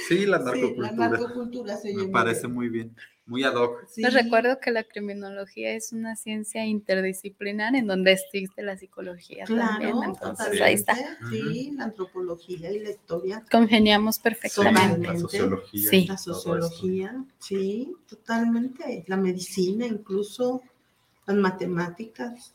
[0.08, 0.91] Sí, la Sí, narcocultura.
[0.91, 2.95] la narcocultura se Me parece muy bien,
[3.32, 3.88] muy ad hoc.
[3.95, 9.94] Les recuerdo que la criminología es una ciencia interdisciplinar en donde existe la psicología también.
[9.94, 10.98] Claro, Entonces, ahí está.
[11.30, 13.45] Sí, la antropología y la historia.
[13.49, 14.82] Congeniamos perfectamente.
[14.82, 15.14] Totalmente.
[15.14, 15.90] La sociología.
[15.90, 16.06] Sí.
[16.08, 19.06] La sociología, sí, totalmente.
[19.08, 20.62] La medicina, incluso
[21.26, 22.53] las matemáticas.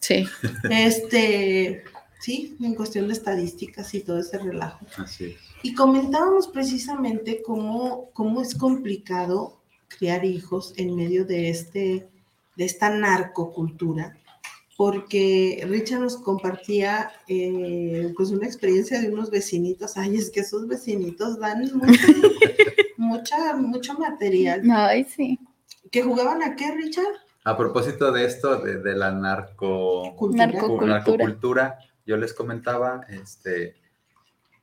[0.00, 0.26] Sí.
[0.70, 1.84] Este,
[2.18, 4.86] sí, en cuestión de estadísticas y todo ese relajo.
[4.96, 5.36] Así es.
[5.62, 9.55] Y comentábamos precisamente cómo, cómo es complicado
[9.88, 12.08] criar hijos en medio de, este,
[12.56, 14.16] de esta narcocultura,
[14.76, 19.96] porque Richard nos compartía eh, pues una experiencia de unos vecinitos.
[19.96, 22.06] Ay, es que esos vecinitos dan mucha,
[22.96, 24.62] mucha, mucho material.
[24.70, 25.38] Ay, sí.
[25.90, 27.14] ¿Que jugaban a qué, Richard?
[27.44, 30.46] A propósito de esto, de, de la narco, Cultura.
[30.46, 30.86] Narcocultura.
[30.94, 33.76] narcocultura, yo les comentaba este,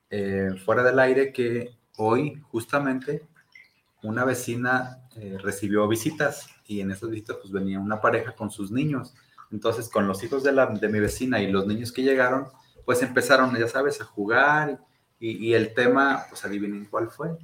[0.10, 3.24] eh, fuera del aire que hoy justamente
[4.04, 8.72] una vecina eh, recibió visitas y en esas visitas pues venía una pareja con sus
[8.72, 9.14] niños.
[9.52, 12.48] Entonces con los hijos de, la, de mi vecina y los niños que llegaron,
[12.86, 14.80] pues empezaron, ya sabes, a jugar
[15.20, 17.38] y, y el tema, pues adivinen cuál fue.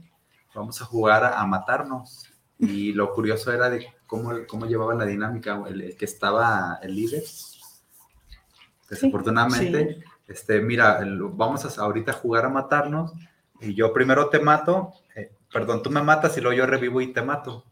[0.56, 2.26] Vamos a jugar a, a matarnos.
[2.58, 6.96] Y lo curioso era de cómo, cómo llevaban la dinámica, el, el que estaba el
[6.96, 7.24] líder.
[8.90, 13.14] Desafortunadamente, este, mira, el- vamos a ahorita jugar a matarnos
[13.62, 17.14] y yo primero te mato, eh, perdón, tú me matas y luego yo revivo y
[17.14, 17.66] te mato.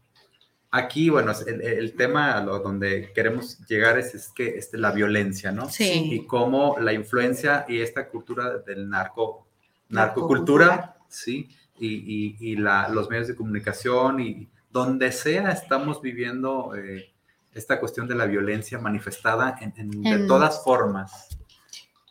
[0.70, 4.76] Aquí, bueno, es el, el tema a lo donde queremos llegar es, es que este,
[4.76, 5.68] la violencia, ¿no?
[5.70, 6.08] Sí.
[6.12, 9.46] Y cómo la influencia y esta cultura del narco,
[9.88, 11.48] narcocultura, sí,
[11.78, 17.12] y, y- y la, los medios de comunicación y donde sea estamos viviendo eh,
[17.54, 21.28] esta cuestión de la violencia manifestada en, en- de todas formas.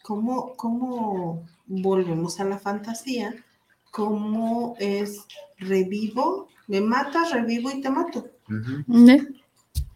[0.02, 3.35] ¿Cómo, cómo volvemos a la fantasía?
[3.91, 5.26] ¿Cómo es
[5.57, 6.47] revivo?
[6.67, 8.29] Me matas, revivo y te mato.
[9.09, 9.27] ¿Eh?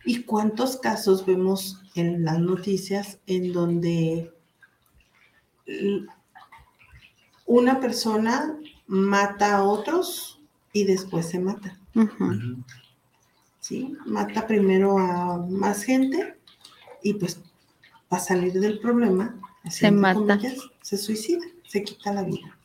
[0.06, 4.34] ¿Y cuántos casos vemos en las noticias en donde
[7.46, 8.58] una persona
[8.88, 10.42] mata a otros
[10.74, 11.78] y después se mata?
[13.60, 13.96] ¿Sí?
[14.06, 16.38] Mata primero a más gente
[17.04, 17.40] y pues
[18.10, 19.36] para salir del problema
[19.70, 20.16] Se mata.
[20.20, 22.58] comillas, se suicida, se quita la vida.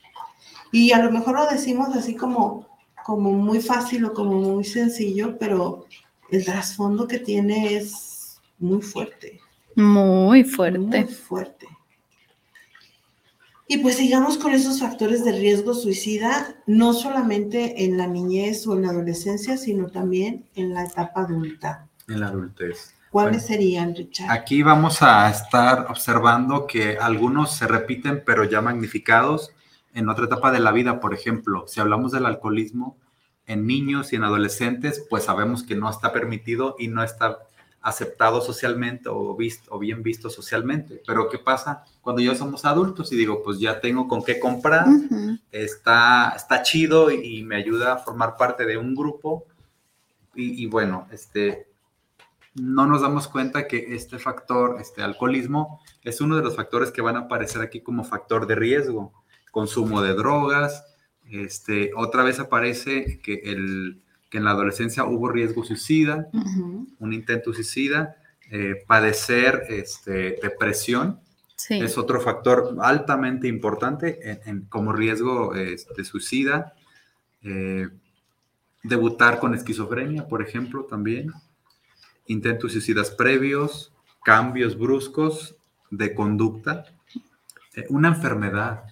[0.72, 2.66] Y a lo mejor lo decimos así como,
[3.06, 5.86] como muy fácil o como muy sencillo, pero
[6.28, 9.40] el trasfondo que tiene es muy fuerte.
[9.76, 10.78] Muy fuerte.
[10.80, 11.68] Muy fuerte.
[13.68, 18.74] Y pues sigamos con esos factores de riesgo suicida, no solamente en la niñez o
[18.74, 21.86] en la adolescencia, sino también en la etapa adulta.
[22.08, 22.92] En la adultez.
[23.12, 24.32] ¿Cuáles Bueno, serían, Richard?
[24.32, 29.52] Aquí vamos a estar observando que algunos se repiten, pero ya magnificados
[29.96, 31.00] en otra etapa de la vida.
[31.00, 32.96] Por ejemplo, si hablamos del alcoholismo
[33.46, 37.38] en niños y en adolescentes, pues sabemos que no está permitido y no está
[37.80, 41.02] aceptado socialmente o, visto, o bien visto socialmente.
[41.06, 44.86] Pero ¿qué pasa cuando ya somos adultos y digo, pues ya tengo con qué comprar?
[45.50, 49.44] Está, está chido y, y me ayuda a formar parte de un grupo.
[50.34, 51.68] Y, y bueno, este,
[52.54, 57.00] no nos damos cuenta que este factor, este alcoholismo, es uno de los factores que
[57.00, 59.12] van a aparecer aquí como factor de riesgo.
[59.60, 60.84] Consumo de drogas.
[61.30, 66.28] Este, otra vez aparece que, el, que en la adolescencia hubo riesgo suicida,
[66.98, 68.16] un intento suicida,
[68.50, 71.20] eh, padecer este, depresión,
[71.56, 71.80] Sí.
[71.80, 76.74] es otro factor altamente importante en- en- como riesgo eh, de suicida.
[77.42, 77.88] Eh,
[78.82, 81.32] debutar con esquizofrenia, por ejemplo, también.
[82.26, 83.90] Intentos suicidas previos,
[84.22, 85.56] cambios bruscos
[85.90, 86.84] de conducta.
[87.74, 88.82] Eh, una enfermedad.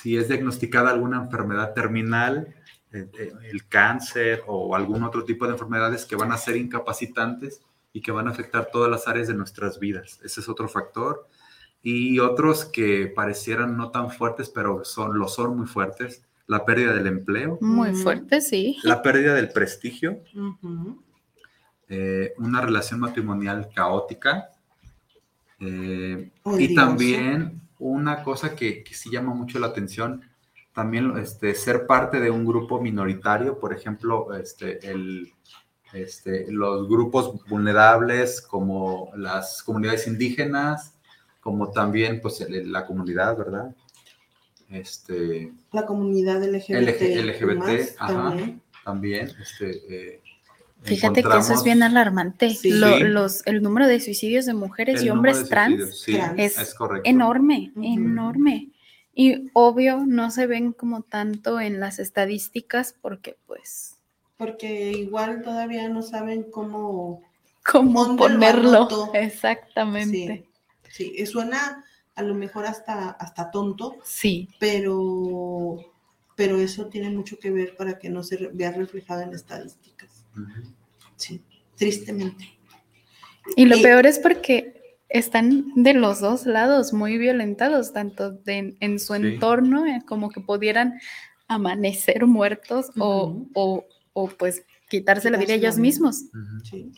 [0.00, 2.54] Si es diagnosticada alguna enfermedad terminal,
[2.92, 7.60] eh, eh, el cáncer o algún otro tipo de enfermedades que van a ser incapacitantes
[7.92, 10.20] y que van a afectar todas las áreas de nuestras vidas.
[10.24, 11.26] Ese es otro factor
[11.82, 16.24] y otros que parecieran no tan fuertes, pero son, lo son muy fuertes.
[16.46, 18.78] La pérdida del empleo, Muy fuerte, sí.
[18.82, 20.18] la pérdida del prestigio,
[21.88, 24.50] eh, una relación matrimonial caótica
[25.60, 30.22] eh, y también una cosa que, que sí llama mucho la atención,
[30.72, 35.32] también este, ser parte de un grupo minoritario, por ejemplo, este, el,
[35.92, 40.94] este, los grupos vulnerables como las comunidades indígenas,
[41.40, 43.74] como también pues, la comunidad, ¿verdad?
[44.68, 46.70] Este, La comunidad LGBT.
[46.70, 48.62] LG LGBT, más ajá, también.
[48.84, 49.30] también.
[49.40, 50.22] Este, eh,
[50.82, 52.50] Fíjate que eso es bien alarmante.
[52.54, 52.70] Sí.
[52.70, 53.04] Lo- Sí.
[53.04, 56.38] los, el número de suicidios de mujeres el y hombres trans sí, trans.
[56.38, 56.74] es,
[57.04, 58.68] enorme, enorme.
[59.14, 63.96] Y obvio no se ven como tanto en las estadísticas porque pues,
[64.38, 67.22] Porque igual todavía no saben cómo.
[67.70, 69.10] ¿cómo ¿Dónde lo ponerlo?
[69.14, 70.46] Exactamente.
[70.88, 71.84] Sí, suena
[72.14, 74.48] a lo mejor hasta, hasta tonto, Sí.
[74.58, 75.76] pero,
[76.36, 79.90] pero eso tiene mucho que ver para que no se vea reflejado en estadísticas.
[79.90, 79.99] Ujú.
[81.16, 81.42] Sí,
[81.76, 82.44] tristemente.
[83.56, 88.76] Y lo Eh, peor es porque están de los dos lados muy violentados, tanto de-
[88.80, 89.20] en su Sí.
[89.22, 91.00] entorno eh, como que pudieran
[91.48, 96.24] amanecer muertos o, o, o, pues quitarse la vida ellos mismos.
[96.64, 96.92] Sí.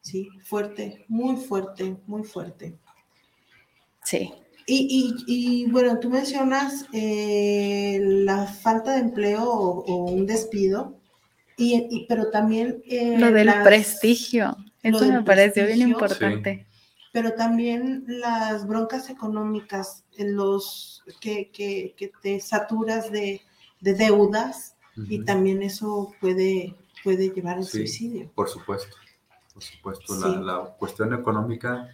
[0.00, 2.78] Sí, fuerte, muy fuerte, muy fuerte.
[4.04, 4.32] Sí.
[4.66, 10.98] Y, y- y, bueno, tú mencionas eh, la falta de empleo o, o un despido,
[11.56, 12.82] y, y- pero también...
[12.86, 14.56] eh, Lo del las- prestigio.
[14.82, 16.66] Eso del me pareció bien importante.
[17.12, 23.40] pero también las broncas económicas, los que, que- que te saturas de,
[23.80, 25.24] de deudas y Ujú.
[25.24, 27.78] también eso puede, puede llevar al Sí.
[27.78, 28.30] suicidio.
[28.34, 28.94] Por supuesto,
[29.52, 30.14] por supuesto.
[30.14, 30.20] Sí.
[30.22, 31.88] La, la cuestión económica,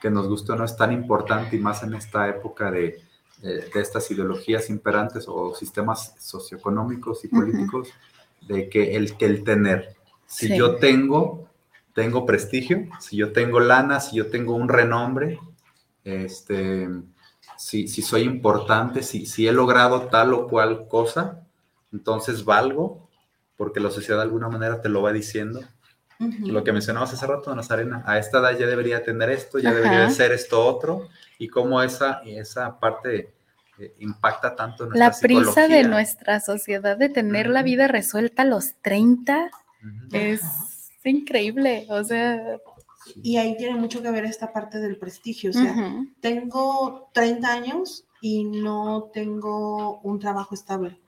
[0.00, 3.00] que nos gusta o no, es tan importante y más en esta época de,
[3.42, 7.88] de- de estas ideologías imperantes o sistemas socioeconómicos y políticos,
[8.42, 9.96] de que el, que el tener.
[10.26, 10.56] Si Sí.
[10.56, 11.48] yo tengo,
[11.94, 15.38] tengo prestigio, si yo tengo lana, si yo tengo un renombre,
[16.04, 16.88] este,
[17.56, 21.42] si, si soy importante, si, si he logrado tal o cual cosa,
[21.92, 23.08] entonces valgo,
[23.56, 25.60] porque la sociedad de alguna manera te lo va diciendo.
[26.40, 29.78] Lo que mencionabas hace rato, Nazarena, a esta edad ya debería tener esto, ya Ajá.
[29.78, 31.08] debería de ser esto otro,
[31.38, 33.34] y cómo esa, esa parte
[33.78, 38.42] eh, impacta tanto en La nuestra prisa de nuestra sociedad de tener la vida resuelta
[38.42, 39.50] a los 30
[39.82, 40.16] Ujú.
[40.16, 40.42] es
[41.04, 41.86] increíble.
[41.90, 42.58] O sea,
[43.22, 45.50] Y ahí tiene mucho que ver esta parte del prestigio.
[45.50, 50.98] O sea, tengo 30 años y no tengo un trabajo estable.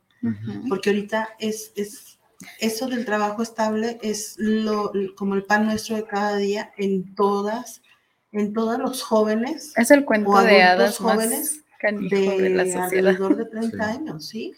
[0.68, 2.18] Porque ahorita es, es
[2.60, 7.82] eso del trabajo estable es lo, como el pan nuestro de cada día en todas,
[8.32, 12.09] en todos los jóvenes es el cuento o de hadas jóvenes de,
[12.42, 13.96] de la alrededor de 30 Sí.
[13.98, 14.55] años, ¿sí?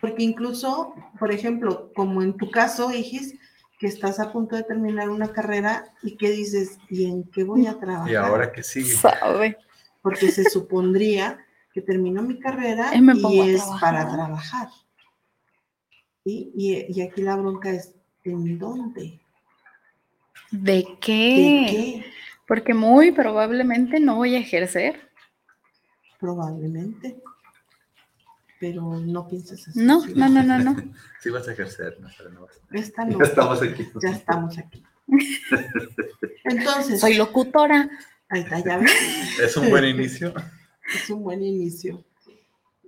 [0.00, 3.34] Porque incluso, por ejemplo, como en tu caso, Igis,
[3.78, 7.66] que estás a punto de terminar una carrera y que dices, ¿y en qué voy
[7.66, 8.10] a trabajar?
[8.10, 8.92] Y ahora que sigue.
[8.92, 9.56] Sabe.
[10.02, 11.38] Porque se supondría
[11.72, 13.00] que termino mi carrera Y
[13.50, 13.80] es trabajar.
[13.80, 14.68] para trabajar.
[16.24, 16.52] ¿Sí?
[16.54, 17.94] Y, y aquí la bronca es,
[18.24, 19.20] ¿en dónde?
[20.50, 21.66] ¿De ¿De qué?
[21.70, 22.04] qué?
[22.46, 25.10] Porque muy probablemente no voy a ejercer.
[26.24, 27.20] Probablemente.
[28.58, 29.78] Pero no pienses así.
[29.78, 30.74] No, no, no, no, no.
[31.20, 33.24] Sí vas a ejercer, no vas a- Esta Ya no.
[33.26, 33.88] estamos aquí.
[34.02, 34.82] Ya estamos aquí.
[36.44, 36.98] Entonces.
[36.98, 37.90] Soy locutora.
[38.30, 38.90] Ahí está, ya ves.
[39.38, 40.32] Es un buen inicio.
[40.94, 42.02] Es un buen inicio.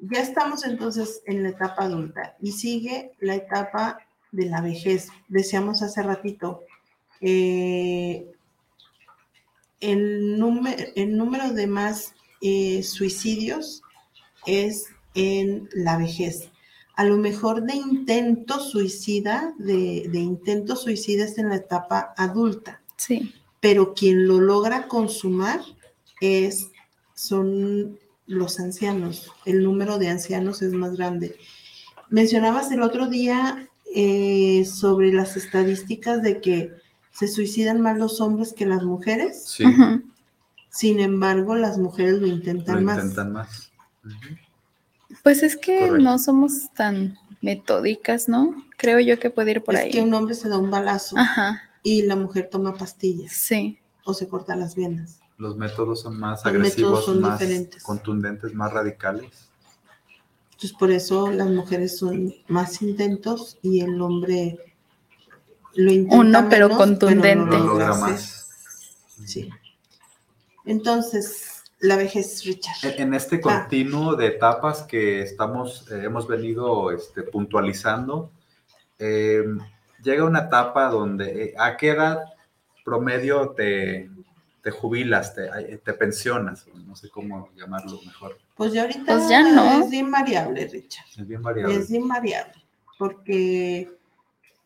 [0.00, 3.98] Ya estamos entonces en la etapa adulta y sigue la etapa
[4.32, 5.08] de la vejez.
[5.28, 6.62] Decíamos hace ratito,
[7.20, 8.32] eh,
[9.80, 13.82] el, número, el número de más eh, suicidios
[14.46, 16.50] es en la vejez.
[16.94, 22.80] A lo mejor de intento suicida, de, de intento suicida es en la etapa adulta
[22.96, 23.34] Sí.
[23.60, 25.60] pero quien lo logra consumar
[26.22, 26.70] es,
[27.14, 29.30] son los ancianos.
[29.44, 31.36] El número de ancianos es más grande.
[32.08, 36.72] Mencionabas el otro día eh, sobre las estadísticas de que
[37.12, 39.44] se suicidan más los hombres que las mujeres.
[39.46, 39.64] Sí.
[40.76, 42.96] Sin embargo, las mujeres lo intentan lo más.
[42.98, 43.72] intentan más.
[45.22, 45.98] Pues es que Correcto.
[46.02, 48.54] no somos tan metódicas, ¿no?
[48.76, 49.90] Creo yo que puede ir por es ahí.
[49.90, 53.78] que un hombre se da un balazo Ajá, y la mujer toma pastillas sí.
[54.04, 55.20] o se corta las venas.
[55.38, 57.82] Los métodos son más Los métodos agresivos, son más diferentes.
[57.82, 59.48] contundentes, más radicales.
[60.52, 64.58] Entonces, por eso las mujeres son más intentos y el hombre
[65.74, 67.50] lo intenta Uno, pero menos, contundente.
[67.50, 68.48] lo Lo logra más.
[69.26, 69.50] Sí.
[70.66, 72.76] Entonces, la vejez, Richard.
[72.82, 73.40] En, en este Ah.
[73.40, 78.30] continuo de etapas que estamos, eh, hemos venido este, puntualizando,
[78.98, 79.44] eh,
[80.02, 82.20] llega una etapa donde eh, a qué edad
[82.84, 84.08] promedio te,
[84.62, 88.38] te jubilas, te, te pensionas, no sé cómo llamarlo mejor.
[88.56, 89.84] Pues ya ahorita Pues ya no.
[89.84, 91.04] es invariable, Richard.
[91.18, 91.74] Es bien variable.
[91.76, 92.54] Es invariable.
[92.98, 93.90] Porque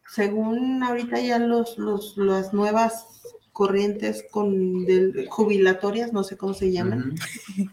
[0.09, 3.07] según ahorita ya los, los, las nuevas
[3.61, 7.15] corrientes con del- jubilatorias, no sé cómo se llaman,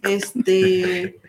[0.04, 1.22] este,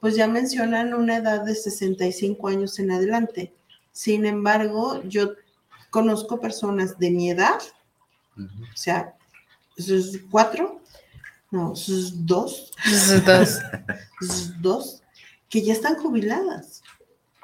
[0.00, 3.54] pues ya mencionan una edad de 65 años en adelante.
[3.90, 5.32] Sin embargo, yo
[5.88, 7.58] conozco personas de mi edad,
[8.36, 9.14] o sea,
[9.78, 10.82] sus cuatro,
[11.50, 13.58] no, sus dos, Esos dos.
[14.20, 15.02] sus dos,
[15.48, 16.82] que ya están jubiladas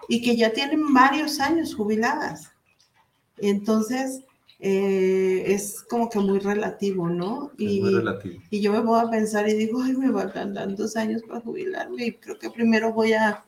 [0.07, 2.51] y que ya tienen varios años jubiladas.
[3.39, 4.21] Entonces,
[4.61, 7.53] eh, es como que muy relativo, ¿no?
[7.59, 8.43] Es Y, muy relativo.
[8.51, 12.07] y yo me voy a pensar y digo, ay, me faltan tantos años para jubilarme
[12.07, 13.45] y creo que primero voy a,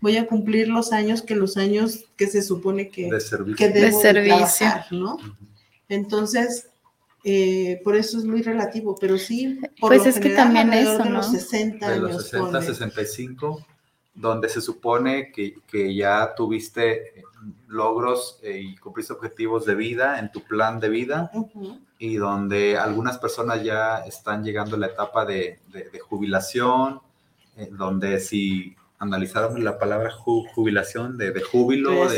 [0.00, 3.56] voy a cumplir los años que los años que se supone que, De servicio.
[3.56, 4.36] que debo de servicio.
[4.36, 5.18] trabajar, ¿no?
[5.88, 6.68] Entonces,
[7.24, 10.70] eh, por eso es muy relativo, pero sí, por Pues lo es que general, también
[10.70, 11.32] alrededor eso, de los ¿no?
[11.32, 12.12] 60 de años.
[12.12, 12.66] los 60, ponle.
[12.66, 13.66] 65,
[14.14, 17.24] donde se supone que, que ya tuviste
[17.68, 21.30] logros eh, y cumpliste objetivos de vida en tu plan de vida
[21.98, 27.00] y donde algunas personas ya están llegando a la etapa de, de- de jubilación,
[27.56, 32.16] eh, donde si analizáramos la palabra ju- jubilación, de, de júbilo, de-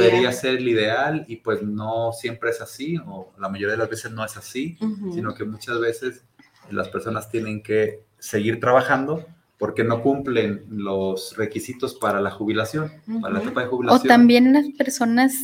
[0.00, 3.90] debería ser el ideal y pues no siempre es así, o la mayoría de las
[3.90, 4.76] veces no es así
[5.12, 6.24] sino que muchas veces
[6.70, 9.24] las personas tienen que seguir trabajando
[9.60, 14.08] porque no cumplen los requisitos para la jubilación, para la etapa de O jubilación.
[14.08, 15.34] también las personas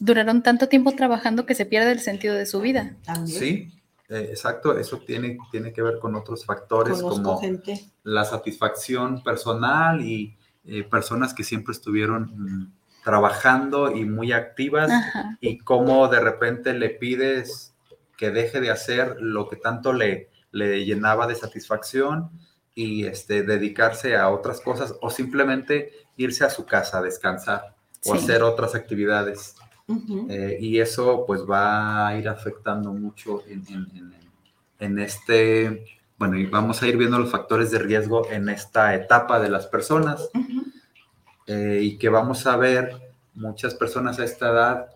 [0.00, 2.96] duraron tanto tiempo trabajando que se pierde el sentido de su vida.
[3.04, 3.38] También.
[3.38, 3.72] Sí,
[4.08, 7.84] eh, exacto, eso tiene, tiene que ver con otros factores Conozco como gente.
[8.02, 12.72] la satisfacción personal y eh, personas que siempre estuvieron mm,
[13.04, 15.36] trabajando y muy activas Ajá.
[15.42, 17.74] y cómo de repente le pides
[18.16, 22.30] que deje de hacer lo que tanto le, le llenaba de satisfacción
[22.74, 27.74] y este, dedicarse a otras cosas o simplemente irse a su casa a descansar
[28.04, 29.54] o hacer otras actividades.
[30.30, 34.14] Eh, y eso pues va a ir afectando mucho en, en- en-
[34.80, 35.84] en este,
[36.18, 39.66] bueno, y vamos a ir viendo los factores de riesgo en esta etapa de las
[39.66, 40.28] personas
[41.46, 44.86] eh, y que vamos a ver muchas personas a esta edad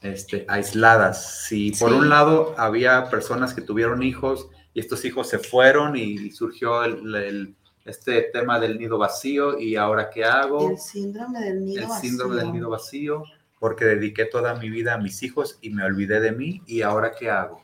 [0.00, 1.44] este, aisladas.
[1.46, 1.96] Si por Sí.
[1.96, 7.14] un lado había personas que tuvieron hijos y estos hijos se fueron y surgió el,
[7.14, 7.54] el-
[7.84, 12.10] este tema del nido vacío y ahora qué hago, El síndrome del nido el vacío.
[12.10, 13.24] síndrome del nido vacío,
[13.58, 17.10] porque dediqué toda mi vida a mis hijos y me olvidé de mí y ahora
[17.18, 17.60] qué hago.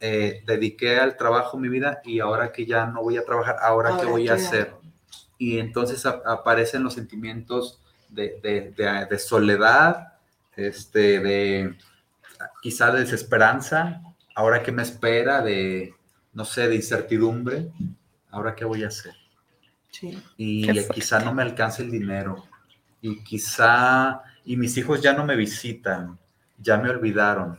[0.00, 3.96] Eh, dediqué al trabajo mi vida y ahora que ya no voy a trabajar, ahora,
[3.98, 4.68] qué voy a ¿qué hacer.
[4.68, 4.82] hago?
[5.38, 7.80] Y entonces ap- aparecen los sentimientos
[8.10, 10.12] de, de- de- de soledad,
[10.56, 11.74] este, de
[12.60, 14.02] quizá de desesperanza,
[14.34, 15.94] ahora qué me espera, de,
[16.32, 17.70] no sé, de incertidumbre,
[18.30, 19.14] ahora qué voy a hacer.
[19.90, 20.22] Sí.
[20.36, 20.94] Y Qué fuerte.
[20.94, 22.44] quizá no me alcance el dinero,
[23.00, 26.18] y quizá, y mis hijos ya no me visitan,
[26.58, 27.58] ya me olvidaron,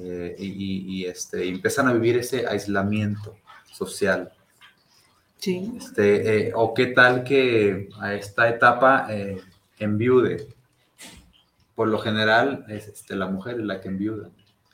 [0.00, 3.36] eh, y, este, y empiezan a vivir ese aislamiento
[3.72, 4.32] social.
[5.38, 5.72] Sí.
[5.76, 9.40] Este, eh, o qué tal que a esta etapa eh,
[9.78, 10.48] enviude.
[11.74, 14.30] Por lo general es este, la mujer la que enviuda.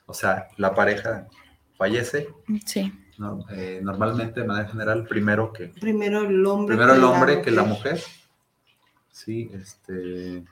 [0.07, 1.29] O sea, la pareja
[1.77, 2.29] fallece.
[2.65, 2.93] Sí.
[3.19, 3.45] ¿No?
[3.51, 6.77] Eh, normalmente, de manera general, primero que, Primero el hombre.
[6.77, 8.01] primero el hombre que la mujer.
[9.11, 10.45] Sí, este,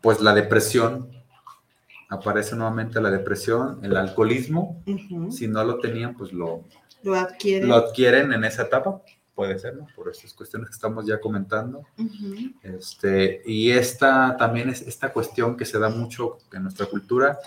[0.00, 1.10] pues la depresión,
[2.08, 4.82] aparece nuevamente la depresión, el alcoholismo,
[5.30, 6.64] si no lo tenían, pues lo,
[7.02, 7.66] Lo adquiere.
[7.66, 9.02] lo adquieren en esa etapa,
[9.34, 9.86] puede ser, ¿no?
[9.96, 11.82] Por estas cuestiones que estamos ya comentando.
[12.62, 17.38] Este, y esta también es esta cuestión que se da mucho en nuestra cultura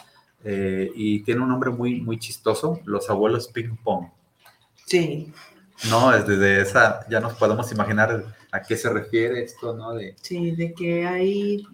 [0.44, 4.08] eh, y tiene un nombre muy, muy chistoso, los abuelos ping pong.
[4.86, 5.32] Sí,
[5.90, 9.94] No, es desde esa, ya nos podemos imaginar a qué se refiere esto, ¿no?
[9.94, 11.68] De, sí, de que hay.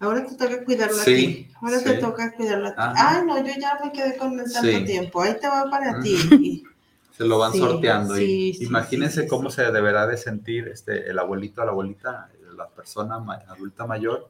[0.00, 1.50] Ahora te toca cuidarla a Sí, ti.
[1.60, 3.00] Ahora te toca cuidarla a ti.
[3.00, 4.84] Ay, no, yo ya me quedé con el tanto Sí.
[4.84, 5.22] tiempo.
[5.22, 6.64] Ahí te va para ti.
[7.16, 8.16] Se lo van sorteando.
[8.16, 12.68] sí, y sí, imagínense cómo se deberá de sentir este, el abuelito, la abuelita, la
[12.68, 13.16] persona
[13.48, 14.28] adulta mayor.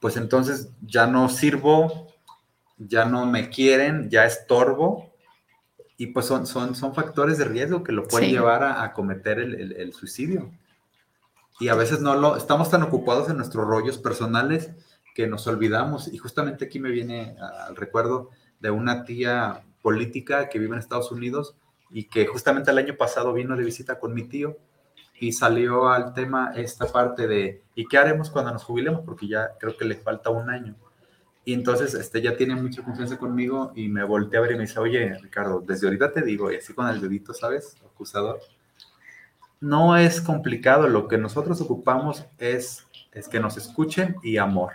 [0.00, 2.08] Pues entonces ya no sirvo,
[2.78, 5.11] ya no me quieren, ya estorbo.
[6.02, 8.34] Y pues son, son, son factores de riesgo que lo pueden Sí.
[8.34, 10.50] llevar a, a cometer el, el- el suicidio.
[11.60, 14.72] Y a veces no lo, estamos tan ocupados en nuestros rollos personales
[15.14, 16.12] que nos olvidamos.
[16.12, 20.80] Y justamente aquí me viene a- al recuerdo de una tía política que vive en
[20.80, 21.54] Estados Unidos
[21.90, 24.56] y que justamente el año pasado vino de visita con mi tío
[25.20, 29.02] y salió al tema esta parte de ¿y qué haremos cuando nos jubilemos?
[29.04, 30.74] Porque ya creo que le falta un año.
[31.44, 34.62] Y entonces este, ya tiene mucha confianza conmigo y me voltea a ver y me
[34.62, 37.74] dice, oye, Ricardo, desde ahorita te digo, y así con el dedito, ¿sabes?
[37.84, 38.38] Acusador.
[39.60, 44.72] No es complicado, lo que nosotros ocupamos es, es que nos escuchen y amor.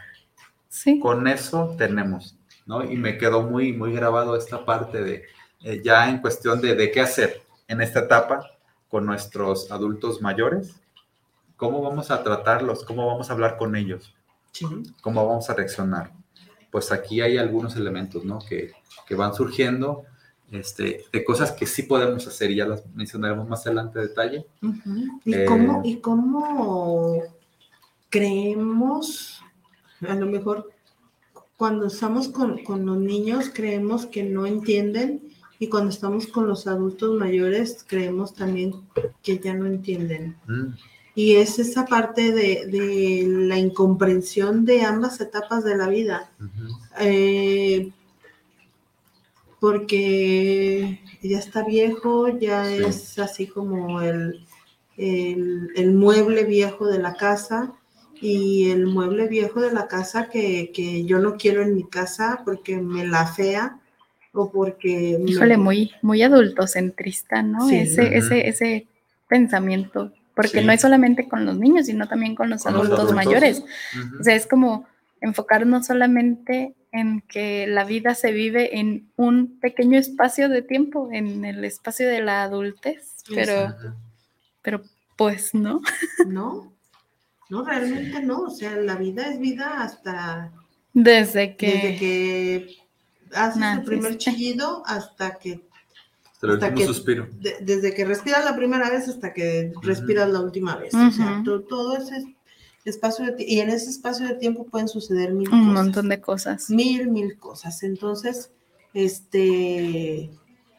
[0.69, 0.99] Sí.
[0.99, 2.83] Con eso tenemos, ¿no?
[2.83, 5.23] Y me quedó muy, muy grabado esta parte de,
[5.63, 8.45] eh, ya en cuestión de, de qué hacer en esta etapa
[8.89, 10.79] con nuestros adultos mayores,
[11.57, 14.13] cómo vamos a tratarlos, cómo vamos a hablar con ellos,
[14.51, 14.65] Sí.
[15.01, 16.11] cómo vamos a reaccionar.
[16.71, 18.39] Pues aquí hay algunos elementos, ¿no?
[18.39, 18.71] Que,
[19.07, 20.03] que van surgiendo
[20.51, 24.45] este, de cosas que sí podemos hacer y ya las mencionaremos más adelante en detalle.
[25.25, 27.21] ¿Y, Eh, cómo, ¿Y cómo
[28.09, 29.41] creemos,
[30.07, 30.71] a lo mejor
[31.57, 35.23] cuando estamos con, con los niños creemos que no entienden
[35.59, 38.73] y cuando estamos con los adultos mayores creemos también
[39.23, 40.37] que ya no entienden?
[40.47, 40.73] Mm,
[41.17, 46.29] Y es esa parte de, de la incomprensión de ambas etapas de la vida.
[46.99, 47.89] Eh,
[49.59, 52.83] porque ya está viejo, ya Sí.
[52.85, 54.45] es así como el,
[54.97, 57.73] el, el mueble viejo de la casa
[58.21, 62.41] y el mueble viejo de la casa que, que yo no quiero en mi casa
[62.45, 63.79] porque me la fea
[64.33, 65.17] o porque...
[65.19, 67.67] me- Híjole, muy, muy adultocentrista, ¿no?
[67.67, 67.75] Sí.
[67.77, 68.87] Ese, ese, ese
[69.27, 70.11] pensamiento.
[70.37, 70.65] Porque Sí.
[70.65, 73.61] no es solamente con los niños, sino también con los Con los adultos, mayores.
[74.21, 74.85] O sea, es como
[75.19, 81.43] enfocarnos solamente en que la vida se vive en un pequeño espacio de tiempo, en
[81.43, 83.75] el espacio de la adultez, pero,
[84.61, 84.81] pero
[85.17, 85.81] pues no.
[86.27, 86.71] No,
[87.49, 88.43] no, realmente no.
[88.43, 90.51] O sea, la vida es vida hasta
[90.93, 92.77] Desde que, desde que
[93.33, 94.31] haces el primer naciste.
[94.31, 95.61] chillido hasta que
[96.37, 97.27] Hasta el hasta último que- suspiro.
[97.39, 100.93] de- desde que respiras la primera vez hasta que respiras la última vez.
[100.93, 102.35] O sea, todo ese
[102.85, 105.73] espacio de ti- y en ese espacio de tiempo pueden suceder mil un cosas.
[105.83, 106.69] montón de cosas.
[106.69, 107.81] Mil, mil cosas.
[107.83, 108.51] Entonces,
[108.93, 110.29] este,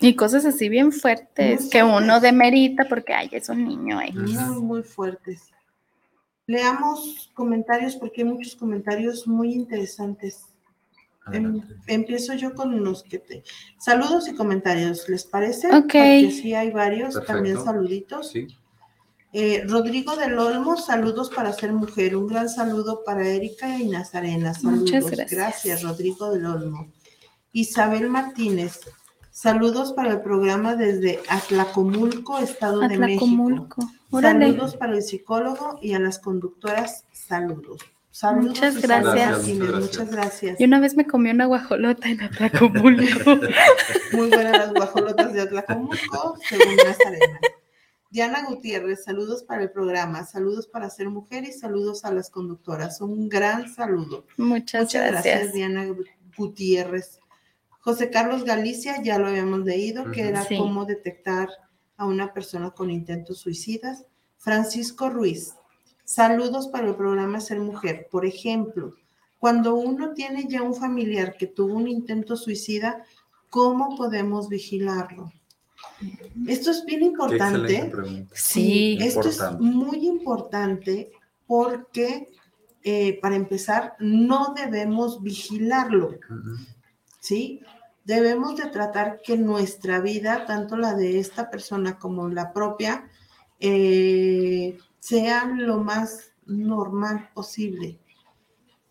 [0.01, 4.01] Y cosas así bien fuertes Muy que uno demerita porque, ay, es un niño.
[4.01, 4.14] X.
[4.16, 5.43] muy, muy fuertes.
[6.47, 10.47] Leamos comentarios porque hay muchos comentarios muy interesantes.
[11.33, 11.75] Em- Adelante.
[11.87, 13.45] empiezo yo con los que te...
[13.79, 15.69] Saludos y comentarios, ¿les parece?
[15.69, 15.75] Ok.
[15.83, 17.33] Porque sí hay varios, Perfecto.
[17.33, 18.31] también saluditos.
[18.31, 18.47] Sí.
[19.33, 22.17] Eh, Rodrigo del Olmo, saludos para ser mujer.
[22.17, 24.55] Un gran saludo para Erika y Nazarena.
[24.55, 24.91] Saludos.
[25.03, 25.83] Muchas gracias.
[25.83, 26.91] Rodrigo del Olmo.
[27.53, 28.81] Isabel Martínez,
[29.31, 33.25] saludos para el programa desde Atlacomulco, Estado de México.
[33.25, 33.91] Atlacomulco.
[34.11, 34.47] Órale.
[34.47, 37.81] Saludos para el psicólogo y a las conductoras, saludos.
[38.19, 39.47] Saludos, Muchas gracias.
[39.47, 40.59] Muchas muchas gracias.
[40.59, 43.36] Yo una vez me comí una guajolota en Atlacomulco.
[44.12, 47.39] Muy buenas las guajolotas de Atlacomulco, según Nazarena.
[48.11, 53.01] Diana Gutiérrez, saludos para el programa, saludos para ser mujer y saludos a las conductoras.
[53.01, 54.27] Un gran saludo.
[54.36, 55.53] Muchas, Muchas gracias, gracias.
[55.53, 55.86] Diana
[56.36, 57.20] Gutiérrez.
[57.78, 60.59] José Carlos Galicia, ya lo habíamos leído, que era Sí.
[60.59, 61.51] cómo detectar
[61.97, 64.07] a una persona con intentos suicidas.
[64.39, 65.55] Francisco Ruiz,
[66.09, 68.09] saludos para el programa Ser Mujer.
[68.10, 68.94] Por ejemplo,
[69.39, 73.05] cuando uno tiene ya un familiar que tuvo un intento suicida,
[73.51, 75.30] ¿cómo podemos vigilarlo?
[76.47, 77.93] Esto es bien importante.
[78.32, 81.12] Sí, esto es muy importante
[81.47, 82.30] porque,
[82.82, 86.18] eh, para empezar, no debemos vigilarlo,
[87.20, 87.60] ¿sí?
[88.05, 93.10] Debemos de tratar que nuestra vida, tanto la de esta persona como la propia,
[93.60, 94.78] eh,
[95.09, 97.98] sean lo más normal posible.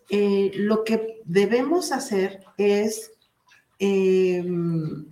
[0.09, 3.11] Eh, lo que debemos hacer es
[3.77, 5.05] em,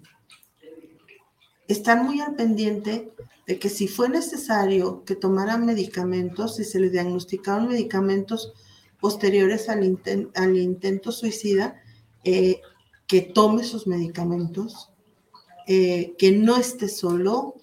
[1.67, 3.11] estar muy al pendiente
[3.45, 8.53] de que si fue necesario que tomaran medicamentos, si se le diagnosticaron medicamentos
[8.99, 9.83] posteriores al,
[10.57, 11.79] intento suicida,
[12.23, 12.61] eh,
[13.05, 14.89] que tome sus medicamentos,
[15.67, 17.55] eh, que no esté solo,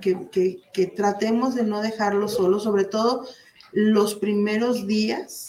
[0.00, 3.26] que, tratemos de no dejarlo solo, sobre todo
[3.72, 5.48] los primeros días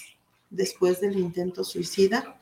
[0.49, 2.39] después del intento suicida,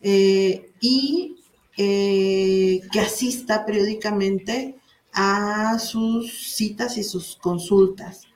[0.00, 1.36] eh, y
[1.76, 4.76] eh, que asista periódicamente
[5.12, 8.28] a sus citas y sus consultas,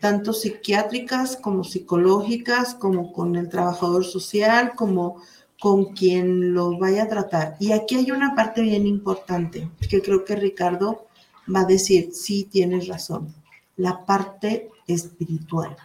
[0.00, 5.22] tanto psiquiátricas como psicológicas, como con el trabajador social, como
[5.60, 7.56] con quien lo vaya a tratar.
[7.58, 11.07] Y aquí hay una parte bien importante que creo que Ricardo
[11.54, 13.34] va a decir, sí, tienes razón,
[13.76, 15.76] la parte espiritual.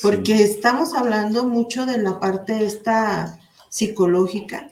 [0.00, 4.70] Porque estamos hablando mucho de la parte esta psicológica,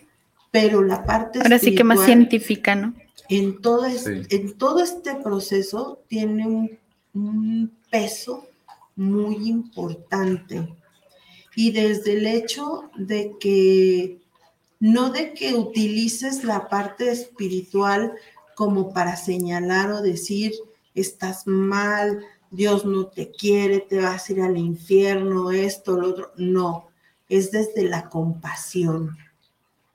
[0.51, 2.95] pero la parte Ahora sí que más científica, ¿no?
[3.29, 6.79] En todo, en todo este proceso tiene
[7.15, 8.47] un, peso
[8.95, 10.69] muy importante.
[11.57, 14.19] Y desde el hecho de que,
[14.79, 18.13] no de que utilices la parte espiritual
[18.61, 20.53] como para señalar o decir,
[20.95, 26.33] estás mal, Dios no te quiere, te vas a ir al infierno, esto, lo otro.
[26.37, 26.91] No,
[27.31, 29.17] es desde la compasión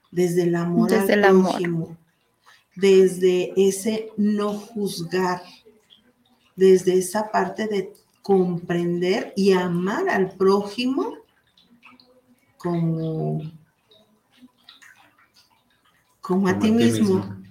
[0.10, 1.96] desde el amor desde al el prójimo,
[2.76, 5.44] desde ese no juzgar,
[6.56, 7.94] desde esa parte de
[8.24, 11.18] comprender y amar al prójimo
[12.58, 13.44] como,
[16.20, 17.45] como, a, ti, mismo.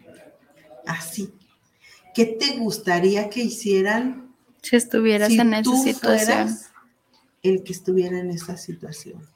[0.87, 1.33] Así.
[2.15, 6.59] ¿Qué te gustaría que hicieran si estuvieras en esa situación?
[7.43, 9.27] El que estuviera en esa situación.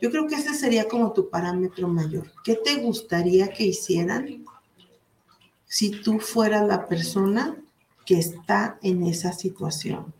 [0.00, 2.32] Yo creo que ese sería como tu parámetro mayor.
[2.42, 4.44] ¿Qué te gustaría que hicieran
[5.66, 7.56] si tú fueras la persona
[8.06, 10.14] que está en esa situación?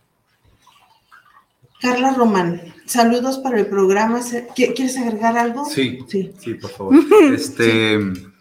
[1.81, 4.21] Carla Román, saludos para el programa.
[4.55, 5.65] ¿Quieres agregar algo?
[5.65, 6.95] Sí, sí, sí, por favor.
[7.35, 7.99] Este,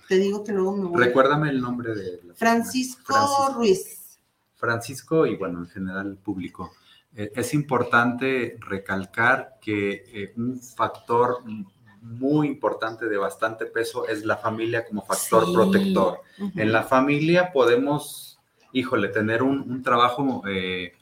[0.09, 1.05] Te digo que luego me voy.
[1.05, 4.19] Recuérdame el nombre de Francisco, Francisco Ruiz.
[4.55, 6.71] Francisco y bueno, en general el público.
[7.15, 11.43] Eh, es importante recalcar que eh, un factor
[12.01, 16.21] muy importante de bastante peso es la familia como factor protector.
[16.55, 18.39] En la familia podemos,
[18.73, 20.93] híjole, tener un, trabajo eh,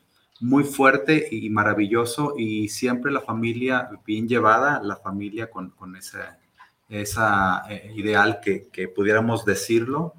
[0.41, 6.39] muy fuerte y maravilloso y siempre la familia bien llevada, la familia con, esa,
[6.89, 7.64] esa
[7.95, 10.14] ideal que, pudiéramos decirlo,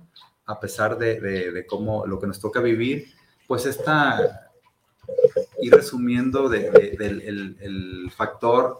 [0.46, 3.12] a pesar de, de cómo lo que nos toca vivir,
[3.46, 4.48] pues esta
[5.60, 7.00] y resumiendo del
[7.60, 8.78] el, factor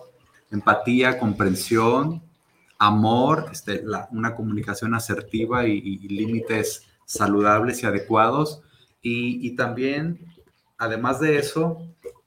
[0.50, 2.22] empatía, comprensión,
[2.78, 8.62] amor, este, una comunicación asertiva y, límites saludables y adecuados.
[9.02, 10.20] Y, también,
[10.76, 11.82] además de eso,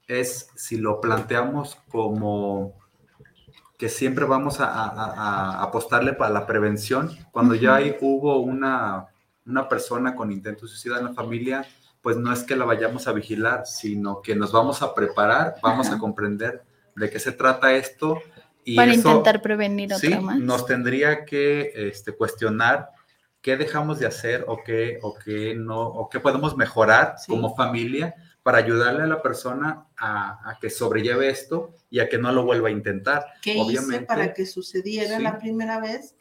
[0.06, 2.74] es si lo planteamos como
[3.82, 9.08] que siempre vamos a, apostarle para la prevención, cuando ya hubo una,
[9.44, 11.66] una persona con intento de suicida en la familia,
[12.00, 15.90] pues no es que la vayamos a vigilar, sino que nos vamos a preparar, vamos
[15.90, 16.62] a comprender
[16.94, 18.22] de qué se trata esto.
[18.64, 20.38] Y Para intentar prevenir otra más.
[20.38, 22.90] Nos tendría que este, cuestionar
[23.40, 28.14] qué dejamos de hacer o qué, o qué no, o qué podemos mejorar como familia
[28.42, 32.68] para ayudarle a la persona a, que sobrelleve esto y a que no lo vuelva
[32.68, 33.26] a intentar.
[33.40, 36.14] ¿Qué Obviamente, para que sucediera la primera vez,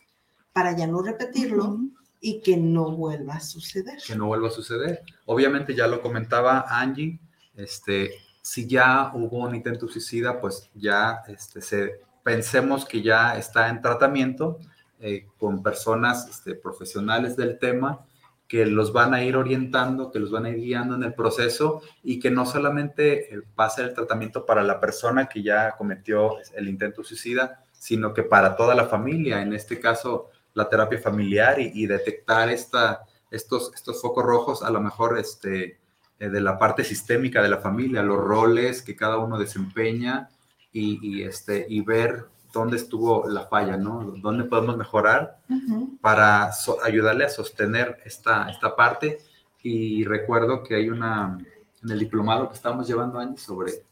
[0.54, 1.80] para ya no repetirlo?
[2.24, 3.98] y que no vuelva a suceder.
[4.06, 5.02] Que no vuelva a suceder.
[5.26, 7.20] Obviamente ya lo comentaba Angie,
[7.56, 8.12] este,
[8.44, 13.82] si ya hubo un intento suicida, pues ya este, se, pensemos que ya está en
[13.82, 14.60] tratamiento
[15.00, 18.06] eh, con personas este, profesionales del tema
[18.52, 21.82] que los van a ir orientando, que los van a ir guiando en el proceso
[22.04, 25.78] y que no solamente eh, va a ser el tratamiento para la persona que ya
[25.78, 29.42] cometió el intento suicida, sino que para toda la familia.
[29.42, 34.82] En este caso, la terapia familiar y, detectar esta, estos, estos focos rojos, a lo
[34.82, 35.80] mejor este,
[36.20, 40.28] eh, de la parte sistémica de la familia, los roles que cada uno desempeña
[40.74, 44.04] y, este, y ver dónde estuvo la falla, ¿no?
[44.18, 45.38] ¿Dónde podemos mejorar
[46.02, 49.20] para so- ayudarle a sostener esta, esta parte?
[49.64, 51.38] Y recuerdo que hay una,
[51.84, 53.84] en el diplomado que estamos llevando años sobre,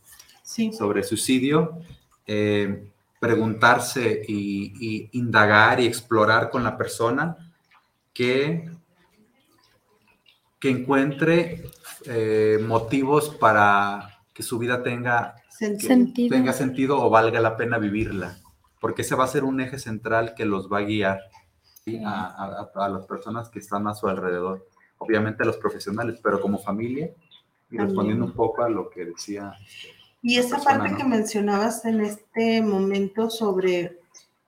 [0.43, 0.73] Sí.
[0.73, 1.79] sobre suicidio,
[2.25, 2.87] eh,
[3.19, 7.35] preguntarse y, y indagar y explorar con la persona
[8.13, 8.69] que,
[10.59, 11.63] que encuentre
[12.05, 15.35] eh, motivos para que su vida tenga.
[15.49, 16.33] Sentido.
[16.33, 18.37] tenga sentido o valga la pena vivirla,
[18.79, 21.19] porque ese va a ser un eje central que los va a guiar
[21.85, 22.01] ¿sí?
[22.05, 26.39] a, a- a las personas que están a su alrededor, obviamente a los profesionales, pero
[26.41, 27.05] como familia,
[27.71, 27.87] y También.
[27.87, 29.53] respondiendo un poco a lo que decía.
[30.21, 30.97] Y la esa persona, parte ¿no?
[30.97, 33.99] que mencionabas en este momento sobre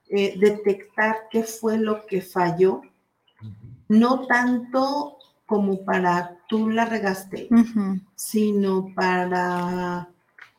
[0.08, 2.82] eh, detectar qué fue lo que falló,
[3.88, 7.48] no tanto como para tú la regaste,
[8.14, 10.08] sino para,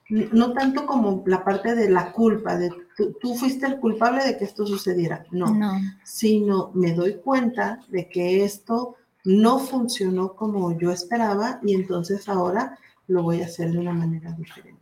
[0.10, 4.38] no tanto como la parte de la culpa, de tú, tú fuiste el culpable de
[4.38, 5.74] que esto sucediera, no, No.
[6.03, 8.95] sino me doy cuenta de que esto
[9.26, 14.32] no funcionó como yo esperaba y entonces ahora lo voy a hacer de una manera
[14.34, 14.82] diferente.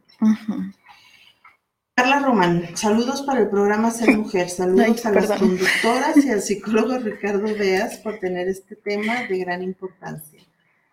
[1.96, 6.42] Carla Román, saludos para el programa Ser Mujer, saludos Ay, a las conductoras y al
[6.48, 10.42] psicólogo Ricardo Beas por tener este tema de gran importancia.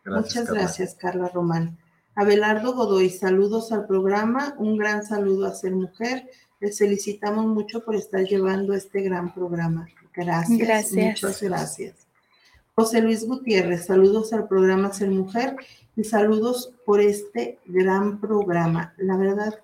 [0.05, 0.61] Gracias, Muchas Carla.
[0.63, 1.79] gracias, Carla Román.
[2.15, 6.29] Abelardo Godoy, saludos al programa, un gran saludo a Ser Mujer.
[6.61, 9.89] Les felicitamos mucho por estar llevando este gran programa.
[10.15, 10.93] Gracias, Gracias.
[11.07, 11.95] muchas gracias.
[12.75, 15.57] José Luis Gutiérrez, saludos al programa Ser Mujer
[15.97, 18.95] y saludos por este gran programa.
[18.99, 19.59] La verdad,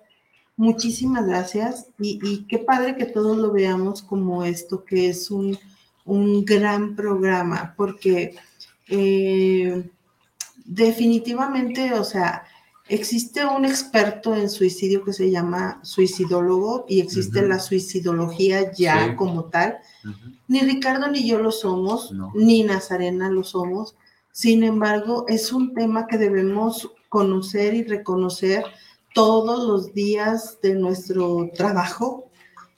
[0.57, 5.57] muchísimas gracias y, y qué padre que todos lo veamos como esto, que es un,
[6.05, 8.35] un gran programa, porque
[8.87, 9.89] eh,
[10.65, 12.43] definitivamente, o sea,
[12.87, 19.15] existe un experto en suicidio que se llama suicidólogo y existe la suicidología ya Sí.
[19.15, 19.77] como tal.
[20.47, 22.31] Ni Ricardo ni yo lo somos, No.
[22.35, 23.95] ni Nazarena lo somos.
[24.31, 28.63] Sin embargo, es un tema que debemos conocer y reconocer
[29.13, 32.25] todos los días de nuestro trabajo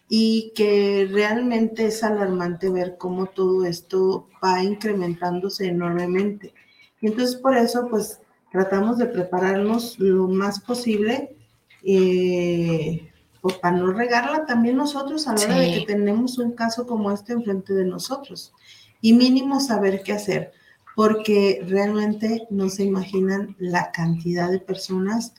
[0.08, 6.54] y que realmente es alarmante ver cómo todo esto va incrementándose enormemente.
[7.02, 8.20] Y entonces por eso pues
[8.58, 11.36] tratamos de prepararnos lo más posible
[11.84, 13.08] eh,
[13.40, 17.12] pues, para no regarla también nosotros a la hora de que tenemos un caso como
[17.12, 18.54] este enfrente de nosotros.
[19.00, 20.54] Y mínimo saber qué hacer,
[20.96, 25.36] porque realmente no se imaginan la cantidad de personas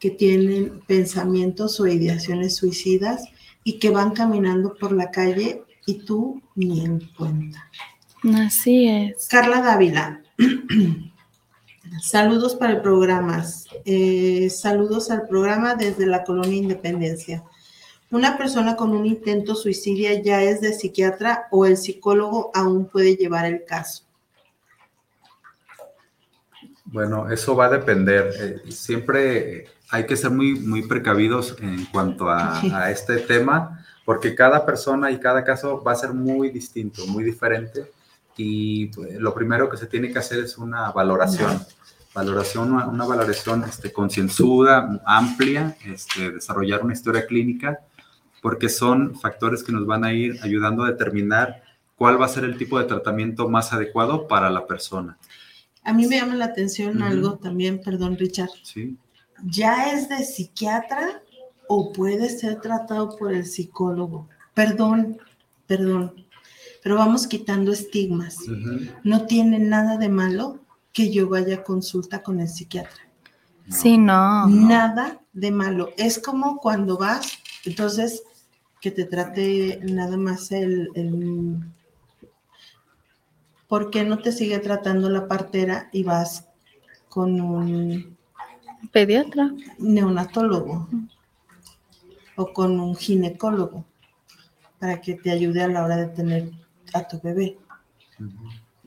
[0.00, 3.24] que tienen pensamientos o ideaciones suicidas
[3.64, 7.68] y que van caminando por la calle y tú ni en cuenta.
[8.34, 9.28] Así es.
[9.28, 10.22] Carla Dávila.
[12.00, 13.44] Saludos para el programa.
[13.84, 17.44] Eh, saludos al programa desde la colonia Independencia.
[18.10, 23.16] Una persona con un intento suicidia ya es de psiquiatra o el psicólogo aún puede
[23.16, 24.04] llevar el caso.
[26.84, 28.32] Bueno, eso va a depender.
[28.38, 34.64] Eh, siempre hay que ser muy, muy precavidos en cuanto a este tema, porque cada
[34.64, 37.90] persona y cada caso va a ser muy distinto, muy diferente.
[38.36, 41.60] Y pues, lo primero que se tiene que hacer es una valoración.
[42.14, 47.80] Valoración, una, una valoración este, concienzuda, amplia, este, desarrollar una historia clínica,
[48.42, 51.62] porque son factores que nos van a ir ayudando a determinar
[51.96, 55.16] cuál va a ser el tipo de tratamiento más adecuado para la persona.
[55.84, 58.50] A mí me llama la atención algo también, perdón Richard.
[58.62, 58.96] ¿sí?
[59.44, 61.22] ¿Ya es de psiquiatra
[61.68, 64.28] o puede ser tratado por el psicólogo?
[64.54, 65.18] Perdón,
[65.66, 66.26] perdón,
[66.82, 68.36] pero vamos quitando estigmas.
[69.04, 70.58] No tiene nada de malo
[70.92, 73.02] que yo vaya a consulta con el psiquiatra.
[73.68, 74.46] Sí, no.
[74.48, 75.90] Nada de malo.
[75.96, 78.22] Es como cuando vas, entonces,
[78.80, 81.58] que te trate nada más el, el-
[83.68, 86.46] ¿Por qué no te sigue tratando la partera y vas
[87.08, 88.16] con un
[88.92, 89.52] Pediatra.
[89.78, 90.88] neonatólogo
[92.36, 93.84] o con un ginecólogo
[94.78, 96.50] para que te ayude a la hora de tener
[96.94, 97.56] a tu bebé?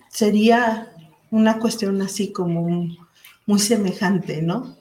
[0.09, 0.91] Sería
[1.31, 2.97] una cuestión así como un-
[3.45, 4.75] muy semejante, ¿no?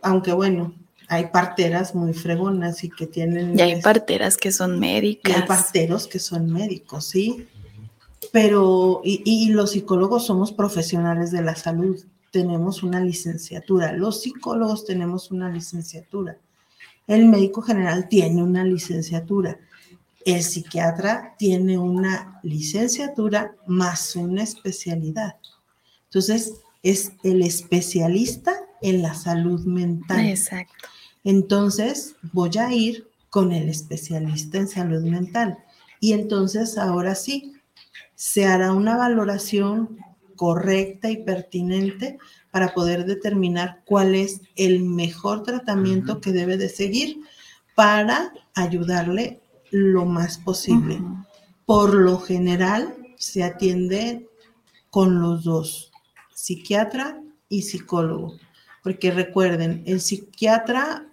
[0.00, 0.74] Aunque bueno,
[1.08, 3.58] hay parteras muy fregonas y que tienen...
[3.58, 5.42] Y hay parteras que son y hay médicas.
[5.46, 7.46] parteros que son médicos, ¿sí?
[8.32, 14.86] Pero, y, y los psicólogos somos profesionales de la salud, tenemos una licenciatura, los psicólogos
[14.86, 16.38] tenemos una licenciatura,
[17.06, 19.58] el médico general tiene una licenciatura,
[20.24, 25.36] el psiquiatra tiene una licenciatura más una especialidad.
[26.04, 30.26] Entonces, es el especialista en la salud mental.
[30.26, 30.88] Exacto.
[31.24, 35.58] Entonces, voy a ir con el especialista en salud mental.
[36.00, 37.54] Y entonces ahora sí,
[38.14, 39.98] se hará una valoración
[40.36, 42.18] correcta y pertinente
[42.50, 47.20] para poder determinar cuál es el mejor tratamiento que debe de seguir
[47.74, 49.41] para ayudarle
[49.72, 51.02] lo más posible.
[51.66, 54.28] Por lo general se atiende
[54.90, 55.90] con los dos,
[56.34, 58.36] psiquiatra y psicólogo,
[58.82, 61.06] porque recuerden, el psiquiatra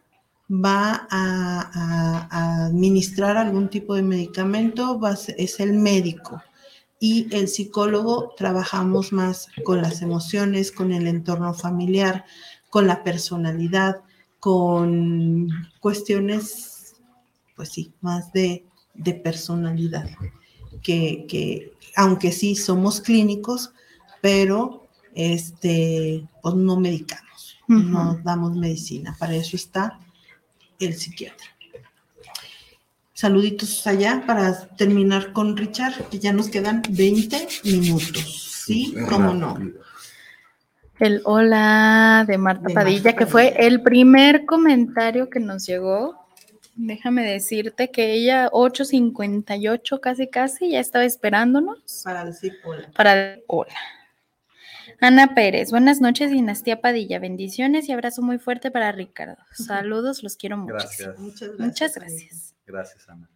[0.51, 6.41] va a, a administrar algún tipo de medicamento, va a ser- es el médico.
[6.99, 12.25] Y el psicólogo trabajamos más con las emociones, con el entorno familiar,
[12.69, 14.01] con la personalidad,
[14.39, 15.49] con
[15.79, 16.68] cuestiones,
[17.59, 18.63] pues sí, más de,
[18.93, 20.09] de personalidad,
[20.81, 23.73] que, que aunque sí somos clínicos,
[24.21, 29.99] pero este, pues no medicamos, no damos medicina, para eso está
[30.79, 31.47] el psiquiatra.
[33.13, 38.63] Saluditos allá para terminar con Richard, que ya nos quedan 20 minutos.
[38.65, 39.59] Sí, cómo no.
[40.97, 46.18] El hola de Marta De Padilla, Marta que fue el primer comentario que nos llegó.
[46.81, 52.89] Déjame decirte que ella 8.58 casi casi ya estaba esperándonos Para decir hola.
[52.95, 53.75] para hola.
[55.01, 57.19] Ana Pérez, buenas noches, Dinastía Padilla.
[57.19, 59.35] Bendiciones y abrazo muy fuerte para Ricardo.
[59.51, 60.75] Saludos, los quiero mucho.
[60.75, 61.19] Gracias.
[61.19, 61.59] Muchas gracias.
[61.59, 62.55] Muchas gracias.
[62.65, 63.29] Gracias, Ana.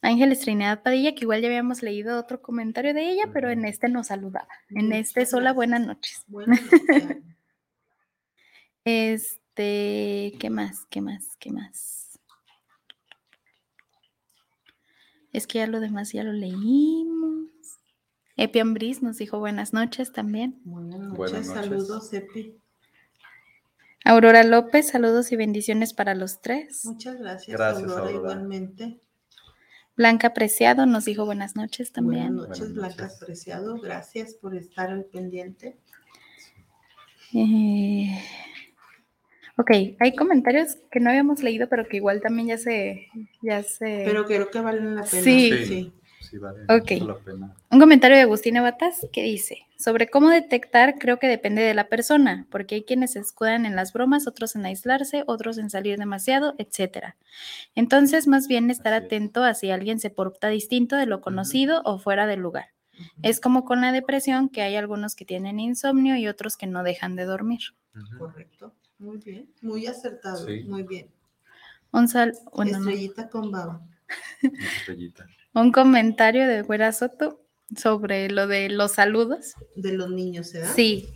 [0.00, 3.90] Ángeles Trinidad Padilla, que igual ya habíamos leído otro comentario de ella, pero en este
[3.90, 4.48] nos saludaba.
[4.70, 6.24] En este es hola, buenas noches.
[6.26, 7.18] Buenas noches.
[8.84, 10.86] Este, ¿qué más?
[10.88, 11.36] ¿Qué más?
[11.38, 12.01] ¿Qué más?
[15.32, 17.48] Es que ya lo demás ya lo leímos.
[18.36, 20.60] Epian Bris nos dijo buenas noches también.
[20.64, 21.62] Buenas noches, Buenas noches.
[21.64, 22.56] saludos, Epi.
[24.04, 26.84] Aurora López, saludos y bendiciones para los tres.
[26.84, 28.16] Muchas gracias, Gracias, Aurora, Aurora.
[28.16, 29.00] igualmente.
[29.96, 32.36] Blanca Preciado nos dijo buenas noches también.
[32.36, 33.14] Buenas noches, Buenas Blanca.
[33.24, 33.78] Preciado.
[33.80, 35.78] Gracias por estar al pendiente.
[37.34, 38.18] Eh,
[39.62, 39.70] ok,
[40.00, 43.08] hay comentarios que no habíamos leído, pero que igual también ya se,
[43.40, 44.02] ya se.
[44.04, 45.22] Pero creo que valen la pena.
[45.22, 45.64] Sí.
[45.66, 45.92] Sí.
[46.20, 46.62] Sí, vale.
[46.64, 46.92] Ok.
[46.92, 47.56] mucho la pena.
[47.70, 51.88] Un comentario de Agustina Batas que dice, sobre cómo detectar creo que depende de la
[51.88, 55.98] persona, porque hay quienes se escudan en las bromas, otros en aislarse, otros en salir
[55.98, 57.16] demasiado, etcétera.
[57.74, 59.06] Entonces, más bien estar Así es.
[59.06, 62.68] atento a si alguien se porta distinto de lo conocido o fuera del lugar.
[63.22, 66.82] Es como con la depresión, que hay algunos que tienen insomnio y otros que no
[66.82, 67.60] dejan de dormir.
[68.18, 68.74] Correcto.
[69.02, 69.52] Muy bien.
[69.60, 70.46] Muy acertado.
[70.46, 70.62] Sí.
[70.64, 71.10] Muy bien.
[71.92, 72.88] Un, sal- bueno, no.
[72.88, 73.82] Estrellita con baba.
[74.42, 75.26] Una estrellita.
[75.54, 77.44] un comentario de Güera Soto
[77.76, 79.54] sobre lo de los saludos.
[79.76, 80.72] De los niños, ¿verdad?
[80.74, 81.08] Sí,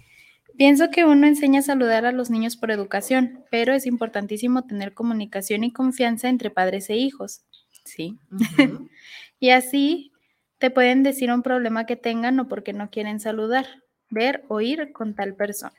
[0.56, 4.92] pienso que uno enseña a saludar a los niños por educación, pero es importantísimo tener
[4.92, 7.42] comunicación y confianza entre padres e hijos.
[7.84, 8.18] Sí.
[9.38, 10.12] Y así
[10.56, 13.66] te pueden decir un problema que tengan o porque no quieren saludar,
[14.08, 15.74] ver o ir con tal persona.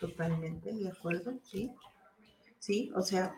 [0.00, 1.70] Totalmente, de acuerdo, sí.
[2.58, 3.34] Sí, o sea,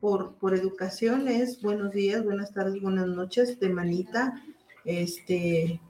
[0.00, 4.42] por, por educación es buenos días, buenas tardes, buenas noches, de manita,
[4.84, 5.80] este,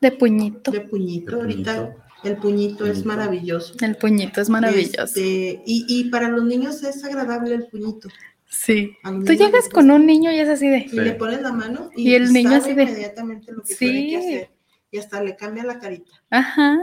[0.00, 0.70] De puñito.
[0.70, 1.36] de puñito.
[1.36, 2.02] De Ahorita puñito.
[2.24, 3.74] el puñito, es maravilloso.
[3.80, 5.02] El puñito es maravilloso.
[5.02, 8.08] Este, y, y para los niños es agradable el puñito.
[8.48, 8.96] Sí.
[9.26, 10.86] Tú llegas con un niño y es así de...
[10.90, 13.74] Y le pones la mano y, Y el niño sabe así de- inmediatamente lo que
[13.74, 14.16] tiene que Sí.
[14.16, 14.50] hacer.
[14.92, 16.12] Y hasta le cambia la carita.
[16.30, 16.78] Ajá.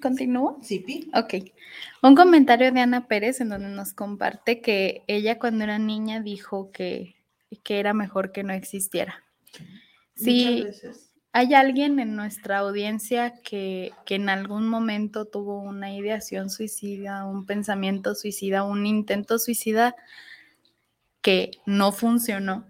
[0.00, 0.58] ¿Continúo?
[0.62, 1.10] Sí, Pi.
[1.14, 1.34] Ok.
[2.02, 6.70] Un comentario de Ana Pérez en donde nos comparte que ella cuando era niña dijo
[6.70, 7.16] que,
[7.64, 9.24] que era mejor que no existiera.
[10.14, 10.66] Sí,
[11.32, 17.46] hay alguien en nuestra audiencia que, que en algún momento tuvo una ideación suicida, un
[17.46, 19.94] pensamiento suicida, un intento suicida
[21.22, 22.66] que no funcionó.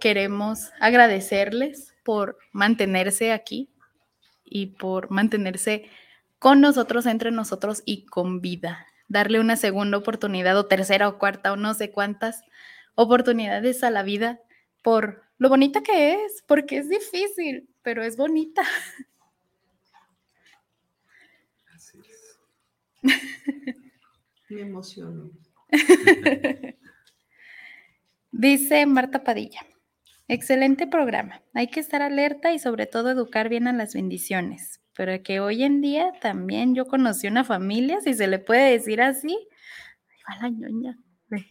[0.00, 3.68] Queremos agradecerles por mantenerse aquí
[4.44, 5.84] y por mantenerse
[6.38, 8.86] con nosotros, entre nosotros y con vida.
[9.08, 12.42] Darle una segunda oportunidad o tercera o cuarta o no sé cuántas
[12.94, 14.40] oportunidades a la vida
[14.82, 18.62] por lo bonita que es, porque es difícil, pero es bonita.
[21.74, 22.38] Así es.
[24.48, 25.30] Me emociono.
[28.32, 29.60] Dice Marta Padilla.
[30.26, 31.42] Excelente programa.
[31.54, 34.80] Hay que estar alerta y sobre todo educar bien a las bendiciones.
[34.98, 39.00] Pero que hoy en día también yo conocí una familia, si se le puede decir
[39.00, 39.28] así.
[39.28, 40.98] Ahí va la ñoña.
[41.28, 41.46] De,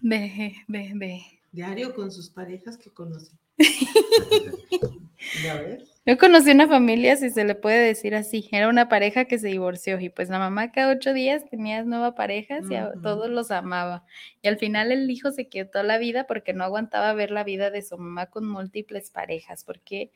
[0.00, 1.22] de, de, de.
[1.52, 3.32] Diario con sus parejas que conoce.
[5.44, 6.00] ¿Ya ves?
[6.06, 9.48] Yo conocí una familia, si se le puede decir así, era una pareja que se
[9.48, 13.50] divorció y pues la mamá cada ocho días tenía nueva pareja y a todos los
[13.50, 14.04] amaba.
[14.40, 17.44] Y al final el hijo se quedó toda la vida porque no aguantaba ver la
[17.44, 20.12] vida de su mamá con múltiples parejas, porque,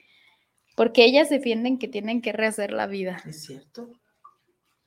[0.76, 3.22] porque ellas defienden que tienen que rehacer la vida.
[3.26, 3.90] Es cierto.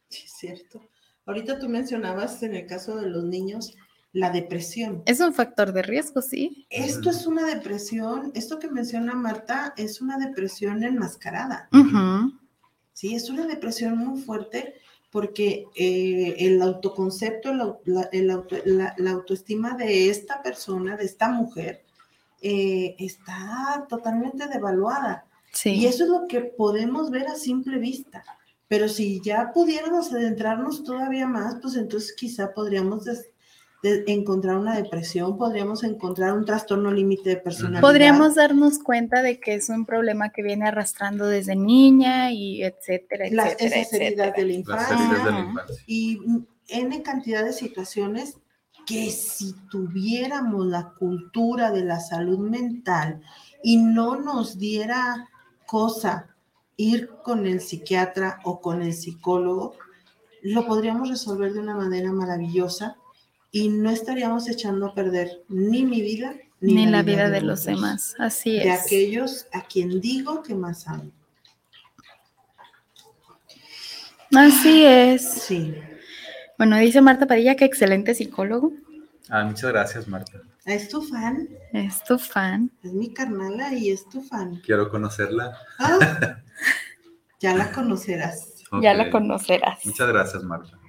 [0.09, 0.81] Sí, es cierto.
[1.25, 3.75] Ahorita tú mencionabas en el caso de los niños
[4.11, 5.01] la depresión.
[5.05, 6.67] Es un factor de riesgo, sí.
[6.69, 11.67] Esto es una depresión, esto que menciona Marta es una depresión enmascarada.
[12.93, 14.75] Sí, es una depresión muy fuerte
[15.09, 17.53] porque eh, el autoconcepto,
[17.85, 21.83] la, el auto- la- la autoestima de esta persona, de esta mujer,
[22.41, 25.25] eh, está totalmente devaluada.
[25.53, 25.69] Sí.
[25.71, 28.23] Y eso es lo que podemos ver a simple vista.
[28.67, 33.29] Pero si ya pudiéramos adentrarnos todavía más, pues entonces quizá podríamos des-
[33.83, 37.81] de- encontrar una depresión, podríamos encontrar un trastorno límite de personalidad.
[37.81, 43.25] Podríamos darnos cuenta de que es un problema que viene arrastrando desde niña y etcétera,
[43.31, 44.33] Las- etcétera, esas heridas etcétera.
[44.37, 44.95] de la Las infancia.
[45.05, 45.83] heridas de la infancia.
[45.85, 46.19] y
[46.69, 48.37] N cantidad de situaciones
[48.87, 53.21] que si tuviéramos la cultura de la salud mental
[53.61, 55.29] y no nos diera
[55.73, 56.27] cosa
[56.77, 59.75] ir con el psiquiatra o con el psicólogo,
[60.43, 62.95] lo podríamos resolver de una manera maravillosa
[63.49, 68.13] y no estaríamos echando a perder ni mi vida Ni la vida de los demás.
[68.19, 68.81] Así De es.
[68.83, 71.09] aquellos a quien digo que más amo.
[74.35, 75.27] Así es.
[75.27, 75.73] Sí.
[76.59, 78.73] Bueno, dice Marta Padilla que excelente psicólogo.
[79.27, 80.39] Ah, muchas gracias, Marta.
[80.65, 82.71] Es tu fan, Es tu fan.
[82.83, 84.61] es mi carnala y es tu fan.
[84.65, 85.57] Quiero conocerla.
[85.77, 86.37] Ah,
[87.39, 88.63] ya la conocerás.
[88.81, 89.85] Ya la conocerás.
[89.85, 90.79] Muchas gracias, Marta.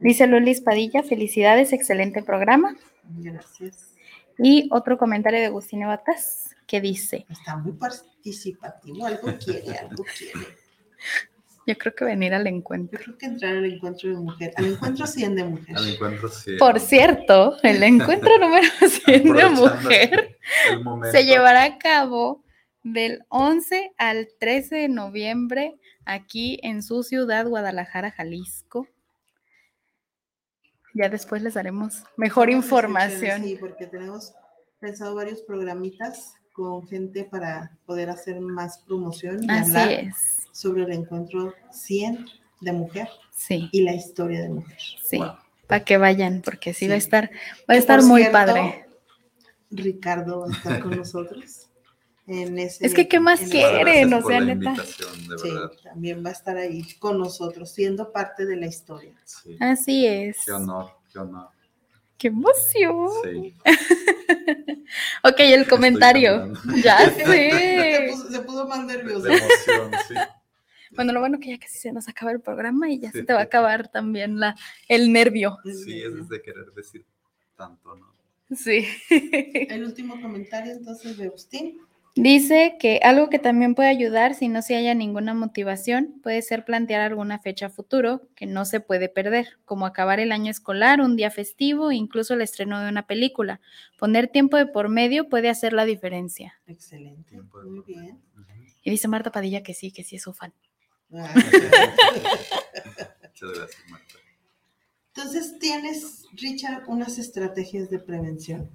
[0.00, 2.74] Dice Lulis Padilla, felicidades, excelente programa.
[3.04, 3.94] Gracias.
[4.38, 10.46] Y otro comentario de Agustín Batas que dice, Está muy participativo, algo quiere, algo quiere.
[11.68, 12.98] yo creo que venir al Yo encuentro.
[12.98, 15.76] creo que entrar al encuentro de mujer, al encuentro 100 de mujer.
[15.76, 16.56] Al encuentro, sí.
[16.58, 18.66] Por cierto, el encuentro número
[19.04, 20.38] 100 de mujer
[21.12, 22.42] se llevará a cabo
[22.82, 28.88] del 11 al 13 de noviembre aquí en su ciudad, Guadalajara, Jalisco.
[30.94, 33.44] Ya después les daremos mejor información.
[33.44, 34.32] Sí, porque tenemos
[34.80, 40.48] pensado varios programitas con gente para poder hacer más promoción y Así hablar es.
[40.50, 42.26] sobre el encuentro 100
[42.60, 44.76] de mujer Sí, y la historia de mujer.
[45.04, 45.18] sí.
[45.18, 45.34] Wow.
[45.68, 47.30] Para que vayan, porque sí, va a estar,
[47.70, 48.86] va a estar muy cierto, padre.
[49.70, 51.68] Ricardo va a estar con nosotros.
[52.26, 54.74] En ese, Es que, ¿qué más quieren, o sea, la neta.
[54.84, 55.50] Sí,
[55.84, 59.14] también va a estar ahí con nosotros, siendo parte de la historia.
[59.24, 59.56] Sí.
[59.60, 60.38] Así es.
[60.44, 61.48] Qué honor, qué honor.
[62.16, 63.08] ¡Qué emoción!
[63.22, 63.54] Sí.
[65.24, 66.52] Ok, el comentario.
[66.82, 68.08] Ya se, sé.
[68.10, 69.22] puso, se puso más nervioso.
[69.22, 70.14] De emoción, sí.
[70.92, 73.32] Bueno, lo bueno que ya casi se nos acaba el programa y ya se te
[73.32, 74.56] va a acabar también la,
[74.88, 75.58] el nervio.
[75.64, 77.04] Sí, es de querer decir
[77.56, 78.06] tanto, ¿no?
[78.56, 78.86] Sí.
[79.10, 81.80] El último comentario entonces de Agustín.
[82.20, 86.64] Dice que algo que también puede ayudar si no se haya ninguna motivación puede ser
[86.64, 91.00] plantear alguna fecha a futuro que no se puede perder, como acabar el año escolar,
[91.00, 93.60] un día festivo, incluso el estreno de una película.
[94.00, 96.60] Poner tiempo de por medio puede hacer la diferencia.
[96.66, 98.20] Excelente, muy bien.
[98.82, 100.52] Y dice Marta Padilla que sí, que sí es su fan.
[101.12, 101.32] Ah,
[103.22, 104.14] Muchas gracias, Marta.
[105.14, 108.70] Entonces, tienes, Richard, unas estrategias de prevención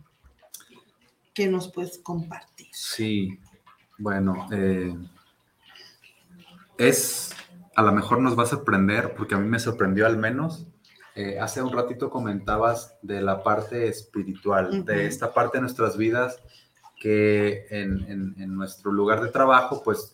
[1.34, 2.68] que nos puedes compartir.
[2.72, 3.40] Sí,
[3.98, 4.96] bueno, eh,
[6.78, 7.36] es,
[7.76, 10.68] a lo mejor nos va a sorprender, porque a mí me sorprendió al menos.
[11.16, 14.84] Eh, hace un ratito comentabas de la parte espiritual, Ujú.
[14.86, 16.40] de esta parte de nuestras vidas
[17.00, 20.14] que en, en- en nuestro lugar de trabajo, pues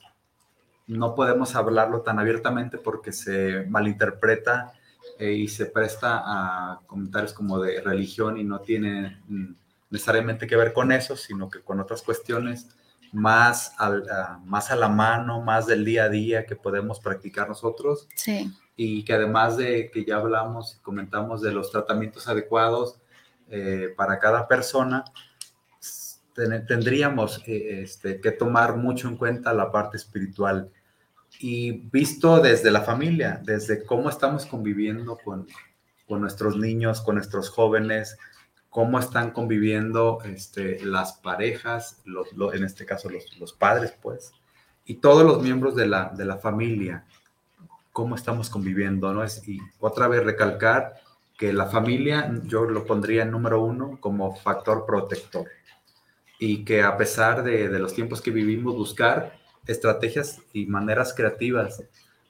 [0.87, 4.73] no podemos hablarlo tan abiertamente porque se malinterpreta
[5.19, 9.51] eh, y se presta a comentarios como de religión y no tiene mm,
[9.89, 12.67] necesariamente que ver con eso, sino que con otras cuestiones
[13.11, 17.47] más, al- a, más a la mano, más del día a día que podemos practicar
[17.49, 18.51] nosotros Sí.
[18.75, 22.99] y que además de que ya hablamos y comentamos de los tratamientos adecuados
[23.49, 25.03] eh, para cada persona,
[26.33, 30.69] ten- tendríamos eh, este, que tomar mucho en cuenta la parte espiritual
[31.39, 35.47] y visto desde la familia, desde cómo estamos conviviendo con,
[36.07, 38.17] con nuestros niños, con nuestros jóvenes,
[38.69, 44.31] cómo están conviviendo este, las parejas, los, lo- en este caso los, los padres, pues,
[44.85, 47.05] y todos los miembros de la, de la familia,
[47.91, 49.23] cómo estamos conviviendo, ¿no?
[49.23, 50.95] Es, y otra vez recalcar
[51.37, 55.47] que la familia, yo lo pondría en número uno como factor protector
[56.39, 59.33] y que a pesar de, de los tiempos que vivimos, buscar
[59.67, 61.83] estrategias y maneras creativas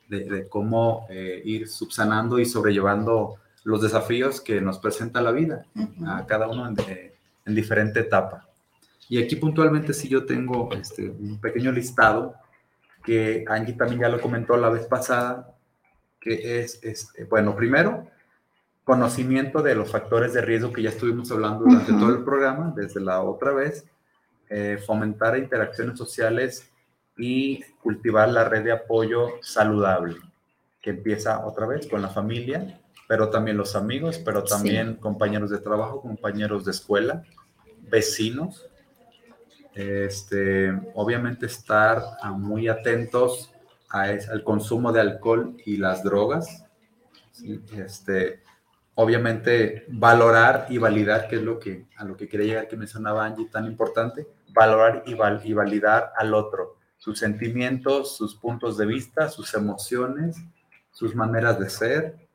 [0.07, 3.35] de, de cómo eh, ir subsanando y sobrellevando
[3.69, 5.63] los desafíos que nos presenta la vida,
[6.07, 7.15] a cada uno en, de-
[7.45, 8.47] en diferente etapa.
[9.07, 12.33] Y aquí puntualmente sí yo tengo este, un pequeño listado
[13.03, 15.55] que Angie también ya lo comentó la vez pasada,
[16.19, 18.07] que es, este, bueno, primero,
[18.83, 21.99] conocimiento de los factores de riesgo que ya estuvimos hablando durante Ujú.
[21.99, 23.85] todo el programa, desde la otra vez,
[24.49, 26.71] eh, fomentar interacciones sociales
[27.17, 30.15] y cultivar la red de apoyo saludable,
[30.81, 32.79] que empieza otra vez con la familia,
[33.09, 34.49] pero también los amigos, pero Sí.
[34.53, 37.23] también compañeros de trabajo, compañeros de escuela,
[37.89, 38.67] vecinos.
[39.73, 42.01] Este, obviamente estar
[42.35, 43.51] muy atentos
[43.89, 46.65] a es- al consumo de alcohol y las drogas.
[47.31, 47.59] ¿sí?
[47.75, 48.41] Este,
[48.93, 53.25] obviamente valorar y validar, que es lo que a lo que quería llegar que mencionaba
[53.25, 58.85] Angie, tan importante, valorar y, val- y validar al otro, sus sentimientos, sus puntos de
[58.85, 60.37] vista, sus emociones,
[60.91, 62.28] sus maneras de ser,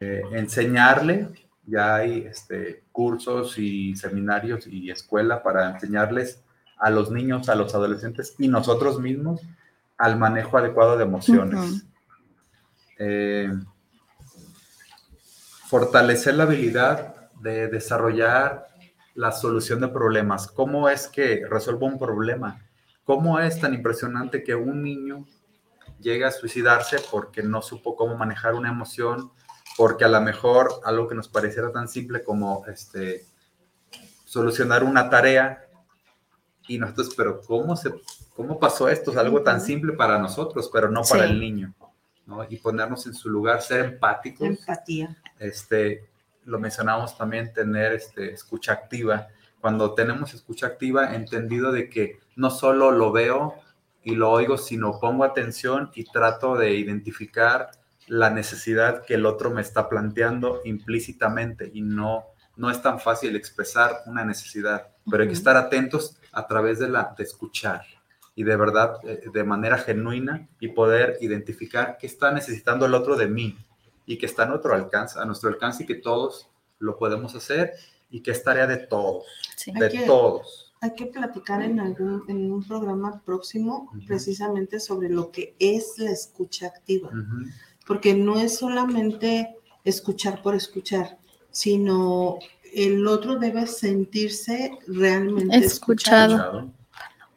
[0.00, 1.28] eh, enseñarle,
[1.66, 6.42] ya hay este, cursos y seminarios y escuela para enseñarles
[6.78, 9.40] a los niños, a los adolescentes y nosotros mismos
[9.96, 11.84] al manejo adecuado de emociones.
[12.98, 13.52] Eh,
[15.66, 18.68] fortalecer la habilidad de desarrollar
[19.14, 20.46] la solución de problemas.
[20.46, 22.64] ¿Cómo es que resuelvo un problema?
[23.04, 25.26] ¿Cómo es tan impresionante que un niño
[26.00, 29.32] llega a suicidarse porque no supo cómo manejar una emoción,
[29.78, 33.24] porque a lo mejor algo que nos pareciera tan simple como este,
[34.24, 35.66] solucionar una tarea
[36.66, 37.94] y nosotros, pero ¿cómo, se,
[38.34, 39.12] cómo pasó esto?
[39.12, 41.30] Es algo tan simple para nosotros, pero no para Sí.
[41.30, 41.74] el niño.
[42.26, 42.44] ¿no?
[42.50, 44.48] Y ponernos en su lugar, ser empáticos.
[44.48, 45.16] Empatía.
[45.38, 46.04] Este,
[46.44, 49.28] lo mencionamos también, tener este, escucha activa.
[49.60, 53.54] Cuando tenemos escucha activa, entendido de que no solo lo veo
[54.02, 57.70] y lo oigo, sino pongo atención y trato de identificar
[58.08, 62.24] la necesidad que el otro me está planteando implícitamente y no,
[62.56, 66.88] no es tan fácil expresar una necesidad, pero hay que estar atentos a través de,
[66.88, 67.82] la, de escuchar
[68.34, 73.16] y de verdad, eh, de manera genuina y poder identificar qué está necesitando el otro
[73.16, 73.56] de mí
[74.06, 76.48] y que está a nuestro alcance, a nuestro alcance y que todos
[76.78, 77.72] lo podemos hacer
[78.10, 79.24] y que es tarea de todos,
[79.56, 79.72] Sí.
[79.72, 80.64] de Hay que- todos.
[80.80, 86.12] Hay que platicar en algún en un programa próximo precisamente sobre lo que es la
[86.12, 87.10] escucha activa.
[87.88, 91.16] Porque no es solamente escuchar por escuchar,
[91.50, 92.38] sino
[92.74, 96.34] el otro debe sentirse realmente Escuchado.
[96.34, 96.72] Escuchado.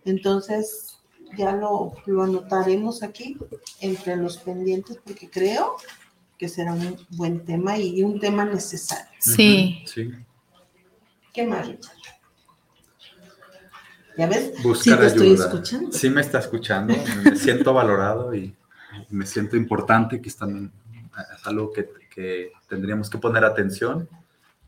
[0.04, 1.00] Entonces,
[1.38, 3.38] ya lo, lo anotaremos aquí
[3.80, 5.78] entre los pendientes porque creo
[6.38, 9.10] que será un buen tema y un tema necesario.
[9.20, 9.86] Sí.
[11.34, 11.96] ¿Qué más, Richard?
[14.18, 14.62] ¿Ya ves?
[14.62, 15.92] Buscar sí, te estoy escuchando.
[15.94, 18.54] Sí me está escuchando, me siento valorado y
[19.10, 20.72] me siento importante, que es también
[21.38, 24.08] es algo que, que tendríamos que poner atención.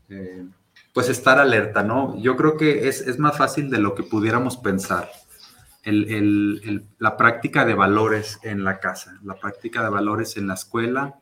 [0.08, 0.44] Eh,
[0.92, 2.16] pues estar alerta, ¿no?
[2.20, 5.10] Yo creo que es, es más fácil de lo que pudiéramos pensar.
[5.82, 10.54] El- el- la práctica de valores en la casa, la práctica de valores en la
[10.54, 11.14] escuela,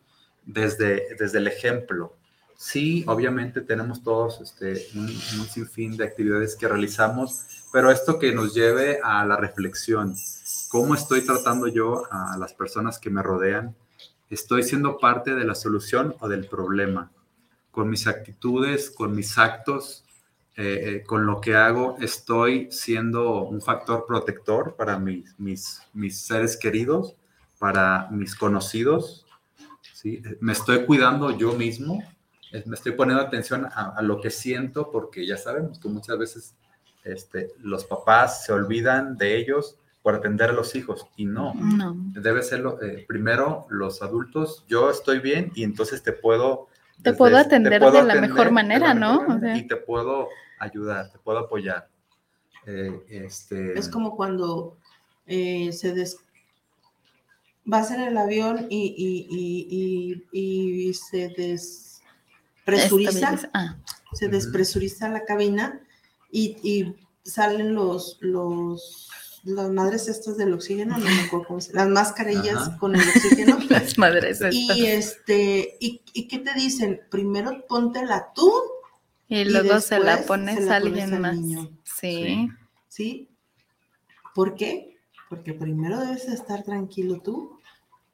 [0.44, 2.14] desde, desde el ejemplo.
[2.56, 7.42] Sí, obviamente tenemos todos este, un, un sinfín de actividades que realizamos,
[7.72, 10.14] pero esto que nos lleve a la reflexión.
[10.72, 13.76] ¿Cómo estoy tratando yo a las personas que me rodean?
[14.30, 17.12] ¿Estoy siendo parte de la solución o del problema?
[17.70, 20.06] Con mis actitudes, con mis actos,
[20.56, 26.18] eh, eh, con lo que hago, estoy siendo un factor protector para mis, mis, mis
[26.22, 27.16] seres queridos,
[27.58, 29.26] para mis conocidos.
[29.92, 30.22] ¿sí?
[30.40, 32.02] Me estoy cuidando yo mismo,
[32.64, 36.54] me estoy poniendo atención a, a lo que siento, porque ya sabemos que muchas veces
[37.04, 41.54] este, los papás se olvidan de ellos por atender a los hijos y no.
[41.54, 41.94] No.
[41.96, 46.68] Debe ser lo- eh, primero los adultos, yo estoy bien y entonces te puedo...
[47.02, 49.40] Te desde- puedo atender de la mejor de la manera, ¿no?
[49.40, 49.56] sea.
[49.56, 51.88] Y te puedo ayudar, te puedo apoyar.
[52.66, 54.76] Eh, este, Es como cuando
[55.26, 56.18] eh, se des...
[57.64, 61.28] vas en el avión y, y- y- y- y se
[62.66, 63.50] despresuriza.
[63.54, 63.76] Ah,
[64.12, 65.80] se despresuriza la cabina
[66.30, 69.08] y, y salen los, los,
[69.44, 72.78] las madres estas del oxígeno, no me acuerdo cómo se- las mascarillas Ajá.
[72.78, 73.58] con el oxígeno.
[73.68, 75.16] las madres y estas.
[75.26, 77.00] este, y, y qué te dicen?
[77.10, 78.52] Primero póntela tú
[79.28, 81.34] Y luego se la pones se la a pones alguien al más.
[81.36, 81.70] niño.
[81.84, 82.48] Sí.
[82.88, 83.28] ¿sí?
[84.34, 84.96] ¿Por qué?
[85.28, 87.58] Porque primero debes estar tranquilo tú,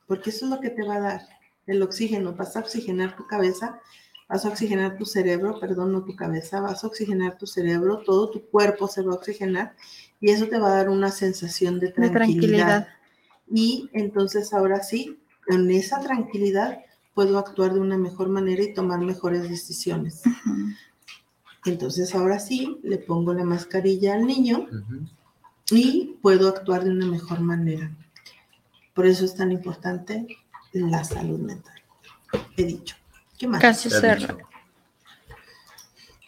[0.06, 1.20] porque eso es lo que te va a dar
[1.66, 3.80] el oxígeno, vas a oxigenar tu cabeza
[4.30, 8.30] vas a oxigenar tu cerebro, perdón, no tu cabeza, vas a oxigenar tu cerebro, todo
[8.30, 9.74] tu cuerpo se va a oxigenar
[10.20, 12.20] y eso te va a dar una sensación de tranquilidad.
[12.20, 12.89] De tranquilidad.
[13.51, 16.81] Y entonces ahora sí, en esa tranquilidad
[17.15, 20.23] puedo actuar de una mejor manera y tomar mejores decisiones.
[21.65, 24.69] Entonces ahora sí, le pongo la mascarilla al niño
[25.70, 27.90] y puedo actuar de una mejor manera.
[28.95, 30.27] Por eso es tan importante
[30.73, 31.74] la salud mental.
[32.57, 32.97] He dicho.
[33.39, 33.61] ¿Qué más?
[33.61, 34.39] Casi dicho.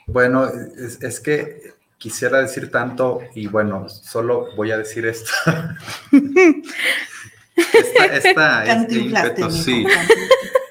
[0.07, 5.31] Bueno, es, es que quisiera decir tanto y bueno, solo voy a decir esto.
[7.55, 9.87] esta, esta este Cantinflaste, ímpetu, mijo, sí,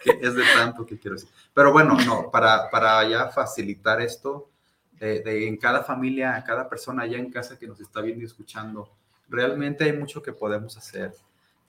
[0.03, 1.29] que es de tanto que quiero decir.
[1.53, 4.49] Pero bueno, no, para, para ya facilitar esto,
[4.93, 8.25] de, de en cada familia, cada persona allá en casa que nos está viendo y
[8.25, 8.89] escuchando,
[9.29, 11.13] realmente hay mucho que podemos hacer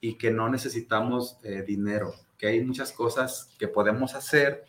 [0.00, 4.64] y que no necesitamos eh, dinero, que hay muchas cosas que podemos hacer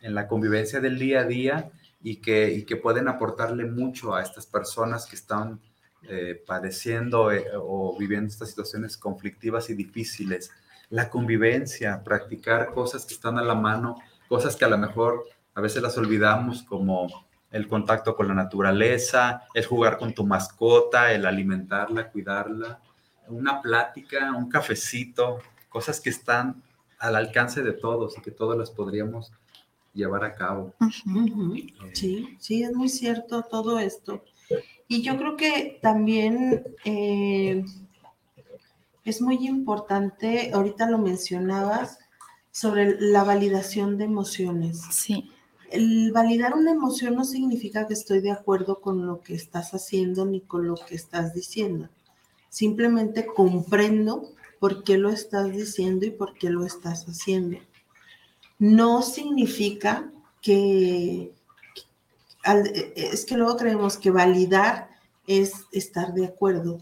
[0.00, 1.70] en la convivencia del día a día
[2.02, 5.60] y que, y que pueden aportarle mucho a estas personas que están
[6.02, 10.50] eh, padeciendo eh, o viviendo estas situaciones conflictivas y difíciles.
[10.90, 13.96] La convivencia, practicar cosas que están a la mano,
[14.28, 15.24] cosas que a lo mejor
[15.54, 21.12] a veces las olvidamos como el contacto con la naturaleza, el jugar con tu mascota,
[21.12, 22.80] el alimentarla, cuidarla,
[23.28, 25.38] una plática, un cafecito,
[25.68, 26.62] cosas que están
[26.98, 29.32] al alcance de todos y que todos las podríamos
[29.92, 30.74] llevar a cabo.
[30.80, 31.56] Ujú,
[31.92, 34.24] Sí, sí, es muy cierto todo esto.
[34.88, 37.64] Y yo creo que también eh,
[39.04, 41.98] es muy importante, ahorita lo mencionabas,
[42.50, 44.82] sobre la validación de emociones.
[44.90, 45.30] Sí.
[45.70, 50.26] El validar una emoción no significa que estoy de acuerdo con lo que estás haciendo
[50.26, 51.88] ni con lo que estás diciendo.
[52.50, 54.28] Simplemente comprendo
[54.60, 57.56] por qué lo estás diciendo y por qué lo estás haciendo.
[58.62, 60.08] No significa
[60.40, 61.32] que,
[62.44, 64.88] al- es que luego creemos que validar
[65.26, 66.78] es estar de acuerdo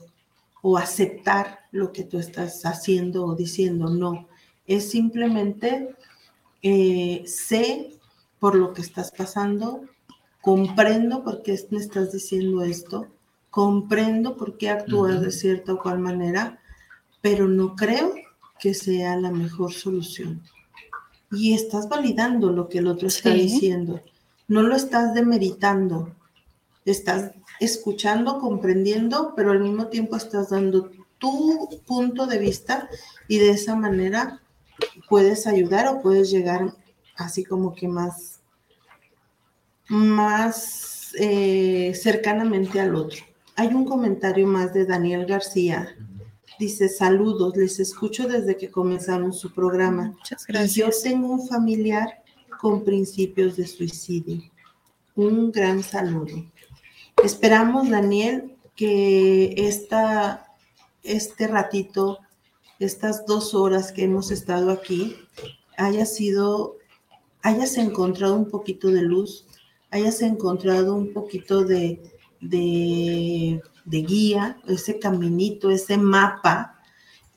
[0.63, 3.89] o aceptar lo que tú estás haciendo o diciendo.
[3.89, 4.29] No,
[4.67, 5.95] es simplemente
[6.63, 7.95] eh, sé
[8.39, 9.83] por lo que estás pasando,
[10.43, 13.07] comprendo por qué me estás diciendo esto,
[13.51, 16.59] comprendo por qué actúas de cierta o cual manera,
[17.23, 18.15] pero no creo
[18.59, 20.43] que sea la mejor solución.
[21.33, 23.43] Y estás validando lo que el otro está Sí.
[23.43, 24.01] diciendo,
[24.49, 26.15] no lo estás demeritando,
[26.85, 32.89] estás escuchando, comprendiendo, pero al mismo tiempo estás dando tu punto de vista
[33.29, 34.41] y de esa manera
[35.09, 36.75] puedes ayudar o puedes llegar
[37.17, 38.41] así como que más,
[39.89, 43.21] más eh, cercanamente al otro.
[43.57, 45.95] Hay un comentario más de Daniel García.
[46.61, 50.15] Dice, saludos, les escucho desde que comenzaron su programa.
[50.19, 51.03] Muchas Y yo gracias.
[51.03, 52.23] tengo un familiar
[52.61, 54.43] con principios de suicidio.
[55.15, 56.45] Un gran saludo.
[57.25, 60.53] Esperamos, Daniel, que esta,
[61.03, 62.19] este ratito,
[62.79, 65.17] estas dos horas que hemos estado aquí,
[65.79, 66.77] haya sido,
[67.41, 69.47] hayas encontrado un poquito de luz,
[69.91, 72.03] hayas encontrado un poquito de,
[72.43, 76.79] de, de guía, ese caminito, ese mapa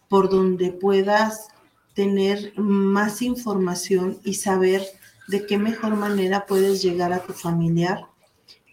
[0.07, 1.47] por donde puedas
[1.95, 4.85] tener más información y saber
[5.27, 8.05] de qué mejor manera puedes llegar a tu familiar.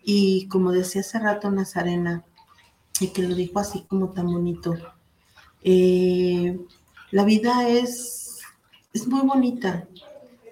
[0.04, 2.22] Y como decía hace rato Nazarena,
[3.00, 4.76] y que lo dijo así como tan bonito,
[5.62, 6.60] eh,
[7.10, 8.40] la vida es,
[8.92, 9.88] es muy bonita,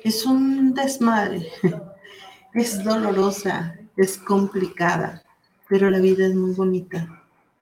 [0.02, 1.46] es un desmadre,
[2.54, 5.22] es dolorosa, es complicada,
[5.68, 7.17] pero la vida es muy bonita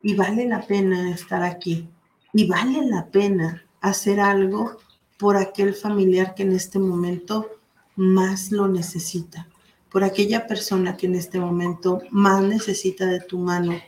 [0.07, 1.89] y vale la pena estar aquí
[2.33, 4.79] y vale la pena hacer algo
[5.19, 7.51] por aquel familiar que en este momento
[7.97, 9.49] más lo necesita,
[9.91, 13.81] por aquella persona que en este momento más necesita de tu mano,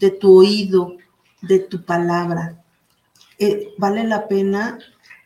[0.00, 0.96] de tu oído,
[1.40, 2.60] de tu palabra.
[3.38, 4.76] Eh, vale la pena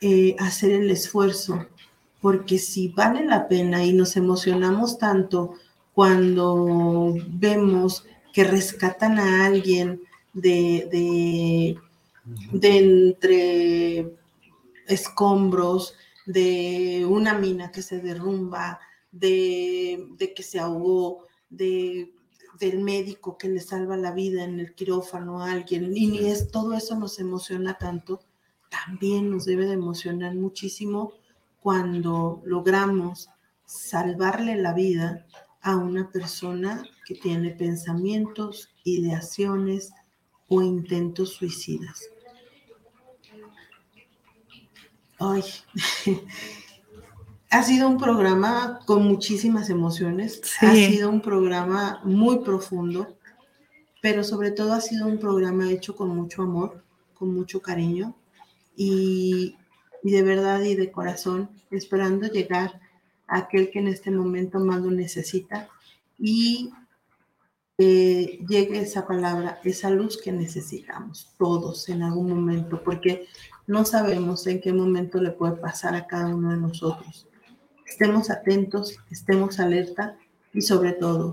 [0.02, 1.68] eh, hacer el esfuerzo,
[2.20, 5.54] porque si vale la pena y nos emocionamos tanto
[5.94, 8.04] cuando vemos
[8.34, 10.02] que rescatan a alguien
[10.34, 11.78] de, de,
[12.52, 14.14] de entre
[14.86, 15.94] escombros,
[16.26, 18.80] de una mina que se derrumba,
[19.12, 22.12] de, de que se ahogó, de,
[22.58, 26.50] del médico que le salva la vida en el quirófano a alguien, y ni es,
[26.50, 28.20] todo eso nos emociona tanto,
[28.70, 31.12] también nos debe de emocionar muchísimo
[31.60, 33.30] cuando logramos
[33.64, 35.26] salvarle la vida
[35.62, 39.92] a una persona que tiene pensamientos, ideaciones
[40.54, 42.02] o intentos suicidas.
[45.18, 45.42] Ay,
[47.50, 50.66] Ha sido un programa con muchísimas emociones, Sí.
[50.66, 53.16] ha sido un programa muy profundo,
[54.02, 56.82] pero sobre todo ha sido un programa hecho con mucho amor,
[57.14, 58.16] con mucho cariño
[58.76, 59.56] y,
[60.02, 62.80] y de verdad y de corazón, esperando llegar
[63.28, 65.68] a aquel que en este momento más lo necesita
[66.18, 66.72] y
[67.76, 73.26] eh, llegue esa palabra, esa luz que necesitamos todos en algún momento, porque
[73.66, 77.26] no sabemos en qué momento le puede pasar a cada uno de nosotros.
[77.86, 80.16] Estemos atentos, estemos alerta
[80.52, 81.32] y sobre todo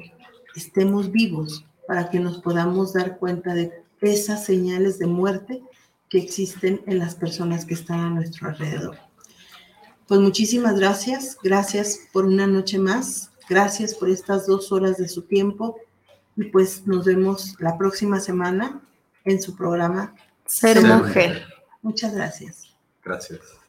[0.56, 5.62] estemos vivos para que nos podamos dar cuenta de esas señales de muerte
[6.10, 8.98] que existen en las personas que están a nuestro alrededor.
[10.08, 15.22] Pues muchísimas gracias, gracias por una noche más, gracias por estas dos horas de su
[15.22, 15.78] tiempo
[16.36, 18.82] y pues nos vemos la próxima semana
[19.26, 21.46] en su programa Ser mujer.
[21.82, 22.76] Muchas gracias.
[23.04, 23.61] Gracias.